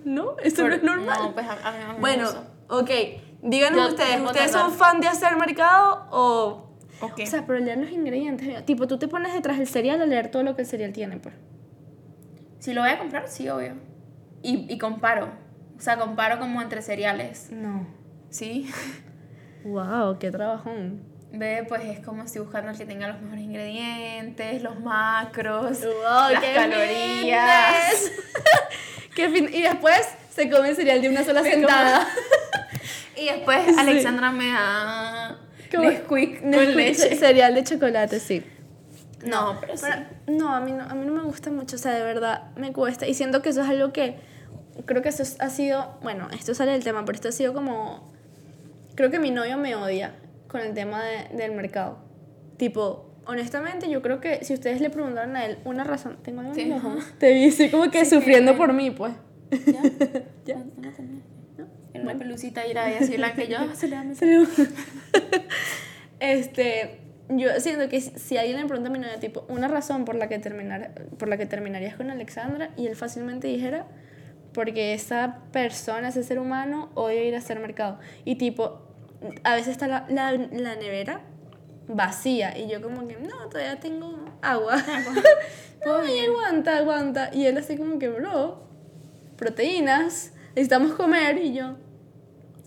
No, 0.06 0.36
eso 0.44 0.68
no 0.68 0.74
es 0.76 0.84
normal. 0.84 1.18
No, 1.22 1.34
pues 1.34 1.46
a, 1.46 1.68
a 1.68 1.72
mí 1.74 1.78
no 1.86 1.94
me 1.96 2.00
Bueno, 2.00 2.24
gusta. 2.26 2.44
ok. 2.70 2.90
Díganos 3.42 3.80
Yo 3.82 3.88
ustedes, 3.90 4.22
¿ustedes 4.22 4.52
son 4.52 4.72
fan 4.74 5.00
de 5.02 5.08
hacer 5.08 5.36
mercado 5.38 6.08
o 6.12 6.66
Ok. 7.02 7.20
O 7.24 7.26
sea, 7.26 7.46
pero 7.46 7.60
leer 7.60 7.78
los 7.78 7.92
ingredientes. 7.92 8.66
Tipo, 8.66 8.86
tú 8.88 8.98
te 9.00 9.08
pones 9.08 9.34
detrás 9.34 9.58
del 9.58 9.68
cereal 9.68 10.02
a 10.02 10.06
leer 10.06 10.30
todo 10.32 10.44
lo 10.44 10.56
que 10.58 10.64
el 10.64 10.68
cereal 10.68 10.92
tiene, 10.92 11.18
pues. 11.18 11.34
Si 12.60 12.74
lo 12.74 12.82
voy 12.82 12.90
a 12.90 12.98
comprar, 12.98 13.30
sí, 13.30 13.48
obvio. 13.48 13.76
Y, 14.42 14.66
y 14.74 14.78
comparo. 14.78 15.30
O 15.78 15.82
sea, 15.82 15.98
comparo 15.98 16.40
como 16.40 16.62
entre 16.62 16.82
cereales. 16.82 17.52
No. 17.52 17.88
Sí. 18.30 18.70
Wow, 19.64 20.20
qué 20.20 20.30
trabajón. 20.30 21.04
Ve, 21.32 21.64
pues 21.68 21.84
es 21.86 22.00
como 22.04 22.24
estoy 22.24 22.42
buscando 22.42 22.72
el 22.72 22.78
que 22.78 22.86
tenga 22.86 23.08
los 23.08 23.22
mejores 23.22 23.44
ingredientes, 23.44 24.64
los 24.64 24.80
macros, 24.80 25.80
Wow, 25.82 26.32
las 26.32 26.44
qué 26.44 26.54
calorías. 26.54 28.12
Qué 29.16 29.30
fin- 29.30 29.50
Y 29.54 29.62
después 29.64 30.00
se 30.34 30.50
come 30.50 30.70
el 30.70 30.76
cereal 30.76 31.02
de 31.02 31.10
una 31.10 31.24
sola 31.24 31.42
Me 31.42 31.52
sentada. 31.52 32.08
Y 33.16 33.26
después 33.26 33.60
Sí. 33.66 33.76
Alexandra 33.78 34.32
me 34.32 34.48
da 34.48 35.38
Nesquik 35.74 36.40
con 36.42 36.76
leche. 36.76 37.16
Cereal 37.18 37.54
de 37.54 37.64
chocolate, 37.66 38.20
sí. 38.20 38.44
No, 39.26 39.58
pero 39.60 39.76
sí. 39.76 39.86
Pero- 39.88 40.38
no, 40.38 40.56
a 40.56 40.62
mí 40.62 40.72
no, 40.72 40.84
a 40.86 40.94
mí 40.96 41.06
no 41.06 41.12
me 41.14 41.24
gusta 41.24 41.52
mucho, 41.52 41.76
o 41.76 41.80
sea, 41.80 41.92
de 41.92 42.04
verdad 42.04 42.52
me 42.56 42.72
cuesta. 42.72 43.06
Y 43.08 43.14
siento 43.14 43.42
que 43.42 43.50
eso 43.50 43.62
es 43.62 43.68
algo 43.68 43.92
que, 43.92 44.16
creo 44.86 45.02
que 45.02 45.10
eso 45.10 45.22
es- 45.24 45.36
ha 45.42 45.50
sido, 45.50 45.98
bueno, 46.02 46.30
esto 46.32 46.56
sale 46.56 46.72
del 46.72 46.84
tema, 46.84 47.04
pero 47.04 47.16
esto 47.18 47.28
ha 47.28 47.34
sido 47.34 47.54
como, 47.54 48.14
creo 48.96 49.12
que 49.12 49.20
mi 49.20 49.32
novio 49.32 49.58
me 49.58 49.76
odia 49.76 50.16
con 50.50 50.60
el 50.62 50.74
tema 50.74 51.02
de- 51.06 51.38
del 51.38 51.54
mercado. 51.54 52.00
Tipo, 52.58 53.10
honestamente, 53.26 53.90
yo 53.90 54.02
creo 54.02 54.20
que 54.20 54.44
si 54.44 54.54
ustedes 54.54 54.82
le 54.82 54.90
preguntaran 54.90 55.36
a 55.38 55.46
él 55.46 55.60
una 55.64 55.86
razón, 55.86 56.18
tengo 56.24 56.42
algo 56.42 56.54
Sí. 56.54 56.70
Te 57.20 57.32
vi 57.34 57.46
así 57.48 57.70
como 57.70 57.90
que 57.90 58.04
Sí, 58.04 58.16
sufriendo 58.18 58.52
que- 58.54 58.58
por 58.58 58.74
mí, 58.74 58.92
pues. 58.92 59.14
¿Ya? 59.66 59.82
Ya. 60.46 60.56
No, 60.58 60.64
no. 61.58 61.68
Era 61.94 62.04
una 62.04 62.18
pelucita 62.18 62.66
y 62.68 62.72
era 62.72 62.86
así 62.86 63.16
blanca 63.18 63.44
y 63.44 63.48
yo, 63.48 63.58
"Ah, 63.60 63.68
se 63.76 63.88
le 63.88 63.96
da 63.96 64.04
mi- 64.04 64.16
Pero- 64.16 64.44
este, 66.20 67.00
yo 67.30 67.50
siento 67.60 67.88
que 67.90 68.02
si- 68.02 68.38
alguien 68.38 68.58
le 68.58 68.66
pregunta 68.66 68.90
a 68.90 68.94
mi 68.94 69.00
novio, 69.00 69.18
tipo, 69.20 69.46
una 69.50 69.68
razón 69.68 70.06
por 70.06 70.16
la 70.16 70.28
que 70.28 70.40
terminar, 70.40 70.92
por 71.18 71.28
la 71.30 71.38
que 71.38 71.46
terminarías 71.46 71.96
con 71.96 72.10
Alexandra, 72.10 72.72
y 72.78 72.88
él 72.88 72.96
fácilmente 72.96 73.48
dijera, 73.48 73.86
porque 74.54 74.94
esa 74.94 75.40
persona, 75.52 76.10
ese 76.10 76.24
ser 76.24 76.40
humano, 76.40 76.90
odia 76.96 77.24
ir 77.24 77.36
a 77.36 77.38
hacer 77.38 77.60
mercado. 77.60 78.00
Y 78.26 78.36
tipo, 78.36 78.82
a 79.44 79.56
veces 79.56 79.70
está 79.70 79.88
la, 79.88 80.06
la, 80.10 80.32
la 80.34 80.76
nevera 80.76 81.22
vacía, 81.88 82.58
y 82.58 82.70
yo 82.70 82.82
como 82.82 83.08
que, 83.08 83.18
no, 83.18 83.48
todavía 83.50 83.80
tengo 83.80 84.16
agua. 84.42 84.76
no, 85.86 86.06
y 86.06 86.20
aguanta, 86.26 86.78
aguanta. 86.78 87.30
Y 87.34 87.46
él 87.46 87.58
así 87.58 87.78
como 87.78 87.98
que, 88.00 88.10
bro, 88.10 88.64
proteínas, 89.38 90.34
necesitamos 90.50 90.94
comer, 90.94 91.38
y 91.38 91.54
yo... 91.54 91.76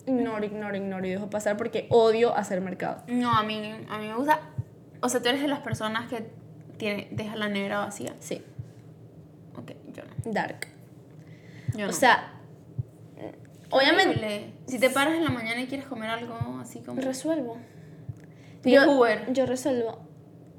Ignoro, 0.05 0.45
ignoro, 0.45 0.77
ignoro 0.77 1.07
y 1.07 1.11
dejo 1.11 1.31
pasar 1.31 1.57
porque 1.57 1.87
odio 1.91 2.35
hacer 2.37 2.61
mercado. 2.61 3.05
No, 3.07 3.31
a 3.33 3.45
mí, 3.45 3.73
a 3.89 3.99
mí 3.99 4.09
me 4.09 4.17
gusta. 4.17 4.41
O 5.01 5.09
sea, 5.09 5.23
tú 5.23 5.29
eres 5.29 5.41
de 5.43 5.47
las 5.47 5.61
personas 5.61 6.09
que 6.11 6.29
tiene, 6.77 7.07
deja 7.13 7.37
la 7.37 7.49
nevera 7.49 7.79
vacía. 7.79 8.13
Sí, 8.19 8.43
Ok, 9.57 9.71
yo 9.93 10.03
no. 10.03 10.33
dark. 10.33 10.67
Yo 11.77 11.85
O 11.85 11.89
no. 11.89 11.93
sea, 11.93 12.32
obviamente. 13.73 14.53
Si 14.67 14.79
te 14.79 14.91
paras 14.91 15.15
en 15.15 15.25
la 15.25 15.31
mañana 15.31 15.61
y 15.61 15.67
quieres 15.67 15.87
comer 15.87 16.11
algo 16.11 16.37
así 16.61 16.81
como. 16.81 17.01
resuelvo. 17.01 17.59
Yo, 18.65 18.91
Uber. 18.93 19.33
yo 19.33 19.47
resuelvo. 19.47 19.99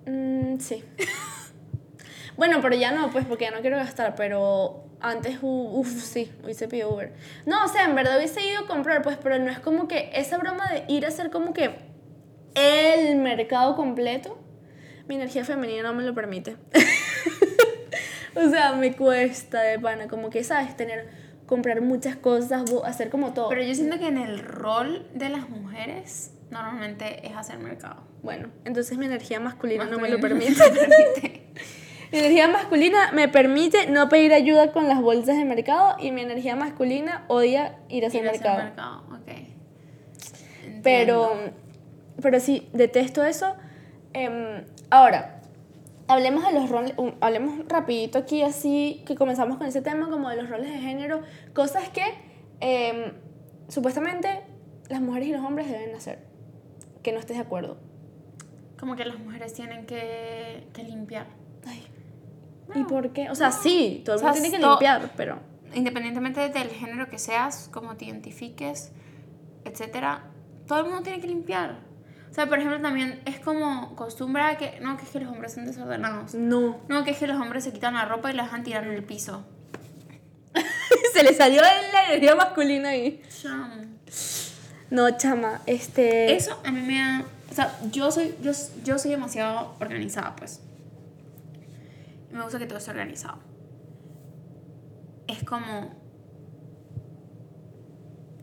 Mm, 0.05 0.59
sí. 0.59 0.83
bueno, 2.37 2.59
pero 2.61 2.75
ya 2.75 2.91
no, 2.91 3.09
pues 3.11 3.25
porque 3.25 3.45
ya 3.45 3.51
no 3.51 3.61
quiero 3.61 3.77
gastar, 3.77 4.15
pero 4.15 4.83
antes, 4.99 5.37
uff, 5.41 5.87
sí, 6.01 6.31
hubiese 6.43 6.67
pedido 6.67 6.93
Uber. 6.93 7.13
No, 7.45 7.63
o 7.65 7.67
sea, 7.67 7.85
en 7.85 7.95
verdad 7.95 8.17
hubiese 8.17 8.45
ido 8.45 8.61
a 8.61 8.67
comprar, 8.67 9.01
pues, 9.01 9.17
pero 9.21 9.37
no 9.39 9.51
es 9.51 9.59
como 9.59 9.87
que 9.87 10.09
esa 10.13 10.37
broma 10.37 10.69
de 10.71 10.85
ir 10.87 11.05
a 11.05 11.09
hacer 11.09 11.29
como 11.29 11.53
que 11.53 11.75
el 12.55 13.17
mercado 13.17 13.75
completo, 13.75 14.37
mi 15.07 15.15
energía 15.15 15.43
femenina 15.43 15.83
no 15.83 15.93
me 15.93 16.03
lo 16.03 16.13
permite. 16.13 16.55
o 18.35 18.49
sea, 18.49 18.73
me 18.73 18.95
cuesta 18.95 19.61
de 19.61 19.79
pana, 19.79 20.07
como 20.07 20.29
que, 20.29 20.43
¿sabes? 20.43 20.75
Tener, 20.75 21.09
comprar 21.45 21.81
muchas 21.81 22.15
cosas, 22.15 22.63
hacer 22.85 23.09
como 23.09 23.33
todo. 23.33 23.49
Pero 23.49 23.63
yo 23.63 23.75
siento 23.75 23.99
que 23.99 24.07
en 24.07 24.17
el 24.17 24.39
rol 24.39 25.07
de 25.13 25.29
las 25.29 25.49
mujeres, 25.49 26.33
normalmente 26.51 27.25
es 27.27 27.35
hacer 27.35 27.59
mercado. 27.59 28.03
Bueno, 28.21 28.49
entonces 28.65 28.97
mi 28.97 29.05
energía 29.05 29.39
masculina, 29.39 29.85
no 29.85 29.99
me 29.99 30.09
lo 30.09 30.19
permite. 30.19 30.53
mi 32.11 32.19
energía 32.19 32.47
masculina 32.47 33.11
me 33.11 33.27
permite 33.27 33.87
no 33.87 34.09
pedir 34.09 34.33
ayuda 34.33 34.71
con 34.71 34.87
las 34.87 35.01
bolsas 35.01 35.37
de 35.37 35.45
mercado 35.45 35.95
y 35.99 36.11
mi 36.11 36.21
energía 36.21 36.55
masculina 36.55 37.25
odia 37.27 37.79
ir 37.89 38.05
a 38.05 38.07
hacer 38.07 38.23
Ir 38.23 38.31
mercado. 38.31 38.57
mercado. 38.63 39.03
Pero, 40.83 41.31
pero 42.21 42.39
sí, 42.39 42.69
detesto 42.73 43.23
eso. 43.23 43.55
Em, 44.11 44.65
ahora, 44.89 45.32
hablemos 46.13 46.45
de 46.45 46.53
los 46.53 46.69
roles, 46.69 46.93
um, 46.97 47.11
hablemos 47.21 47.67
rapidito 47.67 48.19
aquí 48.19 48.43
así, 48.43 49.03
que 49.05 49.15
comenzamos 49.15 49.57
con 49.57 49.67
ese 49.67 49.81
tema 49.81 50.09
como 50.09 50.29
de 50.29 50.37
los 50.37 50.49
roles 50.49 50.71
de 50.71 50.77
género, 50.79 51.21
cosas 51.53 51.89
que 51.89 52.03
em, 52.59 53.13
supuestamente 53.67 54.43
las 54.89 55.01
mujeres 55.01 55.29
y 55.29 55.31
los 55.31 55.43
hombres 55.43 55.69
deben 55.69 55.95
hacer, 55.95 56.19
que 57.01 57.11
no 57.11 57.19
estés 57.19 57.37
de 57.37 57.43
acuerdo. 57.43 57.77
Como 58.79 58.95
que 58.95 59.05
las 59.05 59.19
mujeres 59.19 59.53
tienen 59.53 59.85
que, 59.85 60.67
que 60.73 60.83
limpiar. 60.83 61.27
Ay. 61.65 61.83
¿Y 62.75 62.83
por 62.83 63.11
qué? 63.11 63.29
O 63.29 63.35
sea, 63.35 63.51
sí, 63.51 64.01
todo 64.05 64.15
el 64.15 64.17
O 64.17 64.19
sea, 64.19 64.31
mundo 64.31 64.41
tiene 64.41 64.57
que 64.57 64.67
limpiar, 64.67 65.11
pero... 65.15 65.39
Independientemente 65.75 66.49
del 66.49 66.69
género 66.69 67.09
que 67.09 67.17
seas, 67.17 67.67
como 67.73 67.95
te 67.95 68.05
identifiques, 68.05 68.91
etcétera, 69.65 70.25
todo 70.67 70.79
el 70.79 70.85
mundo 70.85 71.01
tiene 71.01 71.19
que 71.19 71.27
limpiar. 71.27 71.79
O 72.33 72.35
sea, 72.35 72.47
por 72.47 72.57
ejemplo, 72.57 72.81
también 72.81 73.21
es 73.25 73.39
como 73.39 73.95
costumbre 73.95 74.41
que, 74.57 74.79
no, 74.79 74.97
que 74.97 75.03
es 75.03 75.11
que 75.11 75.19
los 75.19 75.31
hombres 75.31 75.53
son 75.53 75.67
desordenados. 75.67 76.33
No. 76.33 76.79
No, 76.89 77.03
que 77.03 77.11
es 77.11 77.19
que 77.19 77.27
los 77.27 77.39
hombres 77.39 77.63
se 77.63 77.71
quitan 77.71 77.93
la 77.93 78.05
ropa 78.05 78.31
y 78.31 78.33
la 78.33 78.45
dejan 78.45 78.63
tirar 78.63 78.85
en 78.85 78.93
el 78.93 79.03
piso. 79.03 79.45
Se 81.13 81.21
le 81.21 81.35
salió 81.35 81.61
la 81.61 82.07
energía 82.07 82.33
masculina 82.33 82.89
ahí. 82.89 83.21
Chamo. 83.39 83.75
No, 84.89 85.15
chama, 85.15 85.61
este... 85.67 86.35
Eso 86.35 86.59
a 86.63 86.71
mí 86.71 86.81
me 86.81 86.97
da... 86.97 87.23
O 87.51 87.53
sea, 87.53 87.79
yo 87.91 88.11
soy, 88.11 88.33
yo, 88.41 88.51
yo 88.83 88.97
soy 88.97 89.11
demasiado 89.11 89.75
organizada, 89.79 90.35
pues. 90.35 90.59
Y 92.31 92.35
me 92.35 92.41
gusta 92.41 92.57
que 92.57 92.65
todo 92.65 92.79
esté 92.79 92.89
organizado. 92.89 93.37
Es 95.27 95.43
como... 95.43 95.95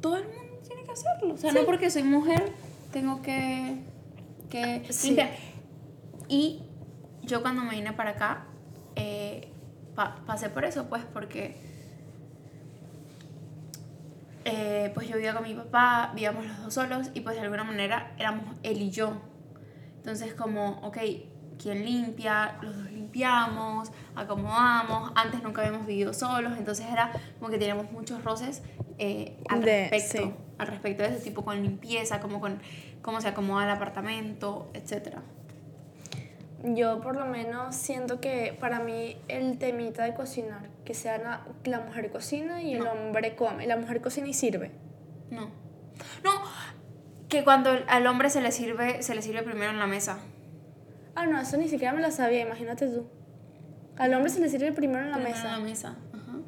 Todo 0.00 0.16
el 0.16 0.28
mundo 0.28 0.60
tiene 0.64 0.84
que 0.84 0.92
hacerlo. 0.92 1.34
O 1.34 1.36
sea, 1.36 1.50
no 1.50 1.64
porque 1.64 1.90
soy 1.90 2.04
mujer 2.04 2.52
tengo 2.90 3.22
que, 3.22 3.82
que 4.48 4.84
Sí. 4.92 5.08
limpiar. 5.08 5.30
Y 6.28 6.62
yo 7.22 7.42
cuando 7.42 7.62
me 7.62 7.70
vine 7.70 7.92
para 7.92 8.10
acá, 8.10 8.44
eh, 8.96 9.48
pa- 9.94 10.16
pasé 10.26 10.48
por 10.50 10.64
eso, 10.64 10.88
pues, 10.88 11.04
porque 11.12 11.56
eh, 14.44 14.90
pues 14.94 15.08
yo 15.08 15.16
vivía 15.16 15.34
con 15.34 15.42
mi 15.42 15.54
papá, 15.54 16.12
vivíamos 16.14 16.46
los 16.46 16.62
dos 16.62 16.74
solos 16.74 17.10
y 17.14 17.20
pues 17.20 17.36
de 17.36 17.42
alguna 17.42 17.64
manera 17.64 18.14
éramos 18.18 18.44
él 18.62 18.80
y 18.80 18.90
yo. 18.90 19.12
Entonces 19.96 20.32
como, 20.34 20.80
ok, 20.82 20.96
¿quién 21.62 21.84
limpia? 21.84 22.56
Los 22.62 22.76
dos 22.76 22.89
limpiamos, 23.14 23.90
acomodamos, 24.14 25.12
antes 25.16 25.42
nunca 25.42 25.62
habíamos 25.62 25.86
vivido 25.86 26.14
solos, 26.14 26.52
entonces 26.56 26.86
era 26.90 27.10
como 27.38 27.50
que 27.50 27.58
teníamos 27.58 27.90
muchos 27.90 28.22
roces 28.24 28.62
eh, 28.98 29.36
al 29.48 29.62
De- 29.62 29.88
respecto, 29.90 30.28
sí. 30.28 30.34
al 30.58 30.66
respecto 30.68 31.02
de 31.02 31.08
ese 31.10 31.20
tipo 31.24 31.44
con 31.44 31.60
limpieza, 31.62 32.20
como 32.20 32.40
con 32.40 32.60
cómo 33.02 33.20
se 33.20 33.28
acomoda 33.28 33.64
el 33.64 33.70
apartamento, 33.70 34.70
etcétera. 34.74 35.22
Yo 36.62 37.00
por 37.00 37.16
lo 37.16 37.24
menos 37.24 37.74
siento 37.74 38.20
que 38.20 38.56
para 38.60 38.80
mí 38.80 39.16
el 39.28 39.58
temita 39.58 40.04
de 40.04 40.14
cocinar, 40.14 40.68
que 40.84 40.92
sea 40.94 41.16
la, 41.18 41.40
la 41.64 41.80
mujer 41.80 42.10
cocina 42.12 42.62
y 42.62 42.74
el 42.74 42.84
No. 42.84 42.92
hombre 42.92 43.34
come, 43.34 43.66
la 43.66 43.76
mujer 43.76 44.00
cocina 44.02 44.28
y 44.28 44.34
sirve. 44.34 44.70
No. 45.30 45.48
No, 46.22 46.30
que 47.28 47.44
cuando 47.44 47.70
al 47.88 48.06
hombre 48.06 48.28
se 48.30 48.40
le 48.42 48.52
sirve, 48.52 49.02
se 49.02 49.14
le 49.14 49.22
sirve 49.22 49.42
primero 49.42 49.70
en 49.70 49.78
la 49.78 49.86
mesa. 49.86 50.18
Ah, 51.14 51.26
no, 51.26 51.40
eso 51.40 51.56
ni 51.56 51.68
siquiera 51.68 51.92
me 51.92 52.00
lo 52.02 52.10
sabía, 52.10 52.40
imagínate 52.42 52.86
tú. 52.88 53.06
Al 53.96 54.14
hombre 54.14 54.30
se 54.30 54.40
le 54.40 54.48
sirve 54.48 54.72
primero 54.72 55.00
en 55.04 55.10
la 55.10 55.16
Primero 55.16 55.36
mesa. 55.36 55.46
En 55.48 55.52
la 55.52 55.58
mesa. 55.68 55.96
Ajá. 56.12 56.38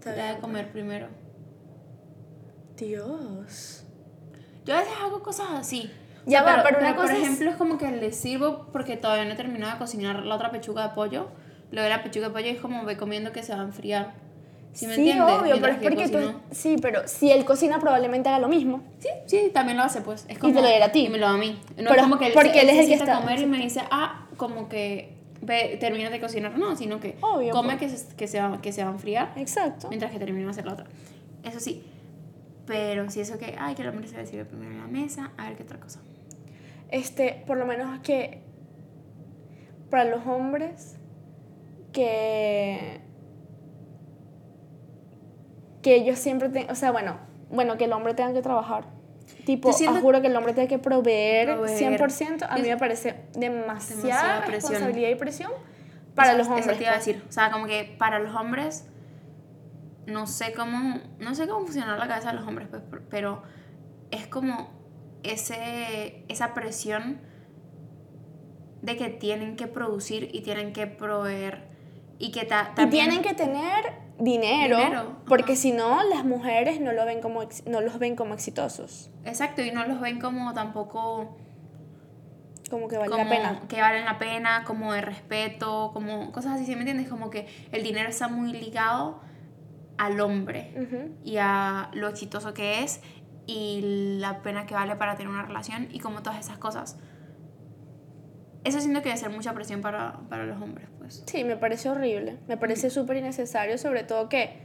Se 0.00 0.10
le 0.10 0.16
da 0.16 0.34
de 0.34 0.40
comer 0.40 0.70
primero. 0.72 1.08
Dios. 2.76 3.84
Yo 4.64 4.74
a 4.76 4.80
veces 4.80 4.94
hago 5.00 5.22
cosas 5.22 5.48
así. 5.52 5.90
O 6.26 6.30
Ya 6.30 6.42
sea, 6.44 6.56
va, 6.56 6.62
pero 6.62 6.78
una 6.78 6.94
por 6.94 7.02
cosa 7.04 7.16
es- 7.16 7.22
ejemplo, 7.24 7.50
es... 7.50 7.56
como 7.56 7.78
que 7.78 7.90
le 7.90 8.12
sirvo 8.12 8.68
porque 8.72 8.96
todavía 8.96 9.24
no 9.24 9.32
he 9.32 9.36
terminado 9.36 9.72
de 9.72 9.78
cocinar 9.78 10.24
la 10.24 10.34
otra 10.36 10.50
pechuga 10.50 10.88
de 10.88 10.94
pollo. 10.94 11.28
Luego 11.70 11.88
la 11.88 12.02
pechuga 12.02 12.28
de 12.28 12.32
pollo 12.32 12.46
es 12.46 12.60
como 12.60 12.84
ve 12.84 12.96
comiendo 12.96 13.32
que 13.32 13.42
se 13.42 13.54
va 13.54 13.60
a 13.60 13.64
enfriar. 13.64 14.14
¿Sí 14.72 14.86
me 14.86 14.94
sí, 14.94 15.10
entiendes? 15.10 15.36
obvio, 15.38 15.54
pero 15.60 15.72
es 15.74 15.78
que 15.78 15.88
porque 15.90 16.08
tú... 16.08 16.32
Sí, 16.50 16.76
pero 16.80 17.06
si 17.06 17.30
él 17.30 17.44
cocina 17.44 17.78
probablemente 17.78 18.28
haga 18.30 18.38
lo 18.38 18.48
mismo. 18.48 18.82
Sí, 19.00 19.08
sí, 19.26 19.50
también 19.52 19.76
lo 19.76 19.82
hace, 19.84 20.00
pues. 20.00 20.24
Es 20.28 20.38
como, 20.38 20.54
te 20.54 20.62
lo 20.62 20.68
diera 20.68 20.86
a 20.86 20.92
ti. 20.92 21.06
Y 21.06 21.08
me 21.10 21.18
lo 21.18 21.26
da 21.26 21.34
a 21.34 21.36
mí. 21.36 21.58
No 21.76 21.90
Pero 21.90 21.94
es 21.94 22.02
como 22.02 22.18
que 22.18 22.26
él, 22.28 22.32
porque 22.32 22.52
se, 22.54 22.60
él 22.62 22.68
es 22.70 22.78
el 22.78 22.86
que 22.86 22.94
está- 22.94 23.20
comer 23.20 23.38
y 23.40 23.46
me 23.46 23.58
dice, 23.58 23.82
ah, 23.90 24.26
como 24.38 24.68
que 24.70 25.12
ve, 25.42 25.76
termina 25.78 26.08
de 26.08 26.20
cocinar. 26.20 26.56
No, 26.58 26.74
sino 26.76 27.00
que 27.00 27.16
Obvio, 27.20 27.52
come 27.52 27.76
pues. 27.76 27.90
que 27.92 27.96
se, 27.98 28.16
que, 28.16 28.26
se 28.26 28.40
va, 28.40 28.62
que 28.62 28.72
se 28.72 28.82
va 28.82 28.88
a 28.90 28.92
enfriar 28.92 29.32
Exacto. 29.36 29.88
mientras 29.88 30.10
que 30.10 30.18
termino 30.18 30.46
de 30.46 30.50
hacer 30.52 30.64
la 30.64 30.72
otra. 30.72 30.86
Eso 31.44 31.60
sí. 31.60 31.84
Pero 32.66 33.10
si 33.10 33.20
eso 33.20 33.38
que, 33.38 33.56
ay, 33.58 33.74
que 33.74 33.82
el 33.82 33.88
hombre 33.88 34.08
se 34.08 34.16
le 34.16 34.24
sirve 34.24 34.44
primero 34.46 34.70
en 34.72 34.78
la 34.78 34.86
mesa, 34.86 35.32
a 35.36 35.48
ver 35.48 35.56
qué 35.56 35.64
otra 35.64 35.78
cosa. 35.80 36.00
este, 36.90 37.42
por 37.46 37.58
lo 37.58 37.66
menos 37.66 38.00
que 38.00 38.40
para 39.90 40.04
los 40.04 40.26
hombres 40.26 40.96
que 41.92 43.00
que 45.82 45.94
ellos 45.96 46.18
siempre 46.18 46.48
ten- 46.48 46.70
o 46.70 46.74
sea, 46.74 46.90
bueno, 46.92 47.18
bueno, 47.50 47.76
que 47.76 47.84
el 47.84 47.92
hombre 47.92 48.14
tenga 48.14 48.32
que 48.32 48.42
trabajar. 48.42 48.84
Tipo, 49.44 49.72
siento- 49.72 50.00
juro 50.00 50.20
que 50.20 50.28
el 50.28 50.36
hombre 50.36 50.52
tiene 50.52 50.68
que 50.68 50.78
proveer, 50.78 51.54
Proveer. 51.56 51.78
100%, 51.78 52.46
a 52.48 52.56
mí 52.56 52.68
me 52.68 52.76
parece 52.76 53.24
demasiada, 53.34 53.96
Demasiada 54.02 54.40
responsabilidad 54.46 55.08
y 55.10 55.14
presión 55.16 55.50
para 56.14 56.30
Eso- 56.30 56.38
los 56.38 56.46
hombres. 56.48 56.66
Eso 56.66 56.76
te 56.76 56.82
iba 56.82 56.92
a 56.92 56.94
pues. 56.96 57.06
decir. 57.06 57.24
O 57.28 57.32
sea, 57.32 57.50
como 57.50 57.66
que 57.66 57.94
para 57.98 58.18
los 58.20 58.34
hombres, 58.34 58.86
no 60.06 60.26
sé 60.26 60.52
cómo, 60.52 61.00
no 61.18 61.34
sé 61.34 61.46
cómo 61.48 61.64
funciona 61.64 61.96
la 61.96 62.06
cabeza 62.08 62.30
de 62.30 62.36
los 62.38 62.46
hombres, 62.46 62.68
pues, 62.70 62.82
pero 63.10 63.42
es 64.10 64.26
como 64.26 64.70
ese, 65.22 66.24
esa 66.28 66.54
presión 66.54 67.20
de 68.82 68.96
que 68.96 69.08
tienen 69.08 69.56
que 69.56 69.66
producir 69.68 70.28
y 70.32 70.40
tienen 70.42 70.72
que 70.72 70.86
proveer 70.86 71.68
y 72.18 72.32
que 72.32 72.44
ta- 72.44 72.70
Y 72.72 72.74
también... 72.74 73.06
tienen 73.10 73.22
que 73.22 73.34
tener 73.34 73.92
dinero, 74.22 74.76
Dinero, 74.76 75.16
porque 75.26 75.56
si 75.56 75.72
no, 75.72 76.02
las 76.04 76.24
mujeres 76.24 76.80
no, 76.80 76.92
lo 76.92 77.04
ven 77.04 77.20
como, 77.20 77.42
no 77.66 77.80
los 77.80 77.98
ven 77.98 78.14
como 78.14 78.34
exitosos. 78.34 79.10
Exacto, 79.24 79.62
y 79.62 79.72
no 79.72 79.84
los 79.86 80.00
ven 80.00 80.20
como 80.20 80.54
tampoco 80.54 81.36
Como 82.70 82.86
que 82.86 82.98
vale 82.98 83.10
como 83.10 83.24
la 83.24 83.28
pena. 83.30 83.62
que 83.68 83.80
valen 83.80 84.04
la 84.04 84.18
pena, 84.18 84.64
como 84.64 84.92
de 84.92 85.00
respeto, 85.00 85.90
como 85.92 86.30
cosas 86.30 86.52
así, 86.52 86.66
¿sí 86.66 86.74
me 86.74 86.82
entiendes? 86.82 87.08
Como 87.08 87.30
que 87.30 87.48
el 87.72 87.82
dinero 87.82 88.08
está 88.08 88.28
muy 88.28 88.52
ligado 88.52 89.20
al 89.98 90.20
hombre 90.20 90.72
y 91.24 91.36
a 91.38 91.90
lo 91.92 92.08
exitoso 92.08 92.54
que 92.54 92.82
es 92.82 93.00
y 93.46 94.18
la 94.20 94.42
pena 94.42 94.66
que 94.66 94.74
vale 94.74 94.94
para 94.96 95.16
tener 95.16 95.32
una 95.32 95.42
relación 95.42 95.88
y 95.92 95.98
como 95.98 96.22
todas 96.22 96.38
esas 96.38 96.58
cosas. 96.58 96.96
Eso 98.64 98.80
siento 98.80 99.02
que 99.02 99.08
debe 99.08 99.18
ser 99.18 99.30
mucha 99.30 99.52
presión 99.54 99.80
para, 99.80 100.20
para 100.28 100.44
los 100.44 100.60
hombres, 100.60 100.88
pues. 100.98 101.24
Sí, 101.26 101.44
me 101.44 101.56
parece 101.56 101.88
horrible. 101.88 102.38
Me 102.46 102.56
parece 102.56 102.90
súper 102.90 103.16
innecesario, 103.16 103.76
sobre 103.76 104.04
todo 104.04 104.28
que, 104.28 104.56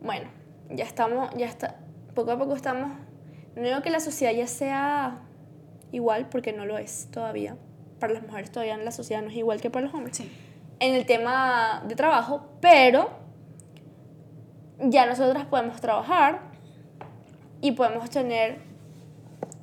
bueno, 0.00 0.28
ya 0.70 0.84
estamos, 0.84 1.30
ya 1.36 1.46
está, 1.46 1.80
poco 2.14 2.30
a 2.30 2.38
poco 2.38 2.54
estamos, 2.54 2.92
no 3.56 3.62
digo 3.62 3.82
que 3.82 3.90
la 3.90 4.00
sociedad 4.00 4.32
ya 4.32 4.46
sea 4.46 5.18
igual, 5.90 6.28
porque 6.28 6.52
no 6.52 6.64
lo 6.64 6.78
es 6.78 7.08
todavía. 7.10 7.56
Para 7.98 8.12
las 8.12 8.22
mujeres 8.22 8.52
todavía 8.52 8.76
la 8.76 8.92
sociedad 8.92 9.22
no 9.22 9.30
es 9.30 9.36
igual 9.36 9.60
que 9.60 9.70
para 9.70 9.86
los 9.86 9.94
hombres. 9.94 10.16
Sí. 10.16 10.30
En 10.78 10.94
el 10.94 11.06
tema 11.06 11.82
de 11.88 11.96
trabajo, 11.96 12.46
pero 12.60 13.10
ya 14.78 15.06
nosotras 15.06 15.46
podemos 15.46 15.80
trabajar 15.80 16.42
y 17.60 17.72
podemos 17.72 18.10
tener 18.10 18.58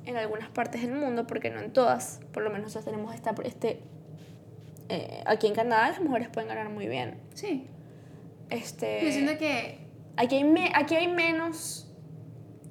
en 0.06 0.16
algunas 0.16 0.48
partes 0.50 0.82
del 0.82 0.92
mundo, 0.92 1.26
porque 1.26 1.50
no 1.50 1.60
en 1.60 1.72
todas, 1.72 2.20
por 2.32 2.42
lo 2.42 2.50
menos 2.50 2.64
nosotros 2.64 2.84
tenemos 2.86 3.14
esta, 3.14 3.34
este, 3.44 3.80
eh, 4.88 5.22
aquí 5.26 5.46
en 5.46 5.54
Canadá 5.54 5.88
las 5.90 6.00
mujeres 6.00 6.28
pueden 6.28 6.48
ganar 6.48 6.68
muy 6.68 6.86
bien. 6.88 7.18
Sí. 7.34 7.68
Este, 8.50 9.04
Yo 9.04 9.10
siento 9.12 9.38
que 9.38 9.78
aquí, 10.16 10.36
hay 10.36 10.44
me- 10.44 10.72
aquí 10.74 10.94
hay 10.94 11.08
menos, 11.08 11.88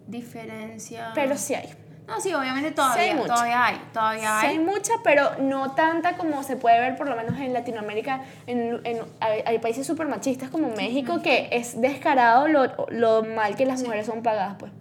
diferencia... 0.08 1.12
pero 1.16 1.38
sí 1.38 1.56
hay. 1.56 1.70
No, 2.08 2.20
sí, 2.20 2.34
obviamente 2.34 2.70
Sí 2.70 2.76
todavía, 2.76 3.04
hay 3.04 3.14
mucha. 3.16 3.28
todavía 3.34 3.66
hay, 3.66 3.82
todavía 3.94 4.40
Sí 4.42 4.46
hay. 4.48 4.58
hay 4.58 4.60
mucha, 4.60 4.92
pero 5.06 5.38
no 5.40 5.72
tanta 5.74 6.18
como 6.18 6.44
se 6.44 6.58
puede 6.58 6.78
ver 6.80 6.98
por 6.98 7.08
lo 7.08 7.16
menos 7.16 7.40
en 7.40 7.54
Latinoamérica. 7.54 8.24
En, 8.46 8.82
en- 8.86 9.04
hay, 9.22 9.42
hay 9.46 9.60
países 9.60 9.88
súper 9.88 10.08
machistas 10.08 10.50
como 10.50 10.68
México 10.70 11.22
que 11.24 11.48
es 11.52 11.80
descarado 11.80 12.48
lo, 12.50 12.88
lo 12.90 13.24
mal 13.24 13.56
que 13.56 13.66
las 13.66 13.82
mujeres 13.84 14.06
son 14.06 14.22
pagadas, 14.22 14.58
pues. 14.60 14.72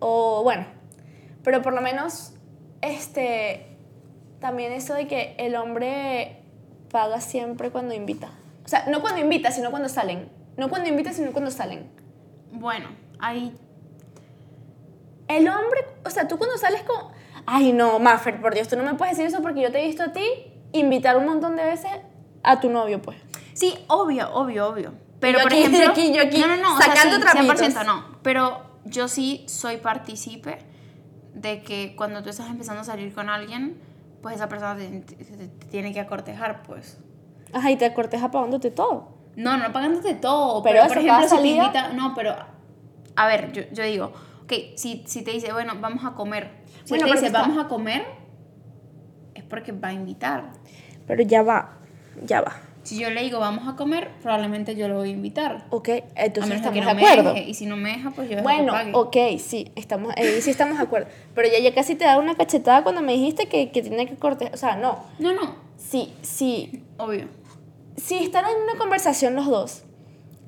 O 0.00 0.42
bueno, 0.42 0.66
pero 1.44 1.62
por 1.62 1.72
lo 1.72 1.80
menos, 1.80 2.32
este, 2.80 3.76
también 4.40 4.72
eso 4.72 4.94
de 4.94 5.06
que 5.06 5.34
el 5.38 5.54
hombre 5.54 6.42
paga 6.90 7.20
siempre 7.20 7.70
cuando 7.70 7.94
invita. 7.94 8.32
O 8.64 8.68
sea, 8.68 8.84
no 8.88 9.00
cuando 9.00 9.20
invita, 9.20 9.52
sino 9.52 9.70
cuando 9.70 9.88
salen. 9.88 10.28
No 10.56 10.68
cuando 10.68 10.88
invita, 10.88 11.12
sino 11.12 11.32
cuando 11.32 11.50
salen. 11.50 11.90
Bueno, 12.52 12.88
hay... 13.18 13.56
El 15.28 15.48
hombre, 15.48 15.86
o 16.04 16.10
sea, 16.10 16.26
tú 16.26 16.38
cuando 16.38 16.58
sales 16.58 16.82
con... 16.82 17.12
Ay, 17.46 17.72
no, 17.72 17.98
Maffer, 17.98 18.40
por 18.40 18.54
Dios, 18.54 18.68
tú 18.68 18.76
no 18.76 18.82
me 18.82 18.94
puedes 18.94 19.16
decir 19.16 19.32
eso 19.32 19.42
porque 19.42 19.62
yo 19.62 19.70
te 19.70 19.82
he 19.82 19.86
visto 19.86 20.02
a 20.02 20.12
ti 20.12 20.24
invitar 20.72 21.16
un 21.16 21.26
montón 21.26 21.56
de 21.56 21.64
veces 21.64 21.90
a 22.42 22.60
tu 22.60 22.68
novio, 22.68 23.00
pues. 23.00 23.18
Sí, 23.54 23.78
obvio, 23.88 24.32
obvio, 24.32 24.68
obvio. 24.68 24.92
Pero, 25.20 25.38
Yo 25.38 25.44
por 25.44 25.52
aquí, 25.52 25.60
ejemplo... 25.64 25.84
yo 25.84 25.90
aquí, 25.90 26.12
yo 26.12 26.22
aquí, 26.22 26.40
no, 26.40 26.48
no, 26.48 26.56
no, 26.56 26.78
sacando 26.78 27.16
o 27.16 27.20
sea, 27.20 27.32
sí, 27.32 27.46
trapitos. 27.46 27.76
100% 27.76 27.86
no. 27.86 28.04
Pero 28.22 28.69
yo 28.84 29.08
sí 29.08 29.44
soy 29.48 29.78
partícipe 29.78 30.58
de 31.34 31.62
que 31.62 31.94
cuando 31.96 32.22
tú 32.22 32.30
estás 32.30 32.48
empezando 32.50 32.80
a 32.80 32.84
salir 32.84 33.12
con 33.14 33.28
alguien, 33.28 33.78
pues 34.22 34.36
esa 34.36 34.48
persona 34.48 34.76
te, 34.76 34.88
te- 35.00 35.16
te- 35.24 35.48
te 35.48 35.66
tiene 35.66 35.92
que 35.92 36.00
acortejar, 36.00 36.62
pues. 36.62 36.98
Ajá, 37.52 37.70
y 37.70 37.76
te 37.76 37.92
corteja 37.94 38.30
pagándote 38.30 38.70
todo. 38.70 39.18
No, 39.36 39.56
no 39.56 39.72
pagándote 39.72 40.14
todo. 40.14 40.62
Pero 40.62 40.86
por 40.88 40.98
ejemplo, 40.98 41.16
si 41.16 41.22
te 41.22 41.28
salida- 41.36 41.62
invita... 41.64 41.92
No, 41.92 42.14
pero... 42.14 42.34
A 43.16 43.26
ver, 43.26 43.52
yo, 43.52 43.62
yo 43.72 43.82
digo... 43.84 44.12
Ok, 44.42 44.52
si, 44.76 45.04
si 45.06 45.22
te 45.22 45.30
dice, 45.30 45.52
bueno, 45.52 45.74
vamos 45.80 46.04
a 46.04 46.12
comer. 46.14 46.50
Si 46.84 46.90
Bueno, 46.90 47.06
te 47.06 47.12
dice, 47.12 47.26
está- 47.26 47.42
vamos 47.42 47.64
a 47.64 47.68
comer, 47.68 48.04
es 49.34 49.44
porque 49.44 49.70
va 49.72 49.88
a 49.88 49.92
invitar. 49.92 50.52
Pero 51.06 51.22
ya 51.22 51.42
va, 51.42 51.78
ya 52.24 52.40
va. 52.40 52.56
Si 52.82 52.98
yo 52.98 53.10
le 53.10 53.22
digo, 53.22 53.38
vamos 53.38 53.68
a 53.68 53.76
comer, 53.76 54.10
probablemente 54.22 54.74
yo 54.74 54.88
lo 54.88 54.96
voy 54.96 55.10
a 55.10 55.12
invitar. 55.12 55.66
Ok, 55.70 55.88
a 55.90 56.24
entonces 56.24 56.50
que 56.50 56.56
estamos 56.56 56.80
no 56.80 56.86
de 56.88 56.94
me 56.94 57.02
acuerdo. 57.06 57.34
deje. 57.34 57.48
Y 57.50 57.54
si 57.54 57.66
no 57.66 57.76
me 57.76 57.90
deja, 57.92 58.10
pues 58.10 58.28
yo 58.30 58.42
Bueno, 58.42 58.72
que 58.72 58.92
pague. 58.92 59.32
ok, 59.34 59.38
sí, 59.40 59.70
estamos, 59.76 60.14
ahí 60.16 60.40
sí 60.40 60.50
estamos 60.50 60.78
de 60.78 60.84
acuerdo. 60.84 61.08
Pero 61.34 61.48
ya, 61.48 61.58
ya 61.58 61.74
casi 61.74 61.94
te 61.94 62.04
da 62.04 62.18
una 62.18 62.34
cachetada 62.34 62.82
cuando 62.82 63.02
me 63.02 63.12
dijiste 63.12 63.48
que, 63.48 63.70
que 63.70 63.82
tiene 63.82 64.06
que 64.06 64.16
cortejar. 64.16 64.54
O 64.54 64.56
sea, 64.56 64.76
no. 64.76 64.98
No, 65.18 65.32
no, 65.34 65.56
Sí, 65.76 66.12
sí. 66.22 66.82
obvio. 66.98 67.26
Si 67.96 68.16
están 68.18 68.46
en 68.46 68.62
una 68.62 68.78
conversación 68.78 69.34
los 69.34 69.46
dos. 69.46 69.82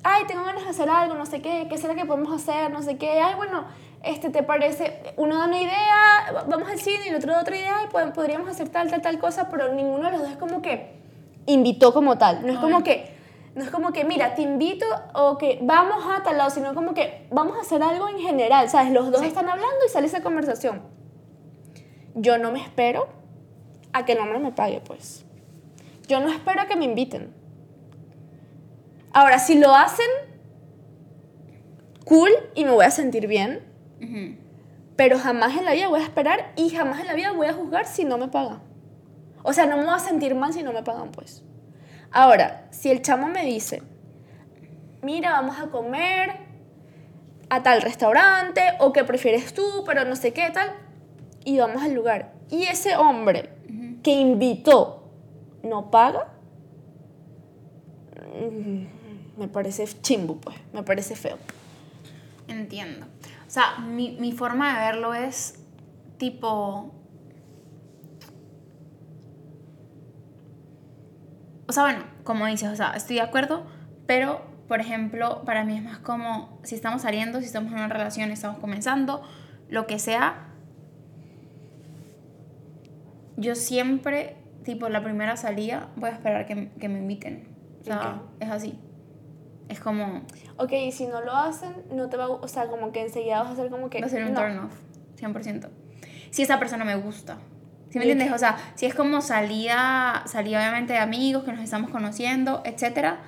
Ay, 0.03 0.23
tengo 0.27 0.43
ganas 0.43 0.63
de 0.63 0.69
hacer 0.71 0.89
algo, 0.89 1.13
no 1.15 1.25
sé 1.25 1.41
qué. 1.41 1.67
¿Qué 1.69 1.77
será 1.77 1.93
que 1.95 2.05
podemos 2.05 2.33
hacer? 2.33 2.71
No 2.71 2.81
sé 2.81 2.97
qué. 2.97 3.21
Ay, 3.21 3.35
bueno, 3.35 3.65
este, 4.03 4.29
¿te 4.31 4.41
parece? 4.43 5.01
Uno 5.17 5.37
da 5.37 5.45
una 5.45 5.61
idea, 5.61 6.31
va- 6.35 6.43
vamos 6.49 6.67
al 6.69 6.79
cine 6.79 7.05
y 7.05 7.09
el 7.09 7.15
otro 7.15 7.31
da 7.31 7.41
otra 7.41 7.55
idea 7.55 7.83
y 7.87 7.93
pod- 7.93 8.11
podríamos 8.13 8.49
hacer 8.49 8.69
tal, 8.69 8.89
tal, 8.89 9.01
tal 9.01 9.19
cosa, 9.19 9.49
pero 9.49 9.71
ninguno 9.73 10.05
de 10.05 10.11
los 10.11 10.21
dos 10.21 10.31
es 10.31 10.37
como 10.37 10.61
que 10.61 11.02
invitó 11.45 11.93
como 11.93 12.17
tal. 12.17 12.45
No 12.45 12.53
es 12.53 12.59
como 12.59 12.83
que, 12.83 13.13
no 13.55 13.63
es 13.63 13.69
como 13.69 13.91
que, 13.93 14.03
mira, 14.05 14.35
te 14.35 14.41
invito 14.41 14.85
o 15.13 15.37
que 15.37 15.59
vamos 15.61 16.03
a 16.09 16.23
tal 16.23 16.37
lado, 16.37 16.49
sino 16.49 16.73
como 16.73 16.93
que 16.93 17.27
vamos 17.31 17.57
a 17.57 17.61
hacer 17.61 17.81
algo 17.83 18.07
en 18.09 18.19
general, 18.19 18.69
¿sabes? 18.69 18.91
Los 18.91 19.11
dos 19.11 19.21
Sí. 19.21 19.27
están 19.27 19.49
hablando 19.49 19.75
y 19.85 19.89
sale 19.89 20.07
esa 20.07 20.21
conversación. 20.21 20.81
Yo 22.15 22.37
no 22.37 22.51
me 22.51 22.61
espero 22.61 23.07
a 23.91 24.05
que 24.05 24.13
el 24.13 24.19
hombre 24.19 24.39
me 24.39 24.51
pague, 24.51 24.81
pues. 24.81 25.25
Yo 26.07 26.19
no 26.19 26.29
espero 26.29 26.61
a 26.61 26.65
que 26.65 26.75
me 26.75 26.85
inviten. 26.85 27.33
Ahora, 29.13 29.39
si 29.39 29.57
lo 29.59 29.73
hacen, 29.75 30.07
cool 32.05 32.31
y 32.55 32.65
me 32.65 32.71
voy 32.71 32.85
a 32.85 32.91
sentir 32.91 33.27
bien, 33.27 33.61
pero 34.95 35.17
jamás 35.17 35.55
en 35.57 35.65
la 35.65 35.73
vida 35.73 35.87
voy 35.87 35.99
a 36.01 36.03
esperar 36.03 36.51
y 36.55 36.69
jamás 36.71 36.99
en 36.99 37.07
la 37.07 37.13
vida 37.13 37.31
voy 37.31 37.47
a 37.47 37.53
juzgar 37.53 37.85
si 37.85 38.03
no 38.05 38.17
me 38.17 38.27
pagan. 38.27 38.61
O 39.43 39.53
sea, 39.53 39.65
no 39.65 39.77
me 39.77 39.83
voy 39.83 39.93
a 39.93 39.99
sentir 39.99 40.35
mal 40.35 40.53
si 40.53 40.63
no 40.63 40.73
me 40.73 40.83
pagan, 40.83 41.11
pues. 41.11 41.43
Ahora, 42.11 42.67
si 42.71 42.89
el 42.89 43.01
chamo 43.01 43.27
me 43.27 43.43
dice, 43.45 43.83
mira, 45.01 45.31
vamos 45.31 45.59
a 45.59 45.67
comer 45.67 46.31
a 47.49 47.61
tal 47.61 47.81
restaurante, 47.81 48.61
o 48.79 48.93
que 48.93 49.03
prefieres 49.03 49.53
tú, 49.53 49.83
pero 49.85 50.05
no 50.05 50.15
sé 50.15 50.33
qué 50.33 50.49
tal, 50.51 50.71
y 51.43 51.59
vamos 51.59 51.83
al 51.83 51.93
lugar, 51.93 52.33
y 52.49 52.63
ese 52.63 52.95
hombre 52.95 53.49
que 54.01 54.11
invitó 54.11 55.11
no 55.61 55.91
paga, 55.91 56.27
mm, 58.39 59.39
me 59.39 59.47
parece 59.47 59.85
chimbo, 60.01 60.37
pues, 60.37 60.55
me 60.71 60.83
parece 60.83 61.15
feo. 61.15 61.37
Entiendo. 62.47 63.05
O 63.47 63.49
sea, 63.49 63.79
mi, 63.79 64.17
mi 64.19 64.31
forma 64.31 64.73
de 64.73 64.85
verlo 64.85 65.13
es 65.13 65.59
tipo... 66.17 66.93
O 71.73 71.75
sea, 71.75 71.85
bueno, 71.85 72.03
como 72.23 72.45
dices, 72.45 72.69
o 72.69 72.75
sea, 72.75 72.91
estoy 72.91 73.15
de 73.15 73.23
acuerdo, 73.23 73.63
pero, 74.05 74.41
por 74.67 74.79
ejemplo, 74.79 75.41
para 75.43 75.65
mí 75.65 75.75
es 75.75 75.81
más 75.81 75.97
como 75.97 76.59
si 76.61 76.75
estamos 76.75 77.01
saliendo, 77.01 77.39
si 77.39 77.45
estamos 77.47 77.71
en 77.71 77.79
una 77.79 77.87
relación, 77.87 78.29
estamos 78.29 78.59
comenzando, 78.59 79.23
lo 79.69 79.87
que 79.87 79.97
sea, 79.97 80.49
yo 83.37 83.55
siempre, 83.55 84.35
tipo, 84.63 84.87
la 84.87 85.03
primera 85.03 85.35
salida, 85.35 85.87
voy 85.95 86.11
a 86.11 86.13
esperar 86.13 86.45
que, 86.45 86.69
que 86.79 86.89
me 86.89 86.99
inviten. 86.99 87.47
O 87.81 87.85
sea, 87.85 88.21
Ok. 88.21 88.21
es 88.41 88.51
así. 88.51 88.79
Es 89.67 89.79
como, 89.79 90.21
Ok, 90.57 90.73
y 90.73 90.91
si 90.91 91.07
no 91.07 91.21
lo 91.21 91.35
hacen, 91.35 91.73
no 91.91 92.07
te 92.07 92.17
va 92.17 92.25
a... 92.25 92.29
O 92.29 92.47
sea, 92.47 92.67
como 92.67 92.91
que 92.91 93.01
enseguida 93.01 93.39
vas 93.39 93.49
a 93.49 93.53
hacer 93.53 93.71
como 93.71 93.89
que... 93.89 93.99
Va 93.99 94.05
a 94.05 94.09
ser 94.11 94.23
un 94.25 94.33
no. 94.33 94.39
turn 94.39 94.59
off, 94.59 94.79
100%. 95.19 95.69
Si 96.29 96.43
esa 96.43 96.59
persona 96.59 96.85
me 96.85 96.97
gusta. 96.97 97.39
¿Sí 97.93 97.99
me 97.99 98.05
entiendes? 98.05 98.33
O 98.33 98.39
sea, 98.39 98.57
si 98.73 98.87
es 98.87 98.95
como 98.95 99.21
salida, 99.21 100.23
salida 100.25 100.57
obviamente 100.57 100.93
de 100.93 100.99
amigos 100.99 101.43
que 101.43 101.51
nos 101.51 101.61
estamos 101.61 101.91
conociendo, 101.91 102.63
etcétera, 102.65 103.19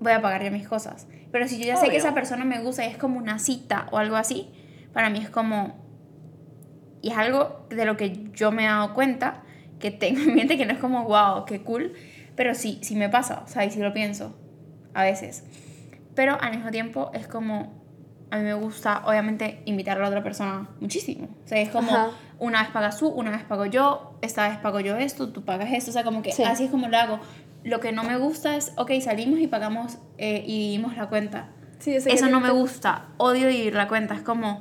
voy 0.00 0.10
a 0.10 0.20
pagar 0.20 0.42
yo 0.42 0.50
mis 0.50 0.66
cosas. 0.66 1.06
Pero 1.30 1.46
si 1.46 1.56
yo 1.60 1.66
ya 1.66 1.76
sé 1.76 1.88
que 1.88 1.96
esa 1.96 2.12
persona 2.12 2.44
me 2.44 2.58
gusta 2.58 2.84
y 2.84 2.88
es 2.88 2.96
como 2.96 3.16
una 3.16 3.38
cita 3.38 3.86
o 3.92 3.98
algo 3.98 4.16
así, 4.16 4.50
para 4.92 5.08
mí 5.08 5.20
es 5.20 5.30
como, 5.30 5.76
y 7.00 7.12
es 7.12 7.16
algo 7.16 7.64
de 7.70 7.84
lo 7.84 7.96
que 7.96 8.28
yo 8.32 8.50
me 8.50 8.64
he 8.64 8.66
dado 8.66 8.92
cuenta, 8.92 9.44
que 9.78 9.92
tengo 9.92 10.20
en 10.20 10.34
mente, 10.34 10.56
que 10.56 10.66
no 10.66 10.72
es 10.72 10.80
como, 10.80 11.04
wow, 11.04 11.44
qué 11.44 11.62
cool, 11.62 11.92
pero 12.34 12.56
sí, 12.56 12.80
sí 12.82 12.96
me 12.96 13.08
pasa, 13.08 13.44
o 13.44 13.46
sea, 13.46 13.64
y 13.64 13.70
sí 13.70 13.78
lo 13.78 13.92
pienso, 13.92 14.36
a 14.94 15.04
veces. 15.04 15.44
Pero 16.16 16.36
al 16.40 16.56
mismo 16.56 16.72
tiempo 16.72 17.12
es 17.14 17.28
como, 17.28 17.85
a 18.30 18.38
mí 18.38 18.42
me 18.44 18.54
gusta, 18.54 19.02
obviamente, 19.06 19.62
invitar 19.66 19.98
a 19.98 20.02
la 20.02 20.08
otra 20.08 20.22
persona 20.22 20.68
muchísimo. 20.80 21.28
O 21.44 21.48
sea, 21.48 21.58
es 21.60 21.68
como, 21.70 21.92
Ajá. 21.92 22.10
una 22.38 22.62
vez 22.62 22.70
pagas 22.70 22.98
tú, 22.98 23.08
una 23.08 23.30
vez 23.30 23.44
pago 23.44 23.66
yo, 23.66 24.18
esta 24.22 24.48
vez 24.48 24.58
pago 24.58 24.80
yo 24.80 24.96
esto, 24.96 25.28
tú 25.30 25.44
pagas 25.44 25.72
esto, 25.72 25.90
o 25.90 25.92
sea, 25.92 26.02
como 26.04 26.22
que 26.22 26.32
Sí. 26.32 26.42
así 26.42 26.64
es 26.64 26.70
como 26.70 26.88
lo 26.88 26.96
hago. 26.96 27.20
Lo 27.64 27.80
que 27.80 27.92
no 27.92 28.04
me 28.04 28.16
gusta 28.16 28.56
es, 28.56 28.72
ok, 28.76 28.92
salimos 29.00 29.38
y 29.40 29.46
pagamos 29.46 29.98
eh, 30.18 30.42
y 30.46 30.58
dividimos 30.58 30.96
la 30.96 31.08
cuenta. 31.08 31.48
Sí, 31.78 31.94
Eso 31.94 32.08
te- 32.08 32.30
no 32.30 32.40
me 32.40 32.50
gusta, 32.50 33.06
odio 33.18 33.48
dividir 33.48 33.74
la 33.74 33.86
cuenta, 33.88 34.14
es 34.14 34.22
como, 34.22 34.60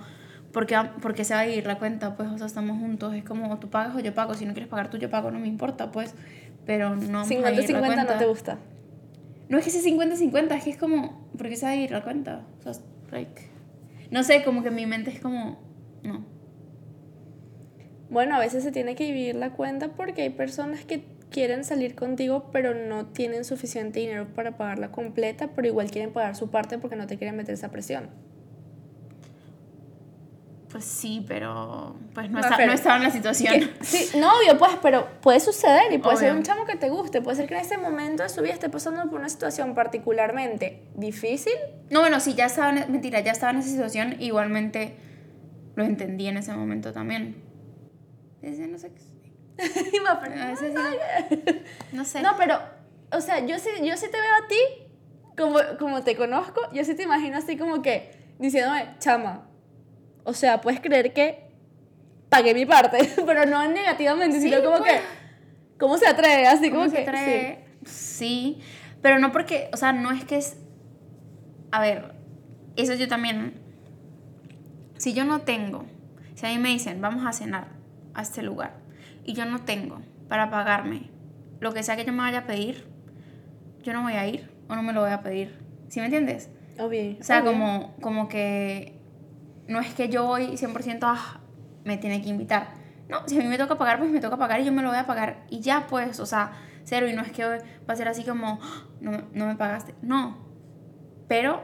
¿por 0.51 0.66
qué, 0.66 0.78
por 1.01 1.13
qué 1.13 1.24
se 1.24 1.34
va 1.34 1.41
a 1.41 1.43
dividir 1.43 1.66
la 1.66 1.78
cuenta? 1.80 2.16
Pues, 2.16 2.30
o 2.30 2.38
sea, 2.38 2.47
estamos 2.47 2.78
juntos, 2.80 3.13
es 3.13 3.24
como, 3.24 3.57
tú 3.59 3.70
pagas 3.70 3.95
o 3.95 3.99
yo 3.99 4.13
pago, 4.13 4.34
si 4.34 4.45
no 4.45 4.53
quieres 4.53 4.70
pagar 4.70 4.89
tú, 4.89 4.97
yo 4.97 5.09
pago, 5.09 5.32
no 5.32 5.39
me 5.39 5.47
importa, 5.47 5.91
pues, 5.91 6.13
pero 6.66 6.95
no 6.95 7.20
vamos 7.20 7.32
a 7.32 7.51
dividir 7.51 7.72
la 7.72 7.82
50-50 7.88 8.05
no 8.13 8.18
te 8.20 8.26
gusta. 8.26 8.57
No 9.49 9.57
es 9.59 9.63
que 9.66 9.70
sea 9.72 9.82
50-50, 9.82 10.55
es 10.55 10.63
que 10.63 10.70
es 10.72 10.78
como, 10.78 11.28
¿por 11.38 11.47
qué 11.49 11.55
se 11.55 11.66
va 11.66 11.70
a 11.70 11.74
dividir 11.74 11.91
la 11.91 12.03
cuenta? 12.03 12.41
O 12.59 12.63
sea, 12.63 12.74
like, 13.11 13.49
no 14.12 14.24
sé, 14.24 14.43
como 14.43 14.64
que 14.64 14.72
mi 14.72 14.86
mente 14.86 15.12
es 15.12 15.20
como, 15.20 15.60
no. 16.03 16.26
Bueno, 18.10 18.36
a 18.36 18.39
veces 18.39 18.64
se 18.64 18.72
tiene 18.72 18.95
que 18.95 19.06
dividir 19.06 19.36
la 19.36 19.51
cuenta 19.53 19.89
porque 19.89 20.22
hay 20.22 20.30
personas 20.30 20.86
que 20.86 21.03
quieren 21.32 21.64
salir 21.64 21.95
contigo 21.95 22.49
pero 22.53 22.74
no 22.74 23.08
tienen 23.08 23.43
suficiente 23.43 23.99
dinero 23.99 24.28
para 24.34 24.58
pagarla 24.58 24.91
completa, 24.91 25.49
pero 25.56 25.68
igual 25.68 25.91
quieren 25.91 26.14
pagar 26.14 26.36
su 26.36 26.49
parte 26.49 26.78
porque 26.78 26.95
no 26.95 27.08
te 27.08 27.18
quieren 27.18 27.36
meter 27.36 27.56
esa 27.56 27.72
presión. 27.72 28.10
Pues 30.76 30.84
sí, 30.84 31.23
pero 31.26 31.95
pues 32.13 32.30
no, 32.30 32.34
No, 32.34 32.39
está- 32.43 32.57
pero- 32.57 32.67
no 32.67 32.73
estaba 32.73 32.97
en 32.97 33.03
la 33.03 33.09
situación. 33.09 33.53
Que- 33.61 33.86
sí, 33.86 34.17
no, 34.19 34.28
obvio, 34.38 34.57
pues, 34.57 34.73
pero 34.82 35.07
puede 35.21 35.39
suceder 35.39 35.93
y 35.93 35.99
puede 35.99 36.17
ser 36.17 36.32
Obvio. 36.32 36.39
un 36.39 36.43
chamo 36.43 36.65
que 36.65 36.76
te 36.76 36.89
guste, 36.89 37.21
puede 37.21 37.38
ser 37.38 37.47
que 37.47 37.53
en 37.53 37.61
ese 37.61 37.78
momento 37.78 38.23
de 38.23 38.28
su 38.30 38.41
vida 38.41 38.51
esté 38.51 38.67
pasando 38.67 39.01
por 39.09 39.19
una 39.21 39.30
situación 39.30 39.73
particularmente 39.73 40.89
difícil. 40.95 41.53
No, 41.89 42.01
bueno, 42.01 42.19
sí, 42.19 42.34
ya 42.34 42.47
estaba, 42.47 42.71
en- 42.78 42.91
mentira, 42.91 43.21
ya 43.21 43.32
estaba 43.32 43.53
en 43.53 43.59
esa 43.59 43.69
situación, 43.69 44.17
igualmente 44.19 44.97
lo 45.76 45.86
entendí 45.86 46.28
en 46.28 46.36
ese 46.36 46.51
momento 46.51 46.91
también. 46.91 47.41
Ese 48.41 48.67
no 48.67 48.78
sé 48.78 48.91
qué. 48.93 49.01
A 50.09 50.47
veces 50.51 50.73
sí, 50.76 51.63
no 51.93 52.03
sé. 52.03 52.21
No, 52.21 52.36
pero, 52.38 52.59
o 53.13 53.21
sea, 53.21 53.39
yo 53.45 53.57
sí, 53.59 53.69
yo 53.82 53.95
sí 53.95 54.07
te 54.11 54.17
veo 54.19 54.34
a 54.43 54.47
ti, 54.49 55.38
como, 55.38 55.57
como 55.80 56.03
te 56.03 56.17
conozco, 56.17 56.59
yo 56.73 56.84
sí 56.84 56.95
te 56.95 57.03
imagino 57.03 57.38
así 57.38 57.55
como 57.55 57.82
que 57.82 58.36
diciéndome, 58.39 58.89
chama, 58.99 59.47
o 60.26 60.34
sea, 60.34 60.59
puedes 60.59 60.82
creer 60.82 61.13
que 61.13 61.45
pagué 62.30 62.53
mi 62.53 62.65
parte, 62.65 62.97
pero 63.26 63.45
no 63.45 63.65
negativamente, 63.71 64.41
Sí, 64.41 64.49
sino 64.49 64.61
como 64.63 64.80
pues. 64.80 64.91
que, 64.91 64.99
¿cómo 65.80 65.97
se 65.97 66.07
atreve? 66.07 66.47
Así 66.47 66.69
¿Cómo 66.69 66.82
como 66.82 66.89
se 66.91 66.97
que, 67.03 67.09
atreve? 67.09 67.65
Sí, 67.86 68.59
pero 69.01 69.19
no 69.19 69.32
porque, 69.32 69.69
o 69.71 69.78
sea, 69.78 69.93
no 69.93 70.11
es 70.11 70.26
que 70.26 70.36
es... 70.38 70.57
A 71.71 71.80
ver, 71.80 72.13
eso 72.76 72.93
yo 72.95 73.07
también... 73.07 73.61
Si 74.97 75.13
yo 75.13 75.23
no 75.26 75.41
tengo, 75.41 75.86
si 76.36 76.45
a 76.45 76.49
mí 76.49 76.57
me 76.57 76.69
dicen, 76.69 77.01
vamos 77.01 77.26
a 77.26 77.32
cenar 77.34 77.67
a 78.13 78.21
este 78.21 78.41
lugar, 78.41 78.78
y 79.26 79.34
yo 79.34 79.45
no 79.45 79.61
tengo 79.61 80.01
para 80.30 80.49
pagarme 80.49 81.09
lo 81.59 81.73
que 81.73 81.84
sea 81.84 81.95
que 81.95 82.05
yo 82.05 82.13
me 82.13 82.19
vaya 82.19 82.39
a 82.39 82.45
pedir, 82.47 82.88
yo 83.84 83.93
no 83.93 84.01
voy 84.03 84.13
a 84.13 84.26
ir 84.28 84.49
o 84.69 84.76
no 84.76 84.82
me 84.84 84.93
lo 84.93 85.01
voy 85.01 85.11
a 85.11 85.21
pedir. 85.21 85.59
¿Sí 85.89 85.99
me 85.99 86.05
entiendes? 86.05 86.49
Obvio, 86.80 87.17
O 87.19 87.23
sea, 87.23 87.41
obvio. 87.41 87.51
como, 87.51 87.95
como 88.01 88.28
que 88.30 88.95
no 89.68 89.80
es 89.80 89.93
que 89.93 90.09
yo 90.09 90.26
voy 90.26 90.47
100% 90.57 90.99
ah, 91.03 91.39
me 91.84 91.97
tiene 91.97 92.22
que 92.22 92.30
invitar. 92.30 92.70
No, 93.09 93.20
si 93.28 93.38
a 93.39 93.41
mí 93.43 93.47
me 93.47 93.57
toca 93.57 93.78
pagar, 93.78 93.99
pues 93.99 94.09
me 94.11 94.20
toca 94.20 94.38
pagar 94.38 94.59
y 94.61 94.66
yo 94.66 94.72
me 94.72 94.82
lo 94.82 94.89
voy 94.89 94.97
a 94.97 95.05
pagar. 95.05 95.45
Y 95.49 95.59
ya, 95.59 95.86
pues, 95.88 96.20
o 96.20 96.26
sea, 96.26 96.53
cero. 96.84 97.07
Y 97.07 97.13
no 97.13 97.22
es 97.22 97.32
que 97.32 97.43
va 97.45 97.57
a 97.88 97.95
ser 97.95 98.07
así 98.07 98.24
como, 98.24 98.59
"Ah, 98.61 98.84
no, 98.99 99.22
no 99.34 99.45
me 99.45 99.55
pagaste. 99.55 99.93
No. 100.01 100.38
Pero 101.28 101.61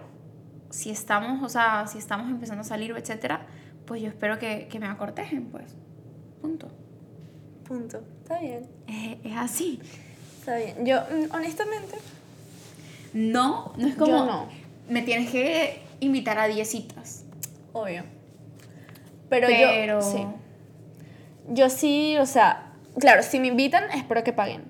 si 0.69 0.89
estamos, 0.91 1.41
o 1.43 1.49
sea, 1.49 1.87
si 1.87 1.97
estamos 1.97 2.29
empezando 2.29 2.61
a 2.61 2.63
salir, 2.63 2.91
etcétera, 2.95 3.47
pues 3.85 4.01
yo 4.01 4.09
espero 4.09 4.37
que, 4.39 4.67
que 4.69 4.79
me 4.79 4.85
acortejen, 4.87 5.45
pues. 5.47 5.75
Punto. 6.41 6.67
Punto. 7.67 8.01
Está 8.21 8.39
bien, 8.39 8.67
Es, 8.87 9.17
es 9.23 9.37
así. 9.37 9.79
está 10.39 10.57
bien. 10.57 10.85
Yo, 10.85 10.97
mm, 11.01 11.33
honestamente, 11.35 11.95
No, 13.13 13.73
no 13.77 13.87
es 13.87 13.95
como, 13.95 14.11
Yo 14.11 14.25
no. 14.25 14.47
me 14.89 15.01
tienes 15.01 15.29
que 15.31 15.81
invitar 15.99 16.37
a 16.39 16.47
10 16.47 16.69
citas. 16.69 17.20
Obvio. 17.73 18.03
Pero, 19.29 19.47
Pero, 19.47 19.99
yo, 19.99 20.01
sí. 20.01 20.27
Yo 21.47 21.69
sí, 21.69 22.17
o 22.17 22.25
sea, 22.25 22.73
claro, 22.99 23.23
si 23.23 23.39
me 23.39 23.47
invitan, 23.47 23.89
espero 23.91 24.23
que 24.23 24.33
paguen. 24.33 24.63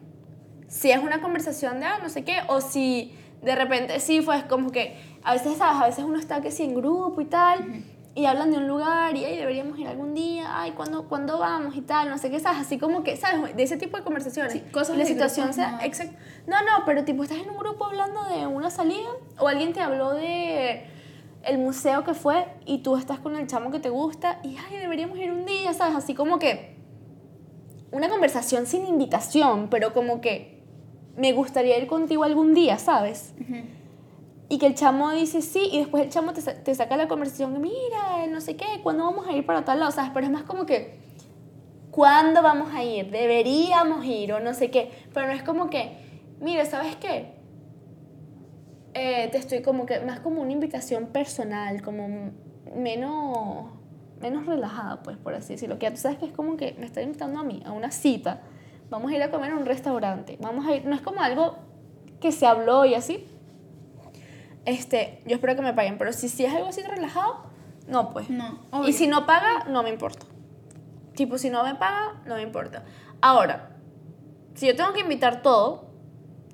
Si 0.68 0.92
es 0.92 1.00
una 1.00 1.22
conversación 1.22 1.80
de, 1.80 1.86
ah, 1.86 2.00
no 2.02 2.10
sé 2.10 2.24
qué, 2.24 2.38
o 2.48 2.62
si 2.62 3.18
de 3.42 3.56
repente 3.56 4.00
sí 4.00 4.22
fue 4.22 4.46
como 4.48 4.72
que, 4.72 4.96
a 5.24 5.34
veces, 5.34 5.58
¿sabes? 5.58 5.82
A 5.82 5.86
veces 5.88 6.06
uno 6.06 6.20
está 6.20 6.42
que 6.42 6.52
sí 6.52 6.64
en 6.64 6.76
grupo 6.76 7.20
y 7.22 7.26
tal, 7.26 7.84
y 8.14 8.26
hablan 8.26 8.52
de 8.52 8.58
un 8.58 8.68
lugar, 8.68 9.16
y, 9.16 9.26
ay, 9.26 9.38
deberíamos 9.38 9.80
ir 9.80 9.88
algún 9.88 10.14
día, 10.14 10.46
ay, 10.48 10.72
¿cuándo, 10.72 11.08
¿cuándo 11.08 11.40
vamos? 11.40 11.76
Y 11.76 11.82
tal, 11.82 12.10
no 12.10 12.18
sé 12.18 12.30
qué, 12.30 12.40
¿sabes? 12.40 12.62
Así 12.62 12.78
como 12.78 13.04
que, 13.04 13.18
¿sabes? 13.18 13.56
De 13.56 13.64
ese 13.64 13.78
tipo 13.78 13.98
de 13.98 14.04
conversaciones. 14.04 14.54
Sí, 14.54 14.60
cosas 14.72 14.98
la 14.98 15.04
de 15.04 15.10
situación 15.10 15.54
sea, 15.54 15.72
no. 15.72 15.80
No, 16.48 16.62
no, 16.62 16.86
pero 16.86 17.04
tipo, 17.04 17.24
estás 17.24 17.40
en 17.40 17.50
un 17.50 17.58
grupo 17.58 17.86
hablando 17.86 18.24
de 18.26 18.46
una 18.48 18.70
salida, 18.70 19.10
o 19.40 19.48
alguien 19.48 19.74
te 19.74 19.82
habló 19.82 20.14
de 20.14 20.86
el 21.44 21.58
museo 21.58 22.04
que 22.04 22.14
fue 22.14 22.46
y 22.66 22.80
tú 22.80 22.96
estás 22.96 23.20
con 23.20 23.36
el 23.36 23.48
chamo 23.48 23.72
que 23.72 23.80
te 23.80 23.90
gusta 23.90 24.40
y 24.44 24.58
ay, 24.58 24.78
deberíamos 24.78 25.18
ir 25.18 25.32
un 25.32 25.46
día, 25.46 25.74
¿sabes? 25.74 25.96
Así 25.96 26.14
como 26.14 26.40
que 26.40 26.76
una 27.92 28.10
conversación 28.10 28.66
sin 28.66 28.86
invitación, 28.86 29.68
pero 29.70 29.94
como 29.94 30.22
que 30.22 30.62
me 31.18 31.34
gustaría 31.34 31.78
ir 31.78 31.88
contigo 31.88 32.24
algún 32.24 32.54
día, 32.54 32.78
¿sabes? 32.78 33.34
Y 34.50 34.58
que 34.58 34.68
el 34.68 34.76
chamo 34.76 35.12
dice 35.12 35.42
sí 35.42 35.70
y 35.72 35.80
después 35.80 36.04
el 36.04 36.10
chamo 36.10 36.34
te, 36.34 36.42
te 36.42 36.76
saca 36.76 36.98
la 36.98 37.08
conversación, 37.08 37.60
mira, 37.62 38.28
no 38.30 38.42
sé 38.42 38.56
qué, 38.56 38.66
¿cuándo 38.84 39.06
vamos 39.06 39.28
a 39.28 39.34
ir 39.34 39.46
para 39.46 39.66
tal 39.66 39.80
lado? 39.80 39.92
¿Sabes? 39.92 40.12
Pero 40.14 40.26
es 40.26 40.32
más 40.32 40.44
como 40.44 40.66
que, 40.66 41.00
¿cuándo 41.90 42.42
vamos 42.42 42.74
a 42.74 42.84
ir? 42.84 43.12
Deberíamos 43.12 44.06
ir 44.06 44.34
o 44.34 44.40
no 44.40 44.54
sé 44.54 44.72
qué. 44.72 44.92
Pero 45.14 45.28
no 45.28 45.34
es 45.34 45.44
como 45.44 45.70
que, 45.70 45.98
mira, 46.40 46.66
¿sabes 46.66 46.96
qué? 46.96 47.41
Eh, 48.94 49.30
te 49.32 49.38
estoy 49.38 49.62
como 49.62 49.86
que, 49.86 50.00
más 50.02 50.20
como 50.20 50.42
una 50.42 50.52
invitación 50.52 51.08
personal, 51.08 51.82
como 51.82 52.32
menos, 52.76 53.68
menos 54.22 54.46
relajada, 54.46 55.02
pues, 55.04 55.18
por 55.18 55.34
así 55.34 55.54
decirlo. 55.54 55.80
Que 55.80 55.86
ya 55.88 55.92
tú 55.92 55.98
sabes 55.98 56.18
que 56.18 56.26
es 56.26 56.34
como 56.34 56.58
que 56.58 56.76
me 56.80 56.86
está 56.86 57.02
invitando 57.02 57.40
a 57.40 57.44
mí, 57.44 57.64
a 57.66 57.72
una 57.72 57.92
cita. 57.92 58.42
Vamos 58.90 59.12
a 59.12 59.16
ir 59.16 59.24
a 59.24 59.32
comer 59.32 59.52
a 59.52 59.56
un 59.56 59.66
restaurante. 59.66 60.38
Vamos 60.42 60.66
a 60.68 60.76
ir, 60.76 60.86
no 60.86 60.96
es 60.96 61.02
como 61.02 61.22
algo 61.22 61.56
que 62.20 62.32
se 62.32 62.46
habló 62.46 62.86
y 62.86 62.94
así. 62.94 63.26
Este, 64.66 65.22
yo 65.26 65.36
espero 65.36 65.56
que 65.56 65.62
me 65.62 65.74
paguen, 65.74 65.98
pero 65.98 66.14
si, 66.14 66.30
si 66.30 66.46
es 66.46 66.54
algo 66.54 66.68
así 66.68 66.82
relajado, 66.84 67.44
no, 67.88 68.12
pues. 68.12 68.30
No, 68.30 68.60
Y 68.74 68.76
obvio. 68.76 68.94
si 68.94 69.08
no 69.08 69.26
paga, 69.26 69.66
no 69.70 69.82
me 69.84 69.90
importa. 69.90 70.26
Tipo, 71.16 71.38
si 71.38 71.50
no 71.50 71.64
me 71.64 71.76
paga, 71.76 72.22
no 72.26 72.36
me 72.36 72.42
importa. 72.42 72.84
Ahora, 73.22 73.76
si 74.54 74.68
yo 74.68 74.76
tengo 74.76 74.94
que 74.94 75.00
invitar 75.02 75.42
todo, 75.42 75.91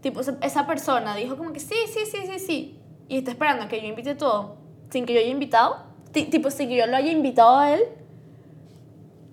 tipo, 0.02 0.22
esa- 0.22 0.68
persona 0.68 1.16
dijo 1.16 1.38
como 1.38 1.54
que 1.54 1.60
sí, 1.60 1.76
sí, 1.88 2.02
sí, 2.06 2.18
sí, 2.32 2.40
sí, 2.40 2.80
y 3.08 3.18
está 3.18 3.32
esperando 3.32 3.64
a 3.64 3.68
que 3.68 3.82
yo 3.82 3.88
invite 3.88 4.16
todo, 4.16 4.58
sin 4.90 5.06
que 5.06 5.14
yo 5.14 5.20
haya 5.20 5.30
invitado, 5.30 5.78
ti- 6.12 6.26
tipo, 6.26 6.50
sin 6.52 6.70
que 6.70 6.76
yo 6.78 6.88
lo 6.88 6.96
haya 6.96 7.12
invitado 7.12 7.58
a 7.58 7.74
él, 7.74 7.82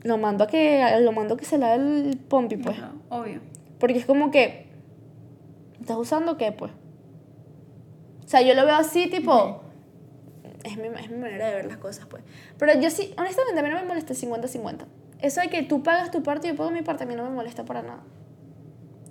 lo 0.02 0.18
mando 0.18 0.44
a 0.44 0.46
que, 0.46 0.82
lo 1.00 1.12
mando 1.12 1.34
a 1.34 1.36
que 1.36 1.44
se 1.44 1.58
le 1.58 1.64
haga 1.64 1.74
el 1.76 2.18
pompi, 2.28 2.56
pues. 2.56 2.76
Obvio. 3.08 3.40
Porque 3.78 3.98
es 3.98 4.06
como 4.06 4.30
que, 4.30 4.66
¿estás 5.80 5.96
usando 5.96 6.36
qué, 6.36 6.52
pues? 6.52 6.72
O 8.24 8.28
sea, 8.28 8.42
yo 8.42 8.54
lo 8.54 8.64
veo 8.64 8.76
así, 8.76 9.08
tipo, 9.08 9.60
es, 10.62 10.76
mi, 10.76 10.88
es 10.88 11.10
mi 11.10 11.18
manera 11.18 11.48
de 11.48 11.54
ver 11.56 11.66
las 11.66 11.76
cosas, 11.78 12.06
pues. 12.06 12.22
Pero 12.58 12.78
yo 12.80 12.90
sí, 12.90 13.14
honestamente, 13.18 13.60
a 13.60 13.62
mí 13.62 13.68
no 13.70 13.76
me 13.76 13.84
molesta 13.84 14.12
el 14.12 14.18
50-50. 14.18 14.86
Eso 15.20 15.40
de 15.40 15.48
que 15.48 15.62
tú 15.62 15.82
pagas 15.82 16.10
tu 16.10 16.22
parte 16.22 16.48
y 16.48 16.50
yo 16.50 16.56
pago 16.56 16.70
mi 16.70 16.82
parte, 16.82 17.04
a 17.04 17.06
mí 17.06 17.14
no 17.14 17.24
me 17.24 17.30
molesta 17.30 17.64
para 17.64 17.82
nada. 17.82 18.02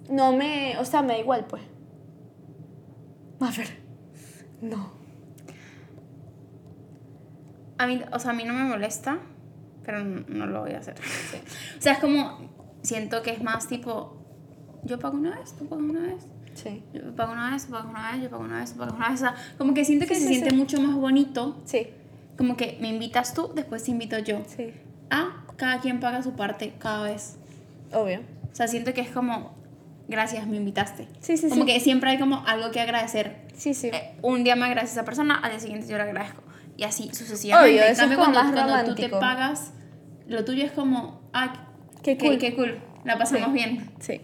No 0.09 0.33
me, 0.33 0.77
o 0.79 0.85
sea, 0.85 1.01
me 1.01 1.13
da 1.13 1.19
igual, 1.19 1.45
pues. 1.47 1.61
A 3.39 3.51
ver, 3.51 3.67
no. 4.61 4.91
A 7.77 7.87
mí, 7.87 8.01
o 8.11 8.19
sea, 8.19 8.31
a 8.31 8.33
mí 8.33 8.43
no 8.43 8.53
me 8.53 8.63
molesta, 8.63 9.19
pero 9.83 10.03
no 10.03 10.45
lo 10.45 10.61
voy 10.61 10.71
a 10.73 10.79
hacer. 10.79 10.95
o 11.77 11.81
sea, 11.81 11.93
es 11.93 11.99
como, 11.99 12.37
siento 12.81 13.21
que 13.21 13.31
es 13.31 13.43
más 13.43 13.67
tipo, 13.67 14.17
yo 14.83 14.99
pago 14.99 15.17
una 15.17 15.37
vez, 15.37 15.53
tú 15.53 15.67
pagas 15.67 15.83
una 15.85 16.01
vez. 16.01 16.27
Sí. 16.53 16.83
Yo 16.93 17.15
pago 17.15 17.33
una 17.33 17.51
vez, 17.51 17.65
tú 17.65 17.71
pagas 17.71 17.87
una 17.87 18.11
vez, 18.11 18.21
yo 18.21 18.29
pago 18.29 18.43
una 18.43 18.59
vez, 18.59 18.71
tú 18.73 18.77
pagas 18.77 18.93
una 18.93 19.09
vez. 19.09 19.15
O 19.21 19.23
sea, 19.25 19.35
como 19.57 19.73
que 19.73 19.83
siento 19.85 20.05
que 20.05 20.15
Sí, 20.15 20.21
se 20.21 20.27
sí, 20.27 20.33
siente 20.35 20.51
sí. 20.51 20.55
mucho 20.55 20.79
más 20.81 20.95
bonito. 20.95 21.59
Sí, 21.65 21.87
Como 22.37 22.55
que 22.57 22.77
me 22.79 22.89
invitas 22.89 23.33
tú, 23.33 23.51
después 23.53 23.83
te 23.83 23.91
invito 23.91 24.17
yo. 24.19 24.41
sí. 24.47 24.73
A, 25.09 25.45
cada 25.57 25.79
quien 25.81 25.99
paga 25.99 26.23
su 26.23 26.33
parte 26.33 26.73
cada 26.79 27.03
vez. 27.03 27.37
Obvio. 27.93 28.21
O 28.51 28.55
sea, 28.55 28.67
siento 28.67 28.93
que 28.93 29.01
es 29.01 29.09
como, 29.09 29.53
gracias, 30.07 30.47
me 30.47 30.57
invitaste. 30.57 31.07
Sí, 31.19 31.37
sí, 31.37 31.49
como 31.49 31.65
sí. 31.65 31.73
que 31.73 31.79
siempre 31.79 32.11
hay 32.11 32.19
como 32.19 32.43
algo 32.47 32.71
que 32.71 32.81
agradecer. 32.81 33.41
Sí, 33.55 33.73
sí. 33.73 33.87
Eh, 33.93 34.15
un 34.21 34.43
día 34.43 34.55
me 34.55 34.65
agradece 34.65 34.91
a 34.91 34.93
esa 35.01 35.05
persona, 35.05 35.35
al 35.35 35.51
día 35.51 35.59
siguiente 35.59 35.87
yo 35.87 35.97
le 35.97 36.03
agradezco. 36.03 36.41
Y 36.77 36.83
así 36.83 37.09
sucesivamente. 37.13 37.71
Obvio, 37.79 37.83
eso 37.91 38.01
cambio, 38.01 38.17
es 38.19 38.23
como 38.25 38.33
cuando, 38.33 38.53
más 38.61 38.65
cuando 38.65 38.95
tú 38.95 39.01
te 39.01 39.09
pagas 39.09 39.73
lo 40.27 40.45
tuyo 40.45 40.63
es 40.65 40.71
como, 40.71 41.21
ah, 41.33 41.67
Qué 42.01 42.17
qué 42.17 42.27
cool. 42.27 42.37
qué 42.37 42.55
cool, 42.55 42.79
la 43.03 43.17
pasamos 43.17 43.47
Sí. 43.47 43.53
bien. 43.53 43.91
Sí. 43.99 44.21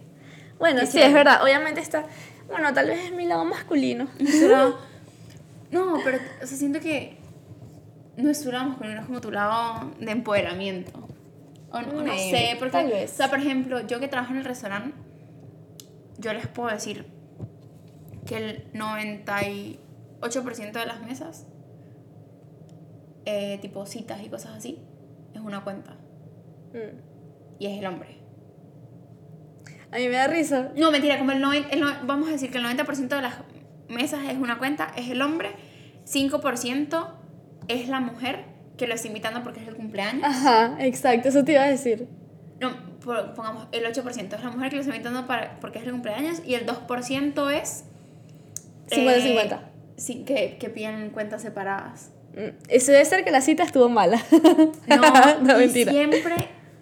Bueno, 0.58 0.80
Qué 0.80 0.86
sí, 0.86 1.00
es 1.00 1.12
verdad. 1.12 1.42
Obviamente 1.42 1.80
está. 1.80 2.04
Bueno, 2.48 2.72
tal 2.74 2.88
vez 2.88 3.06
es 3.06 3.12
mi 3.12 3.26
lado 3.26 3.44
masculino. 3.44 4.08
Pero, 4.18 4.78
no, 5.70 5.98
pero, 6.04 6.18
o 6.42 6.46
sea, 6.46 6.58
siento 6.58 6.80
que 6.80 7.16
nuestro 8.16 8.52
lado 8.52 8.68
masculino 8.70 9.00
es 9.00 9.06
como 9.06 9.20
tu 9.20 9.30
lado 9.30 9.92
de 9.98 10.10
empoderamiento. 10.10 11.08
O 11.70 11.80
no, 11.80 12.02
no 12.02 12.12
sé, 12.14 12.56
porque, 12.58 12.72
tal 12.72 12.88
vez. 12.88 13.12
o 13.12 13.16
sea, 13.16 13.30
por 13.30 13.38
ejemplo, 13.38 13.86
yo 13.86 14.00
que 14.00 14.08
trabajo 14.08 14.32
en 14.32 14.38
el 14.38 14.44
restaurante, 14.44 14.94
yo 16.20 16.32
les 16.32 16.46
puedo 16.46 16.70
decir 16.70 17.06
que 18.26 18.36
el 18.36 18.72
98% 18.72 20.72
de 20.72 20.86
las 20.86 21.02
mesas, 21.04 21.46
eh, 23.24 23.58
tipo 23.60 23.84
citas 23.86 24.20
y 24.24 24.28
cosas 24.28 24.56
así, 24.56 24.78
es 25.34 25.40
una 25.40 25.62
cuenta. 25.64 25.92
Mm. 26.72 26.98
Y 27.58 27.66
es 27.66 27.78
el 27.78 27.86
hombre. 27.86 28.18
A 29.92 29.96
mí 29.96 30.06
me 30.06 30.12
da 30.14 30.28
risa. 30.28 30.70
No, 30.76 30.90
mentira, 30.92 31.18
como 31.18 31.32
el 31.32 31.40
90, 31.40 31.70
el 31.70 31.80
no- 31.80 31.92
vamos 32.06 32.28
a 32.28 32.32
decir 32.32 32.50
que 32.50 32.58
el 32.58 32.64
90% 32.64 33.16
de 33.16 33.22
las 33.22 33.34
mesas 33.88 34.20
es 34.28 34.38
una 34.38 34.58
cuenta, 34.58 34.92
es 34.96 35.10
el 35.10 35.20
hombre, 35.20 35.50
5% 36.04 37.08
es 37.68 37.88
la 37.88 38.00
mujer 38.00 38.44
que 38.76 38.86
lo 38.86 38.94
está 38.94 39.08
invitando 39.08 39.42
porque 39.42 39.60
es 39.60 39.68
el 39.68 39.76
cumpleaños. 39.76 40.22
Ajá, 40.24 40.76
exacto, 40.78 41.28
eso 41.28 41.44
te 41.44 41.52
iba 41.52 41.62
a 41.64 41.68
decir. 41.68 42.08
No, 42.60 42.70
pongamos 43.04 43.66
el 43.72 43.84
8% 43.84 44.34
es 44.36 44.42
la 44.44 44.50
mujer 44.50 44.70
que 44.70 44.76
lo 44.76 44.82
está 44.82 44.94
invitando 44.94 45.26
para, 45.26 45.58
porque 45.60 45.78
es 45.78 45.84
el 45.86 45.92
cumpleaños 45.92 46.42
y 46.44 46.54
el 46.54 46.66
2% 46.66 47.50
es... 47.52 47.84
50-50. 48.88 49.52
eh, 49.52 49.58
sí, 49.96 50.24
que, 50.24 50.56
que 50.58 50.68
piden 50.70 51.10
cuentas 51.10 51.42
separadas. 51.42 52.10
Mm, 52.34 52.56
Eso 52.68 52.92
debe 52.92 53.04
ser 53.04 53.24
que 53.24 53.30
la 53.30 53.40
cita 53.40 53.62
estuvo 53.62 53.88
mala. 53.88 54.20
No, 54.88 55.40
no 55.42 55.56
y 55.56 55.64
mentira. 55.66 55.92
siempre 55.92 56.34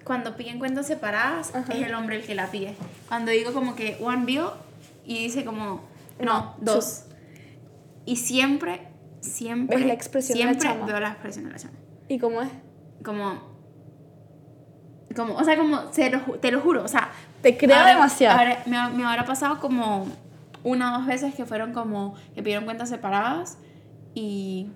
cuando 0.04 0.36
piden 0.36 0.58
cuentas 0.58 0.86
separadas 0.86 1.54
Ajá. 1.54 1.70
es 1.74 1.86
el 1.86 1.94
hombre 1.94 2.16
el 2.16 2.22
que 2.24 2.34
la 2.34 2.50
pide. 2.50 2.74
Cuando 3.08 3.30
digo 3.30 3.52
como 3.52 3.76
que 3.76 3.98
one 4.00 4.24
bill 4.24 4.46
y 5.04 5.18
dice 5.24 5.44
como 5.44 5.82
no, 6.18 6.24
No, 6.24 6.54
dos. 6.60 7.04
Y 8.06 8.16
siempre, 8.16 8.88
siempre, 9.20 9.76
¿Ves 9.76 9.86
la 9.86 9.92
expresión 9.92 10.38
de 10.38 10.44
la 10.46 10.50
siempre 10.52 10.68
chama? 10.70 10.86
veo 10.86 11.00
la 11.00 11.08
expresión 11.10 11.44
de 11.44 11.50
la 11.50 11.58
chama. 11.58 11.74
¿Y 12.08 12.18
cómo 12.18 12.40
es? 12.40 12.48
Como, 13.04 13.47
como, 15.16 15.34
o 15.34 15.44
sea, 15.44 15.56
como, 15.56 15.92
se 15.92 16.10
lo 16.10 16.20
te 16.40 16.50
lo 16.50 16.60
juro, 16.60 16.84
o 16.84 16.88
sea. 16.88 17.10
Te 17.42 17.56
creo 17.56 17.76
ahora- 17.76 17.90
demasiado. 17.94 18.38
ahora 18.38 18.62
me, 18.66 18.88
me 18.96 19.04
habrá 19.04 19.24
pasado 19.24 19.58
como 19.60 20.06
una 20.64 20.94
o 20.94 20.98
dos 20.98 21.06
veces 21.06 21.34
que 21.34 21.44
fueron 21.46 21.72
como, 21.72 22.14
que 22.34 22.42
pidieron 22.42 22.64
cuentas 22.64 22.88
separadas 22.88 23.58
y, 24.14 24.68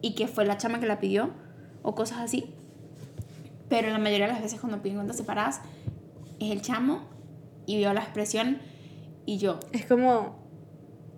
y 0.00 0.14
que 0.14 0.28
fue 0.28 0.44
la 0.44 0.56
chama 0.56 0.78
que 0.80 0.86
la 0.86 1.00
pidió 1.00 1.30
o 1.82 1.94
cosas 1.94 2.18
así. 2.18 2.52
Pero 3.68 3.90
la 3.90 3.98
mayoría 3.98 4.26
de 4.26 4.32
las 4.34 4.42
veces 4.42 4.60
cuando 4.60 4.80
piden 4.82 4.96
cuentas 4.98 5.16
separadas 5.16 5.60
es 6.38 6.50
el 6.52 6.62
chamo 6.62 7.00
y 7.66 7.78
veo 7.80 7.92
la 7.92 8.00
expresión 8.02 8.58
y 9.26 9.38
yo. 9.38 9.58
Es 9.72 9.84
como. 9.86 10.43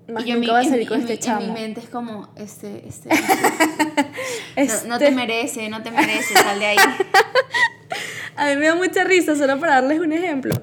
Más 0.09 0.24
y 0.24 0.28
yo 0.28 0.36
nunca 0.36 0.61
mi- 0.61 0.66
a 0.66 0.70
salir 0.70 0.88
con 0.88 1.00
este 1.00 1.14
mi- 1.14 1.18
chamo. 1.18 1.40
En 1.42 1.52
mi 1.54 1.61
mente 1.61 1.80
es 1.80 1.88
como, 1.88 2.28
este, 2.36 2.86
este, 2.86 3.09
Este- 4.57 4.88
no, 4.88 4.94
no 4.94 4.98
te 4.98 5.11
merece, 5.11 5.68
no 5.68 5.82
te 5.82 5.90
merece, 5.90 6.34
sal 6.34 6.59
de 6.59 6.66
ahí. 6.66 6.76
A 8.36 8.46
mí 8.50 8.57
me 8.57 8.66
da 8.66 8.74
mucha 8.74 9.02
risa, 9.04 9.34
solo 9.34 9.59
para 9.59 9.76
darles 9.76 9.98
un 10.00 10.12
ejemplo. 10.12 10.54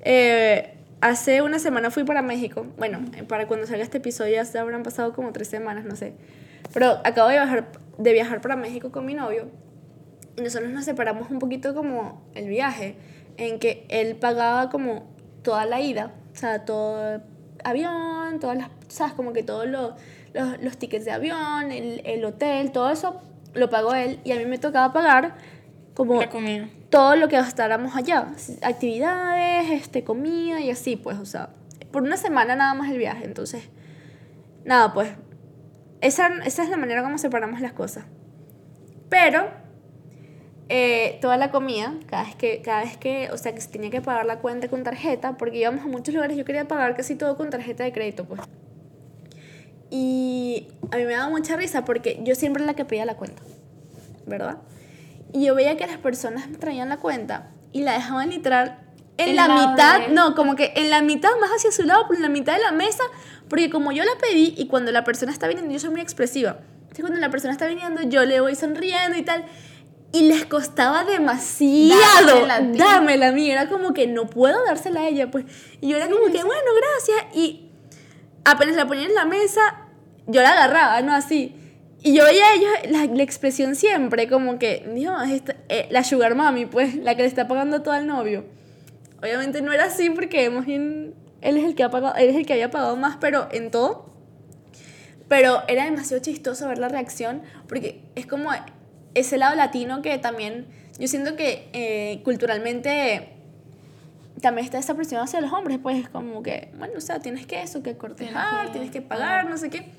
Eh, 0.00 0.74
hace 1.02 1.42
una 1.42 1.58
semana 1.58 1.90
fui 1.90 2.04
para 2.04 2.22
México. 2.22 2.66
Bueno, 2.78 3.00
para 3.28 3.46
cuando 3.46 3.66
salga 3.66 3.82
este 3.82 3.98
episodio 3.98 4.32
ya 4.32 4.44
se 4.46 4.58
habrán 4.58 4.82
pasado 4.82 5.12
como 5.12 5.30
tres 5.32 5.48
semanas, 5.48 5.84
no 5.84 5.94
sé. 5.94 6.14
Pero 6.72 7.00
acabo 7.04 7.28
de 7.28 7.34
viajar, 7.34 7.70
de 7.98 8.12
viajar 8.14 8.40
para 8.40 8.56
México 8.56 8.90
con 8.90 9.04
mi 9.04 9.12
novio. 9.14 9.50
Y 10.36 10.40
nosotros 10.42 10.70
nos 10.70 10.84
separamos 10.86 11.30
un 11.30 11.38
poquito 11.38 11.74
como 11.74 12.26
el 12.34 12.48
viaje, 12.48 12.96
en 13.36 13.58
que 13.58 13.84
él 13.90 14.16
pagaba 14.16 14.70
como 14.70 15.06
toda 15.42 15.66
la 15.66 15.80
ida, 15.80 16.14
o 16.32 16.36
sea, 16.36 16.64
todo 16.64 17.20
avión, 17.64 18.38
todas 18.40 18.56
las, 18.56 18.70
sabes, 18.88 19.14
como 19.14 19.32
que 19.32 19.42
todos 19.42 19.66
los, 19.66 19.92
los, 20.34 20.62
los 20.62 20.76
tickets 20.76 21.04
de 21.04 21.12
avión, 21.12 21.72
el, 21.72 22.02
el 22.04 22.24
hotel, 22.24 22.72
todo 22.72 22.90
eso 22.90 23.20
lo 23.54 23.70
pagó 23.70 23.94
él 23.94 24.20
y 24.24 24.32
a 24.32 24.36
mí 24.36 24.44
me 24.46 24.58
tocaba 24.58 24.92
pagar 24.92 25.34
como 25.94 26.20
La 26.20 26.30
comida. 26.30 26.68
todo 26.90 27.16
lo 27.16 27.28
que 27.28 27.36
gastáramos 27.36 27.96
allá, 27.96 28.28
actividades, 28.62 29.70
este, 29.70 30.04
comida 30.04 30.60
y 30.60 30.70
así, 30.70 30.96
pues, 30.96 31.18
o 31.18 31.26
sea, 31.26 31.50
por 31.90 32.02
una 32.02 32.16
semana 32.16 32.54
nada 32.54 32.74
más 32.74 32.90
el 32.90 32.98
viaje, 32.98 33.24
entonces, 33.24 33.68
nada, 34.64 34.94
pues, 34.94 35.10
esa, 36.00 36.28
esa 36.44 36.62
es 36.62 36.68
la 36.68 36.76
manera 36.76 37.02
como 37.02 37.18
separamos 37.18 37.60
las 37.60 37.72
cosas. 37.72 38.04
Pero, 39.08 39.50
eh, 40.68 41.18
toda 41.20 41.36
la 41.36 41.50
comida, 41.50 41.94
cada 42.06 42.24
vez, 42.24 42.34
que, 42.36 42.60
cada 42.62 42.82
vez 42.82 42.96
que, 42.96 43.30
o 43.32 43.38
sea, 43.38 43.54
que 43.54 43.60
se 43.60 43.68
tenía 43.68 43.90
que 43.90 44.00
pagar 44.00 44.26
la 44.26 44.38
cuenta 44.40 44.68
con 44.68 44.82
tarjeta, 44.84 45.36
porque 45.38 45.58
íbamos 45.58 45.84
a 45.84 45.88
muchos 45.88 46.14
lugares, 46.14 46.36
yo 46.36 46.44
quería 46.44 46.68
pagar 46.68 46.94
casi 46.96 47.14
todo 47.14 47.36
con 47.36 47.50
tarjeta 47.50 47.84
de 47.84 47.92
crédito, 47.92 48.24
pues. 48.24 48.40
Y 49.90 50.68
a 50.92 50.96
mí 50.96 51.04
me 51.04 51.12
daba 51.14 51.30
mucha 51.30 51.56
risa 51.56 51.84
porque 51.84 52.20
yo 52.22 52.34
siempre 52.34 52.62
era 52.62 52.72
la 52.72 52.76
que 52.76 52.84
pedía 52.84 53.06
la 53.06 53.16
cuenta, 53.16 53.42
¿verdad? 54.26 54.58
Y 55.32 55.46
yo 55.46 55.54
veía 55.54 55.76
que 55.76 55.86
las 55.86 55.96
personas 55.98 56.46
traían 56.58 56.88
la 56.88 56.98
cuenta 56.98 57.50
y 57.72 57.82
la 57.82 57.92
dejaban 57.92 58.28
literal 58.30 58.78
en 59.16 59.34
la 59.36 59.48
mitad, 59.48 60.00
de- 60.00 60.08
no, 60.08 60.34
como 60.34 60.54
que 60.56 60.72
en 60.76 60.90
la 60.90 61.02
mitad, 61.02 61.30
más 61.40 61.50
hacia 61.50 61.72
su 61.72 61.84
lado, 61.84 62.04
pero 62.08 62.16
en 62.16 62.22
la 62.22 62.28
mitad 62.28 62.54
de 62.54 62.62
la 62.62 62.72
mesa, 62.72 63.02
porque 63.48 63.70
como 63.70 63.90
yo 63.92 64.04
la 64.04 64.12
pedí 64.20 64.54
y 64.56 64.66
cuando 64.68 64.92
la 64.92 65.04
persona 65.04 65.32
está 65.32 65.48
viniendo, 65.48 65.72
yo 65.72 65.78
soy 65.80 65.90
muy 65.90 66.00
expresiva. 66.02 66.58
Entonces 66.82 67.00
cuando 67.00 67.18
la 67.18 67.30
persona 67.30 67.52
está 67.52 67.66
viniendo, 67.66 68.02
yo 68.02 68.24
le 68.24 68.40
voy 68.40 68.54
sonriendo 68.54 69.16
y 69.16 69.22
tal. 69.22 69.44
Y 70.12 70.22
les 70.28 70.46
costaba 70.46 71.04
demasiado 71.04 71.94
Dármela 72.78 73.28
a 73.28 73.32
mí. 73.32 73.50
Era 73.50 73.68
como 73.68 73.92
que 73.92 74.06
no 74.06 74.26
puedo 74.26 74.64
dársela 74.64 75.00
a 75.00 75.08
ella, 75.08 75.30
pues. 75.30 75.44
Y 75.80 75.88
yo 75.88 75.96
era 75.96 76.06
como 76.08 76.26
que, 76.26 76.42
bueno, 76.44 76.70
gracias. 76.80 77.36
Y 77.36 77.70
apenas 78.44 78.76
la 78.76 78.86
ponían 78.86 79.10
en 79.10 79.14
la 79.14 79.26
mesa, 79.26 79.60
yo 80.26 80.40
la 80.40 80.50
agarraba, 80.52 81.02
¿no? 81.02 81.12
Así. 81.14 81.54
Y 82.02 82.14
yo 82.14 82.24
veía 82.24 82.46
a 82.46 82.54
ellos 82.54 82.70
la, 82.90 83.04
la 83.06 83.22
expresión 83.22 83.74
siempre, 83.74 84.28
como 84.28 84.58
que, 84.58 84.88
Dios, 84.94 85.14
esta- 85.30 85.56
eh, 85.68 85.88
la 85.90 86.04
sugar 86.04 86.34
mami, 86.36 86.64
pues, 86.64 86.94
la 86.94 87.14
que 87.16 87.22
le 87.22 87.28
está 87.28 87.48
pagando 87.48 87.82
todo 87.82 87.92
al 87.92 88.06
novio. 88.06 88.44
Obviamente 89.20 89.60
no 89.62 89.72
era 89.72 89.86
así 89.86 90.08
porque 90.10 90.48
bien 90.48 91.14
él 91.40 91.56
es 91.56 91.64
el 91.64 91.74
que 91.74 91.82
ha 91.82 91.90
pagado, 91.90 92.14
él 92.16 92.30
es 92.30 92.36
el 92.36 92.46
que 92.46 92.52
había 92.52 92.70
pagado 92.70 92.96
más, 92.96 93.16
pero 93.20 93.48
en 93.50 93.70
todo. 93.72 94.06
Pero 95.28 95.62
era 95.68 95.84
demasiado 95.84 96.22
chistoso 96.22 96.68
ver 96.68 96.78
la 96.78 96.88
reacción 96.88 97.42
porque 97.68 98.00
es 98.14 98.26
como 98.26 98.50
ese 99.18 99.38
lado 99.38 99.54
latino 99.54 100.02
que 100.02 100.18
también 100.18 100.66
yo 100.98 101.06
siento 101.06 101.36
que 101.36 101.68
eh, 101.72 102.20
culturalmente 102.24 103.30
también 104.40 104.64
está 104.64 104.78
esa 104.78 104.94
presión 104.94 105.20
hacia 105.20 105.40
los 105.40 105.52
hombres, 105.52 105.78
pues 105.82 106.08
como 106.08 106.42
que, 106.42 106.70
bueno, 106.78 106.94
o 106.96 107.00
sea, 107.00 107.20
tienes 107.20 107.46
que 107.46 107.62
eso, 107.62 107.82
que 107.82 107.96
cortejar, 107.96 108.72
tienes 108.72 108.90
que 108.90 109.02
pagar, 109.02 109.48
no 109.48 109.56
sé 109.56 109.70
qué. 109.70 109.90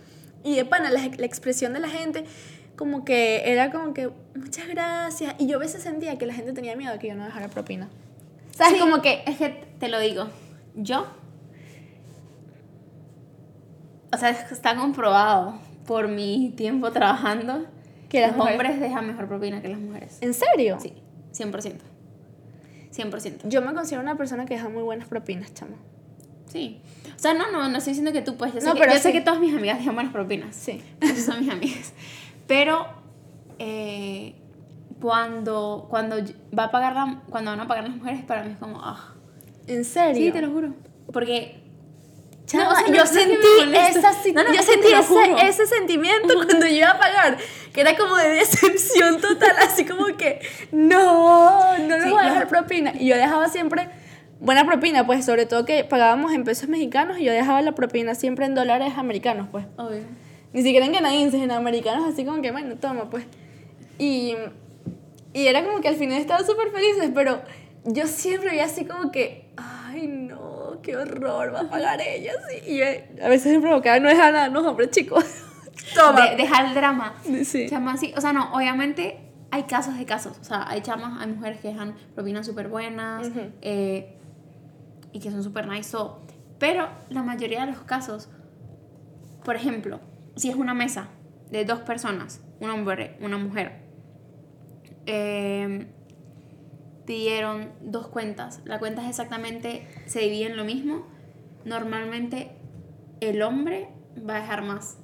Y 0.43 0.55
de 0.55 0.65
pana, 0.65 0.89
la, 0.89 1.01
la 1.17 1.25
expresión 1.25 1.73
de 1.73 1.79
la 1.79 1.89
gente, 1.89 2.23
como 2.75 3.03
que 3.03 3.51
era 3.51 3.71
como 3.71 3.93
que, 3.93 4.09
muchas 4.35 4.67
gracias. 4.67 5.35
Y 5.37 5.47
yo 5.47 5.57
a 5.57 5.59
veces 5.59 5.83
sentía 5.83 6.17
que 6.17 6.25
la 6.25 6.33
gente 6.33 6.53
tenía 6.53 6.75
miedo 6.75 6.93
de 6.93 6.99
que 6.99 7.07
yo 7.07 7.15
no 7.15 7.25
dejara 7.25 7.49
propina. 7.49 7.89
¿Sabes? 8.55 8.73
Sí, 8.73 8.79
Como 8.79 9.01
que, 9.01 9.23
Es 9.25 9.37
que 9.37 9.49
te 9.79 9.89
lo 9.89 9.99
digo. 9.99 10.27
Yo. 10.75 11.07
O 14.11 14.17
sea, 14.17 14.29
está 14.29 14.75
comprobado 14.75 15.59
por 15.85 16.07
mi 16.07 16.53
tiempo 16.55 16.91
trabajando 16.91 17.65
Que 18.09 18.19
que 18.19 18.27
los 18.27 18.35
mujeres- 18.35 18.59
hombres 18.59 18.79
dejan 18.81 19.07
mejor 19.07 19.27
propina 19.27 19.61
que 19.61 19.67
las 19.69 19.79
mujeres. 19.79 20.17
¿en 20.21 20.33
serio? 20.33 20.77
Sí, 20.81 20.93
100%. 21.31 21.75
100%. 22.91 23.47
Yo 23.47 23.61
me 23.61 23.73
considero 23.73 24.01
una 24.01 24.17
persona 24.17 24.45
que 24.45 24.55
deja 24.55 24.67
muy 24.69 24.81
buenas 24.83 25.07
propinas, 25.07 25.53
chamo. 25.53 25.75
Sí. 26.47 26.81
O 27.15 27.19
sea, 27.19 27.33
no, 27.35 27.51
no, 27.51 27.69
no 27.69 27.77
estoy 27.77 27.91
diciendo 27.91 28.11
que 28.11 28.21
tú 28.23 28.35
puedes. 28.35 28.55
Yo, 28.55 28.61
sé, 28.61 28.67
No, 28.67 28.73
que, 28.73 28.79
pero 28.79 28.93
yo 28.93 28.99
sé 28.99 29.09
sí. 29.09 29.13
que 29.13 29.21
todas 29.21 29.39
mis 29.39 29.53
amigas 29.53 29.77
dejan 29.77 29.93
buenas 29.93 30.11
propinas. 30.11 30.55
Sí. 30.55 30.81
Esas 30.99 31.25
son 31.25 31.39
mis 31.41 31.49
amigas. 31.51 31.93
Pero 32.47 32.87
eh, 33.59 34.33
cuando, 34.99 35.85
cuando 35.89 36.15
va 36.57 36.65
a 36.65 36.71
pagar 36.71 36.93
la- 36.93 37.21
cuando 37.29 37.51
van 37.51 37.59
a 37.59 37.67
pagar 37.67 37.83
las 37.87 37.95
mujeres, 37.95 38.23
para 38.23 38.43
mí 38.43 38.51
es 38.53 38.57
como, 38.57 38.79
ah. 38.81 39.13
¿En 39.67 39.85
serio? 39.85 40.15
Sí, 40.25 40.31
te 40.31 40.41
lo 40.41 40.49
juro. 40.49 40.73
Porque 41.13 41.61
No, 42.53 42.69
o 42.71 42.75
sea, 42.75 42.87
no- 42.87 42.95
yo 42.95 43.05
sentí, 43.05 43.35
esa, 43.73 44.11
No, 44.33 44.43
no, 44.43 44.53
yo 44.53 44.61
sentí 44.63 44.87
ese, 44.87 45.47
ese 45.47 45.65
sentimiento 45.67 46.33
cuando 46.33 46.65
yo 46.65 46.75
iba 46.75 46.89
a 46.91 46.97
pagar, 46.99 47.37
que 47.73 47.81
era 47.81 47.95
como 47.95 48.15
de 48.15 48.29
decepción 48.29 49.21
total, 49.21 49.55
así 49.61 49.85
como 49.85 50.05
que, 50.17 50.39
no, 50.71 51.77
no 51.77 51.87
nos 51.97 52.03
Sí, 52.03 52.09
voy 52.09 52.21
a 52.23 52.29
dejar 52.29 52.47
propina. 52.47 52.93
Y 52.99 53.07
yo 53.07 53.15
dejaba 53.15 53.47
siempre 53.49 53.89
buena 54.39 54.65
propina, 54.65 55.05
pues 55.05 55.25
sobre 55.25 55.45
todo 55.45 55.65
que 55.65 55.83
pagábamos 55.83 56.31
en 56.33 56.43
pesos 56.43 56.69
mexicanos 56.69 57.19
y 57.19 57.25
yo 57.25 57.31
dejaba 57.33 57.61
la 57.61 57.73
propina 57.73 58.15
siempre 58.15 58.45
en 58.45 58.55
dólares 58.55 58.93
americanos, 58.97 59.47
pues. 59.51 59.65
Obvio. 59.77 60.01
Ni 60.53 60.63
siquiera 60.63 60.85
en 60.87 60.93
canadienses, 60.93 61.41
en 61.41 61.51
americanos, 61.51 62.11
así 62.11 62.25
como 62.25 62.41
que, 62.41 62.51
bueno, 62.51 62.75
toma, 62.77 63.09
pues. 63.11 63.25
Y, 63.99 64.35
y 65.33 65.45
era 65.47 65.63
como 65.63 65.81
que 65.81 65.89
al 65.89 65.95
final 65.95 66.17
estaban 66.19 66.45
súper 66.45 66.71
felices, 66.71 67.11
pero 67.13 67.41
yo 67.83 68.07
siempre 68.07 68.49
veía 68.51 68.63
así 68.65 68.85
como 68.85 69.11
que, 69.11 69.51
ay, 69.57 70.07
no, 70.07 70.58
qué 70.81 70.97
horror, 70.97 71.53
va 71.53 71.61
a 71.61 71.69
pagar 71.69 72.01
ella, 72.01 72.33
sí. 72.49 72.71
Y 72.71 72.77
yo, 72.77 72.85
a 73.23 73.29
veces 73.29 73.53
me 73.53 73.61
provocaba 73.61 73.99
no 73.99 74.09
dejar 74.09 74.33
nada, 74.33 74.49
no, 74.49 74.67
hombre, 74.67 74.89
chicos. 74.89 75.25
Toma. 75.95 76.29
De, 76.29 76.35
dejar 76.35 76.65
el 76.65 76.73
drama. 76.73 77.15
Sí. 77.43 77.67
Chama, 77.69 77.97
sí. 77.97 78.13
O 78.15 78.21
sea, 78.21 78.33
no, 78.33 78.53
obviamente 78.53 79.29
hay 79.51 79.63
casos 79.63 79.97
de 79.97 80.05
casos. 80.05 80.37
O 80.39 80.43
sea, 80.43 80.69
hay 80.69 80.81
chamas, 80.81 81.21
hay 81.21 81.31
mujeres 81.31 81.59
que 81.61 81.69
dejan 81.69 81.95
propinas 82.15 82.45
súper 82.45 82.67
buenas 82.67 83.27
Ujú. 83.27 83.39
eh, 83.61 84.17
y 85.11 85.19
que 85.19 85.31
son 85.31 85.43
súper 85.43 85.67
nice. 85.67 85.89
so, 85.89 86.21
pero 86.59 86.89
la 87.09 87.23
mayoría 87.23 87.65
de 87.65 87.71
los 87.71 87.81
casos, 87.81 88.29
por 89.43 89.55
ejemplo, 89.55 89.99
si 90.35 90.49
es 90.49 90.55
una 90.55 90.73
mesa 90.73 91.07
de 91.49 91.65
dos 91.65 91.79
personas, 91.79 92.41
un 92.59 92.69
hombre, 92.69 93.17
una 93.21 93.37
mujer, 93.37 93.81
eh, 95.05 95.87
pidieron 97.09 97.71
dos 97.81 98.07
cuentas. 98.07 98.61
La 98.65 98.77
cuenta 98.77 99.01
es 99.01 99.09
exactamente, 99.09 99.87
se 100.05 100.19
divide 100.19 100.45
en 100.45 100.55
lo 100.55 100.63
mismo. 100.63 101.07
Normalmente 101.65 102.51
el 103.19 103.41
hombre 103.41 103.89
va 104.17 104.35
a 104.35 104.41
dejar 104.41 104.61
más 104.61 104.99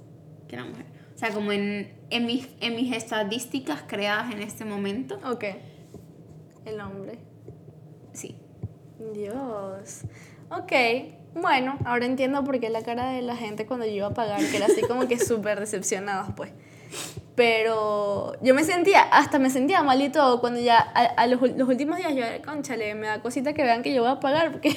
que 0.47 0.55
la 0.55 0.65
mujer. 0.65 0.85
O 1.15 1.17
sea, 1.17 1.31
como 1.31 1.51
en, 1.51 1.97
en, 2.11 2.27
mis, 2.27 2.47
en 2.59 2.75
mis 2.75 2.95
estadísticas 2.95 3.85
creadas 3.87 4.31
en 4.31 4.43
este 4.43 4.65
momento, 4.65 5.19
Ok. 5.25 5.45
El 6.65 6.79
hombre. 6.79 7.17
sí. 8.13 8.35
Dios. 9.15 10.01
Ok. 10.51 10.73
Bueno, 11.33 11.79
ahora 11.85 12.05
entiendo 12.05 12.43
por 12.43 12.59
qué 12.59 12.69
la 12.69 12.83
cara 12.83 13.09
de 13.13 13.23
la 13.23 13.35
gente 13.35 13.65
cuando 13.65 13.87
yo 13.87 13.93
iba 13.93 14.07
a 14.07 14.13
pagar, 14.13 14.39
que 14.41 14.57
era 14.57 14.67
así 14.67 14.81
como 14.81 15.07
que 15.07 15.17
súper 15.17 15.59
decepcionados, 15.59 16.35
pues. 16.35 16.51
Pero 17.35 18.33
yo 18.41 18.53
me 18.55 18.63
sentía, 18.63 19.01
hasta 19.01 19.39
me 19.39 19.49
sentía 19.49 19.83
mal 19.83 20.01
y 20.01 20.07
todo, 20.09 20.39
cuando 20.39 20.59
ya 20.61 20.77
a, 20.79 21.01
a 21.03 21.27
los, 21.27 21.41
los 21.41 21.67
últimos 21.67 21.97
días 21.97 22.15
yo, 22.15 22.23
conchale, 22.45 22.95
me 22.95 23.07
da 23.07 23.21
cosita 23.21 23.53
que 23.53 23.61
vean 23.63 23.83
que 23.83 23.93
yo 23.93 24.03
voy 24.03 24.11
a 24.11 24.19
pagar, 24.21 24.53
porque 24.53 24.71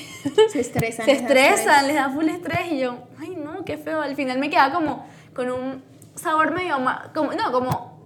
Se 0.53 0.61
estresan. 0.61 1.05
se 1.05 1.13
estresan, 1.13 1.87
les 1.87 1.95
da 1.97 2.11
full 2.11 2.29
estrés 2.29 2.73
y 2.73 2.81
yo, 2.81 2.97
ay 3.21 3.37
no, 3.37 3.65
qué 3.65 3.77
feo. 3.79 4.03
Al 4.03 4.17
final 4.17 4.39
me 4.39 4.51
quedaba 4.51 4.75
como 4.75 5.07
con 5.35 5.51
un 5.51 5.85
sabor 6.17 6.53
medio 6.53 6.81
ma- 6.81 7.13
como 7.15 7.33
no, 7.33 7.53
como 7.53 7.97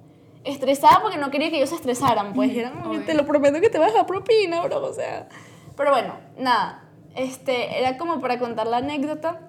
estresada 0.45 1.01
porque 1.01 1.17
no 1.17 1.31
quería 1.31 1.49
que 1.51 1.57
ellos 1.57 1.71
se 1.71 1.77
estresaran, 1.77 2.35
pues 2.35 2.51
y 2.53 2.59
era 2.59 2.73
te 3.07 3.15
lo 3.15 3.25
prometo 3.27 3.59
que 3.61 3.71
te 3.71 3.79
vas 3.79 3.89
a 3.89 3.93
dejar 3.93 4.07
propina, 4.07 4.61
bro, 4.63 4.85
o 4.85 4.93
sea. 4.93 5.29
Pero 5.79 5.93
bueno, 5.93 6.15
nada, 6.37 6.83
este, 7.17 7.79
era 7.79 7.97
como 7.97 8.21
para 8.21 8.39
contar 8.39 8.67
la 8.67 8.79
anécdota. 8.79 9.41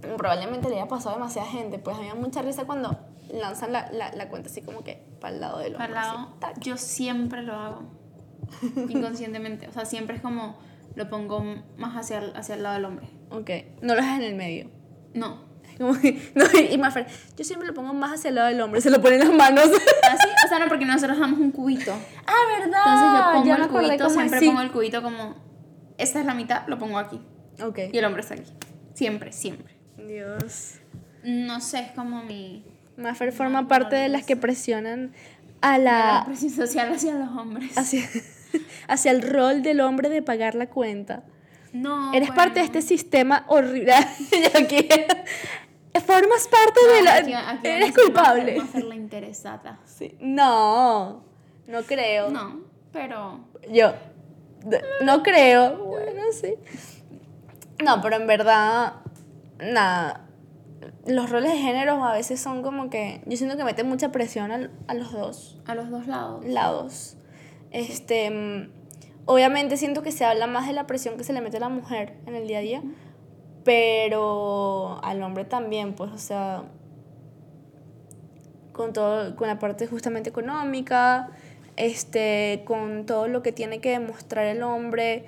Probablemente 0.00 0.68
le 0.68 0.76
haya 0.76 0.88
pasado 0.88 1.16
a 1.16 1.18
demasiada 1.18 1.48
gente, 1.48 1.78
pues 1.78 1.96
había 1.96 2.14
mucha 2.14 2.42
risa 2.42 2.64
cuando 2.64 2.98
lanzan 3.32 3.72
la, 3.72 3.90
la, 3.92 4.12
la 4.12 4.28
cuenta 4.28 4.48
así 4.48 4.62
como 4.62 4.82
que 4.84 5.04
para 5.20 5.34
el 5.34 5.40
lado 5.40 5.58
del 5.58 5.76
así, 5.76 5.92
lado, 5.92 6.34
tac. 6.40 6.58
yo 6.60 6.76
siempre 6.76 7.42
lo 7.42 7.54
hago. 7.54 7.82
Inconscientemente. 8.88 9.68
O 9.68 9.72
sea, 9.72 9.84
siempre 9.84 10.16
es 10.16 10.22
como 10.22 10.58
lo 10.94 11.08
pongo 11.10 11.44
más 11.76 11.96
hacia 11.96 12.18
el, 12.18 12.36
hacia 12.36 12.54
el 12.54 12.62
lado 12.62 12.74
del 12.76 12.84
hombre. 12.84 13.08
Ok, 13.30 13.50
no 13.82 13.94
lo 13.94 14.00
dejas 14.00 14.18
en 14.18 14.24
el 14.24 14.34
medio. 14.34 14.70
No. 15.14 15.46
Como 15.78 15.94
que- 16.00 16.32
no, 16.34 16.44
y 16.58 16.76
más 16.78 16.94
yo 17.36 17.44
siempre 17.44 17.68
lo 17.68 17.74
pongo 17.74 17.92
más 17.94 18.12
hacia 18.12 18.30
el 18.30 18.34
lado 18.34 18.48
del 18.48 18.60
hombre, 18.60 18.80
se 18.80 18.90
lo 18.90 19.00
ponen 19.00 19.20
las 19.20 19.32
manos. 19.32 19.64
¿Así? 19.66 20.28
O 20.44 20.48
sea, 20.48 20.58
no, 20.58 20.66
porque 20.66 20.84
nosotros 20.84 21.18
damos 21.20 21.38
un 21.38 21.52
cubito. 21.52 21.92
ah, 22.26 22.58
¿verdad? 22.58 22.82
Entonces 22.84 23.08
yo 23.12 23.32
pongo 23.32 23.46
Ya 23.46 23.54
el 23.56 23.68
cubito, 23.68 24.10
siempre 24.10 24.40
pongo 24.40 24.60
el 24.60 24.72
cubito 24.72 25.02
como. 25.02 25.36
Esta 25.98 26.18
es 26.20 26.26
la 26.26 26.34
mitad, 26.34 26.66
lo 26.66 26.78
pongo 26.78 26.98
aquí. 26.98 27.20
Ok. 27.62 27.78
Y 27.92 27.98
el 27.98 28.04
hombre 28.04 28.22
está 28.22 28.34
aquí. 28.34 28.52
Siempre, 28.94 29.30
siempre. 29.32 29.77
Dios. 30.06 30.74
No 31.24 31.60
sé, 31.60 31.80
es 31.80 31.90
como 31.92 32.22
mi. 32.22 32.64
Maffer 32.96 33.32
forma 33.32 33.68
parte 33.68 33.96
de 33.96 34.08
las 34.08 34.24
que 34.24 34.36
presionan 34.36 35.12
a 35.60 35.78
La 35.78 35.92
la 36.18 36.22
presión 36.26 36.50
social 36.50 36.92
hacia 36.92 37.14
los 37.14 37.28
hombres. 37.36 37.76
hacia, 37.76 38.02
hacia 38.88 39.10
el 39.10 39.22
rol 39.22 39.62
del 39.62 39.80
hombre 39.80 40.08
de 40.08 40.22
pagar 40.22 40.54
la 40.54 40.66
cuenta. 40.68 41.24
No. 41.72 42.12
Eres 42.14 42.30
parte 42.30 42.60
de 42.60 42.66
este 42.66 42.82
sistema 42.82 43.44
horrible. 43.48 43.92
Aquí- 44.54 44.88
Formas 46.06 46.46
parte 46.48 46.80
de 46.94 47.02
la. 47.02 47.16
Aquí- 47.16 47.32
aquí 47.34 47.66
Eres 47.68 47.92
culpable. 47.92 48.58
hacer 48.60 48.84
la 48.84 48.94
interesada. 48.94 49.80
Sí. 49.84 50.16
No, 50.20 51.24
no 51.66 51.82
creo. 51.82 52.30
No, 52.30 52.60
pero. 52.92 53.40
Yo. 53.70 53.92
No 55.02 55.22
creo. 55.22 55.76
Bueno, 55.84 56.22
sí. 56.40 56.54
No, 57.84 58.00
pero 58.00 58.16
en 58.16 58.26
verdad. 58.26 58.94
Nada. 59.58 60.24
Los 61.06 61.30
roles 61.30 61.52
de 61.52 61.58
género 61.58 62.02
a 62.04 62.12
veces 62.12 62.40
son 62.40 62.62
como 62.62 62.90
que. 62.90 63.22
Yo 63.26 63.36
siento 63.36 63.56
que 63.56 63.64
meten 63.64 63.88
mucha 63.88 64.12
presión 64.12 64.50
al- 64.52 64.70
a 64.86 64.94
los 64.94 65.12
dos 65.12 65.60
A 65.66 65.74
los 65.74 65.90
dos 65.90 66.06
lados. 66.06 66.44
lados. 66.44 67.16
Este. 67.70 68.68
Obviamente 69.26 69.76
siento 69.76 70.02
que 70.02 70.12
se 70.12 70.24
habla 70.24 70.46
más 70.46 70.66
de 70.66 70.72
la 70.72 70.86
presión 70.86 71.16
que 71.18 71.24
se 71.24 71.32
le 71.32 71.40
mete 71.40 71.58
a 71.58 71.60
la 71.60 71.68
mujer 71.68 72.14
en 72.26 72.34
el 72.34 72.46
día 72.48 72.58
a 72.58 72.62
día. 72.62 72.82
Pero 73.64 74.98
al 75.02 75.22
hombre 75.22 75.44
también, 75.44 75.94
pues, 75.94 76.10
o 76.12 76.18
sea. 76.18 76.62
Con 78.72 78.92
todo, 78.92 79.34
con 79.34 79.48
la 79.48 79.58
parte 79.58 79.86
justamente 79.88 80.30
económica, 80.30 81.30
este, 81.76 82.62
con 82.64 83.06
todo 83.06 83.26
lo 83.26 83.42
que 83.42 83.50
tiene 83.52 83.80
que 83.80 83.90
demostrar 83.90 84.46
el 84.46 84.62
hombre 84.62 85.24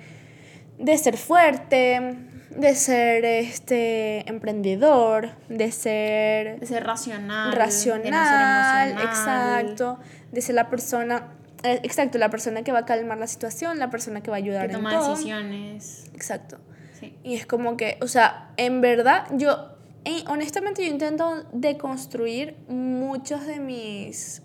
de 0.81 0.97
ser 0.97 1.17
fuerte, 1.17 2.15
de 2.55 2.75
ser 2.75 3.23
este 3.25 4.27
emprendedor, 4.29 5.29
de 5.47 5.71
ser 5.71 6.59
De 6.59 6.65
ser 6.65 6.83
racional. 6.85 7.53
racional, 7.53 8.03
de 8.03 8.11
no 8.11 8.17
ser 8.25 8.89
emocional. 8.89 9.07
exacto, 9.07 9.99
de 10.31 10.41
ser 10.41 10.55
la 10.55 10.69
persona, 10.69 11.27
eh, 11.63 11.79
exacto, 11.83 12.17
la 12.17 12.29
persona 12.29 12.63
que 12.63 12.71
va 12.71 12.79
a 12.79 12.85
calmar 12.85 13.17
la 13.17 13.27
situación, 13.27 13.79
la 13.79 13.89
persona 13.89 14.21
que 14.21 14.29
va 14.31 14.37
a 14.37 14.39
ayudar 14.39 14.67
Que 14.67 14.73
en 14.73 14.79
toma 14.79 14.91
todo. 14.99 15.11
decisiones. 15.11 16.05
Exacto. 16.13 16.57
Sí. 16.99 17.15
Y 17.23 17.35
es 17.35 17.45
como 17.45 17.77
que, 17.77 17.97
o 18.01 18.07
sea, 18.07 18.51
en 18.57 18.81
verdad, 18.81 19.25
yo, 19.31 19.69
eh, 20.05 20.23
honestamente, 20.27 20.83
yo 20.85 20.91
intento 20.91 21.43
deconstruir 21.53 22.55
muchos 22.67 23.45
de 23.47 23.59
mis, 23.59 24.41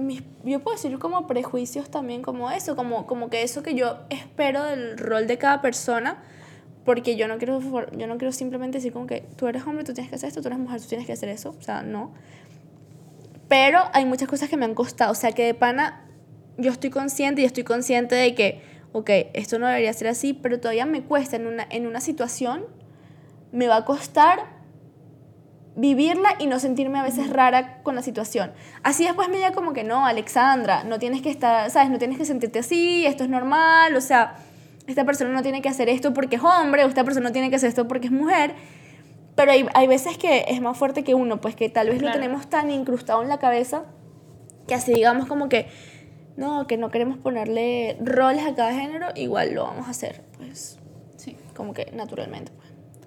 mis, 0.00 0.22
yo 0.44 0.60
puedo 0.60 0.76
decir 0.76 0.98
como 0.98 1.26
prejuicios 1.26 1.90
también, 1.90 2.22
como 2.22 2.50
eso, 2.50 2.76
como, 2.76 3.06
como 3.06 3.30
que 3.30 3.42
eso 3.42 3.62
que 3.62 3.74
yo 3.74 3.98
espero 4.10 4.64
del 4.64 4.98
rol 4.98 5.26
de 5.26 5.38
cada 5.38 5.60
persona, 5.60 6.22
porque 6.84 7.16
yo 7.16 7.28
no 7.28 7.38
quiero, 7.38 7.60
yo 7.96 8.06
no 8.06 8.18
quiero 8.18 8.32
simplemente 8.32 8.78
decir 8.78 8.92
como 8.92 9.06
que 9.06 9.24
tú 9.36 9.46
eres 9.46 9.66
hombre, 9.66 9.84
tú 9.84 9.94
tienes 9.94 10.10
que 10.10 10.16
hacer 10.16 10.28
esto, 10.28 10.42
tú 10.42 10.48
eres 10.48 10.58
mujer, 10.58 10.80
tú 10.80 10.88
tienes 10.88 11.06
que 11.06 11.12
hacer 11.12 11.28
eso, 11.28 11.54
o 11.58 11.62
sea, 11.62 11.82
no. 11.82 12.12
Pero 13.48 13.80
hay 13.92 14.04
muchas 14.04 14.28
cosas 14.28 14.48
que 14.48 14.56
me 14.56 14.64
han 14.64 14.74
costado, 14.74 15.12
o 15.12 15.14
sea, 15.14 15.32
que 15.32 15.44
de 15.44 15.54
pana 15.54 16.04
yo 16.56 16.70
estoy 16.70 16.90
consciente 16.90 17.42
y 17.42 17.44
estoy 17.44 17.64
consciente 17.64 18.14
de 18.14 18.34
que, 18.34 18.62
ok, 18.92 19.10
esto 19.32 19.58
no 19.58 19.66
debería 19.66 19.92
ser 19.92 20.08
así, 20.08 20.34
pero 20.34 20.60
todavía 20.60 20.86
me 20.86 21.02
cuesta 21.02 21.36
en 21.36 21.46
una, 21.46 21.66
en 21.70 21.86
una 21.86 22.00
situación, 22.00 22.64
me 23.52 23.66
va 23.66 23.76
a 23.76 23.84
costar 23.84 24.53
vivirla 25.76 26.30
y 26.38 26.46
no 26.46 26.60
sentirme 26.60 26.98
a 26.98 27.02
veces 27.02 27.30
rara 27.30 27.82
con 27.82 27.94
la 27.96 28.02
situación. 28.02 28.52
Así 28.82 29.04
después 29.04 29.28
me 29.28 29.36
llega 29.36 29.52
como 29.52 29.72
que 29.72 29.82
no, 29.84 30.06
Alexandra, 30.06 30.84
no 30.84 30.98
tienes 30.98 31.20
que 31.22 31.30
estar, 31.30 31.68
¿sabes? 31.70 31.90
No 31.90 31.98
tienes 31.98 32.16
que 32.18 32.24
sentirte 32.24 32.60
así, 32.60 33.04
esto 33.06 33.24
es 33.24 33.30
normal, 33.30 33.94
o 33.96 34.00
sea, 34.00 34.36
esta 34.86 35.04
persona 35.04 35.30
no 35.32 35.42
tiene 35.42 35.62
que 35.62 35.68
hacer 35.68 35.88
esto 35.88 36.14
porque 36.14 36.36
es 36.36 36.42
hombre, 36.42 36.84
o 36.84 36.88
esta 36.88 37.02
persona 37.04 37.28
no 37.28 37.32
tiene 37.32 37.50
que 37.50 37.56
hacer 37.56 37.68
esto 37.68 37.88
porque 37.88 38.06
es 38.06 38.12
mujer. 38.12 38.54
Pero 39.34 39.50
hay, 39.50 39.66
hay 39.74 39.88
veces 39.88 40.16
que 40.16 40.44
es 40.48 40.60
más 40.60 40.76
fuerte 40.78 41.02
que 41.02 41.14
uno, 41.14 41.40
pues 41.40 41.56
que 41.56 41.68
tal 41.68 41.88
vez 41.88 41.98
Claro. 41.98 42.14
lo 42.16 42.20
tenemos 42.22 42.48
tan 42.48 42.70
incrustado 42.70 43.20
en 43.22 43.28
la 43.28 43.38
cabeza 43.38 43.82
que 44.68 44.74
así 44.74 44.94
digamos 44.94 45.26
como 45.26 45.48
que 45.48 45.66
no, 46.36 46.66
que 46.68 46.76
no 46.76 46.90
queremos 46.90 47.18
ponerle 47.18 47.96
roles 48.00 48.46
a 48.46 48.54
cada 48.54 48.72
género, 48.72 49.08
igual 49.16 49.54
lo 49.54 49.64
vamos 49.64 49.88
a 49.88 49.90
hacer, 49.90 50.22
pues 50.38 50.78
Sí. 51.16 51.36
como 51.56 51.74
que 51.74 51.90
naturalmente. 51.92 52.52
Pues. 52.56 52.63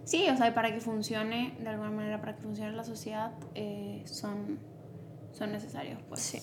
Sí, 0.08 0.26
o 0.30 0.38
sea, 0.38 0.54
para 0.54 0.74
que 0.74 0.80
funcione, 0.80 1.54
de 1.60 1.68
alguna 1.68 1.92
manera, 1.92 2.22
para 2.22 2.34
que 2.36 2.42
funcione 2.42 2.72
la 2.72 2.86
sociedad, 2.86 3.34
eh, 3.56 4.04
son, 4.06 4.58
son 5.34 5.52
necesarios, 5.52 6.00
pues. 6.08 6.22
Sí. 6.22 6.40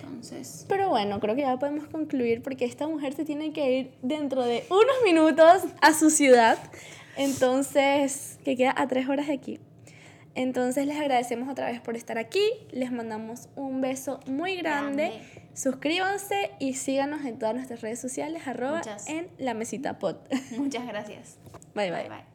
Entonces, 0.00 0.64
Pero 0.68 0.88
bueno, 0.88 1.18
creo 1.18 1.34
que 1.34 1.40
ya 1.42 1.58
podemos 1.58 1.88
concluir 1.88 2.40
porque 2.42 2.64
esta 2.64 2.86
mujer 2.86 3.14
se 3.14 3.24
tiene 3.24 3.52
que 3.52 3.78
ir 3.78 3.94
dentro 4.02 4.44
de 4.44 4.64
unos 4.70 4.94
minutos 5.04 5.62
a 5.80 5.92
su 5.92 6.10
ciudad. 6.10 6.56
Entonces, 7.16 8.38
que 8.44 8.56
queda 8.56 8.74
a 8.76 8.86
tres 8.86 9.08
horas 9.08 9.26
de 9.26 9.34
aquí. 9.34 9.60
Entonces 10.34 10.86
les 10.86 10.98
agradecemos 10.98 11.48
otra 11.48 11.66
vez 11.66 11.80
por 11.80 11.96
estar 11.96 12.16
aquí. 12.16 12.42
Les 12.70 12.92
mandamos 12.92 13.48
un 13.56 13.80
beso 13.80 14.20
muy 14.26 14.56
grande. 14.56 15.08
Grande. 15.08 15.50
Suscríbanse 15.54 16.52
y 16.60 16.74
síganos 16.74 17.24
en 17.24 17.38
todas 17.38 17.54
nuestras 17.54 17.80
redes 17.80 18.00
sociales, 18.00 18.46
arroba 18.46 18.78
Muchas. 18.78 19.08
en 19.08 19.28
la 19.38 19.52
mesita 19.52 19.98
pod. 19.98 20.16
muchas 20.56 20.86
gracias. 20.86 21.38
bye 21.74 21.90
bye. 21.90 22.08
bye. 22.08 22.31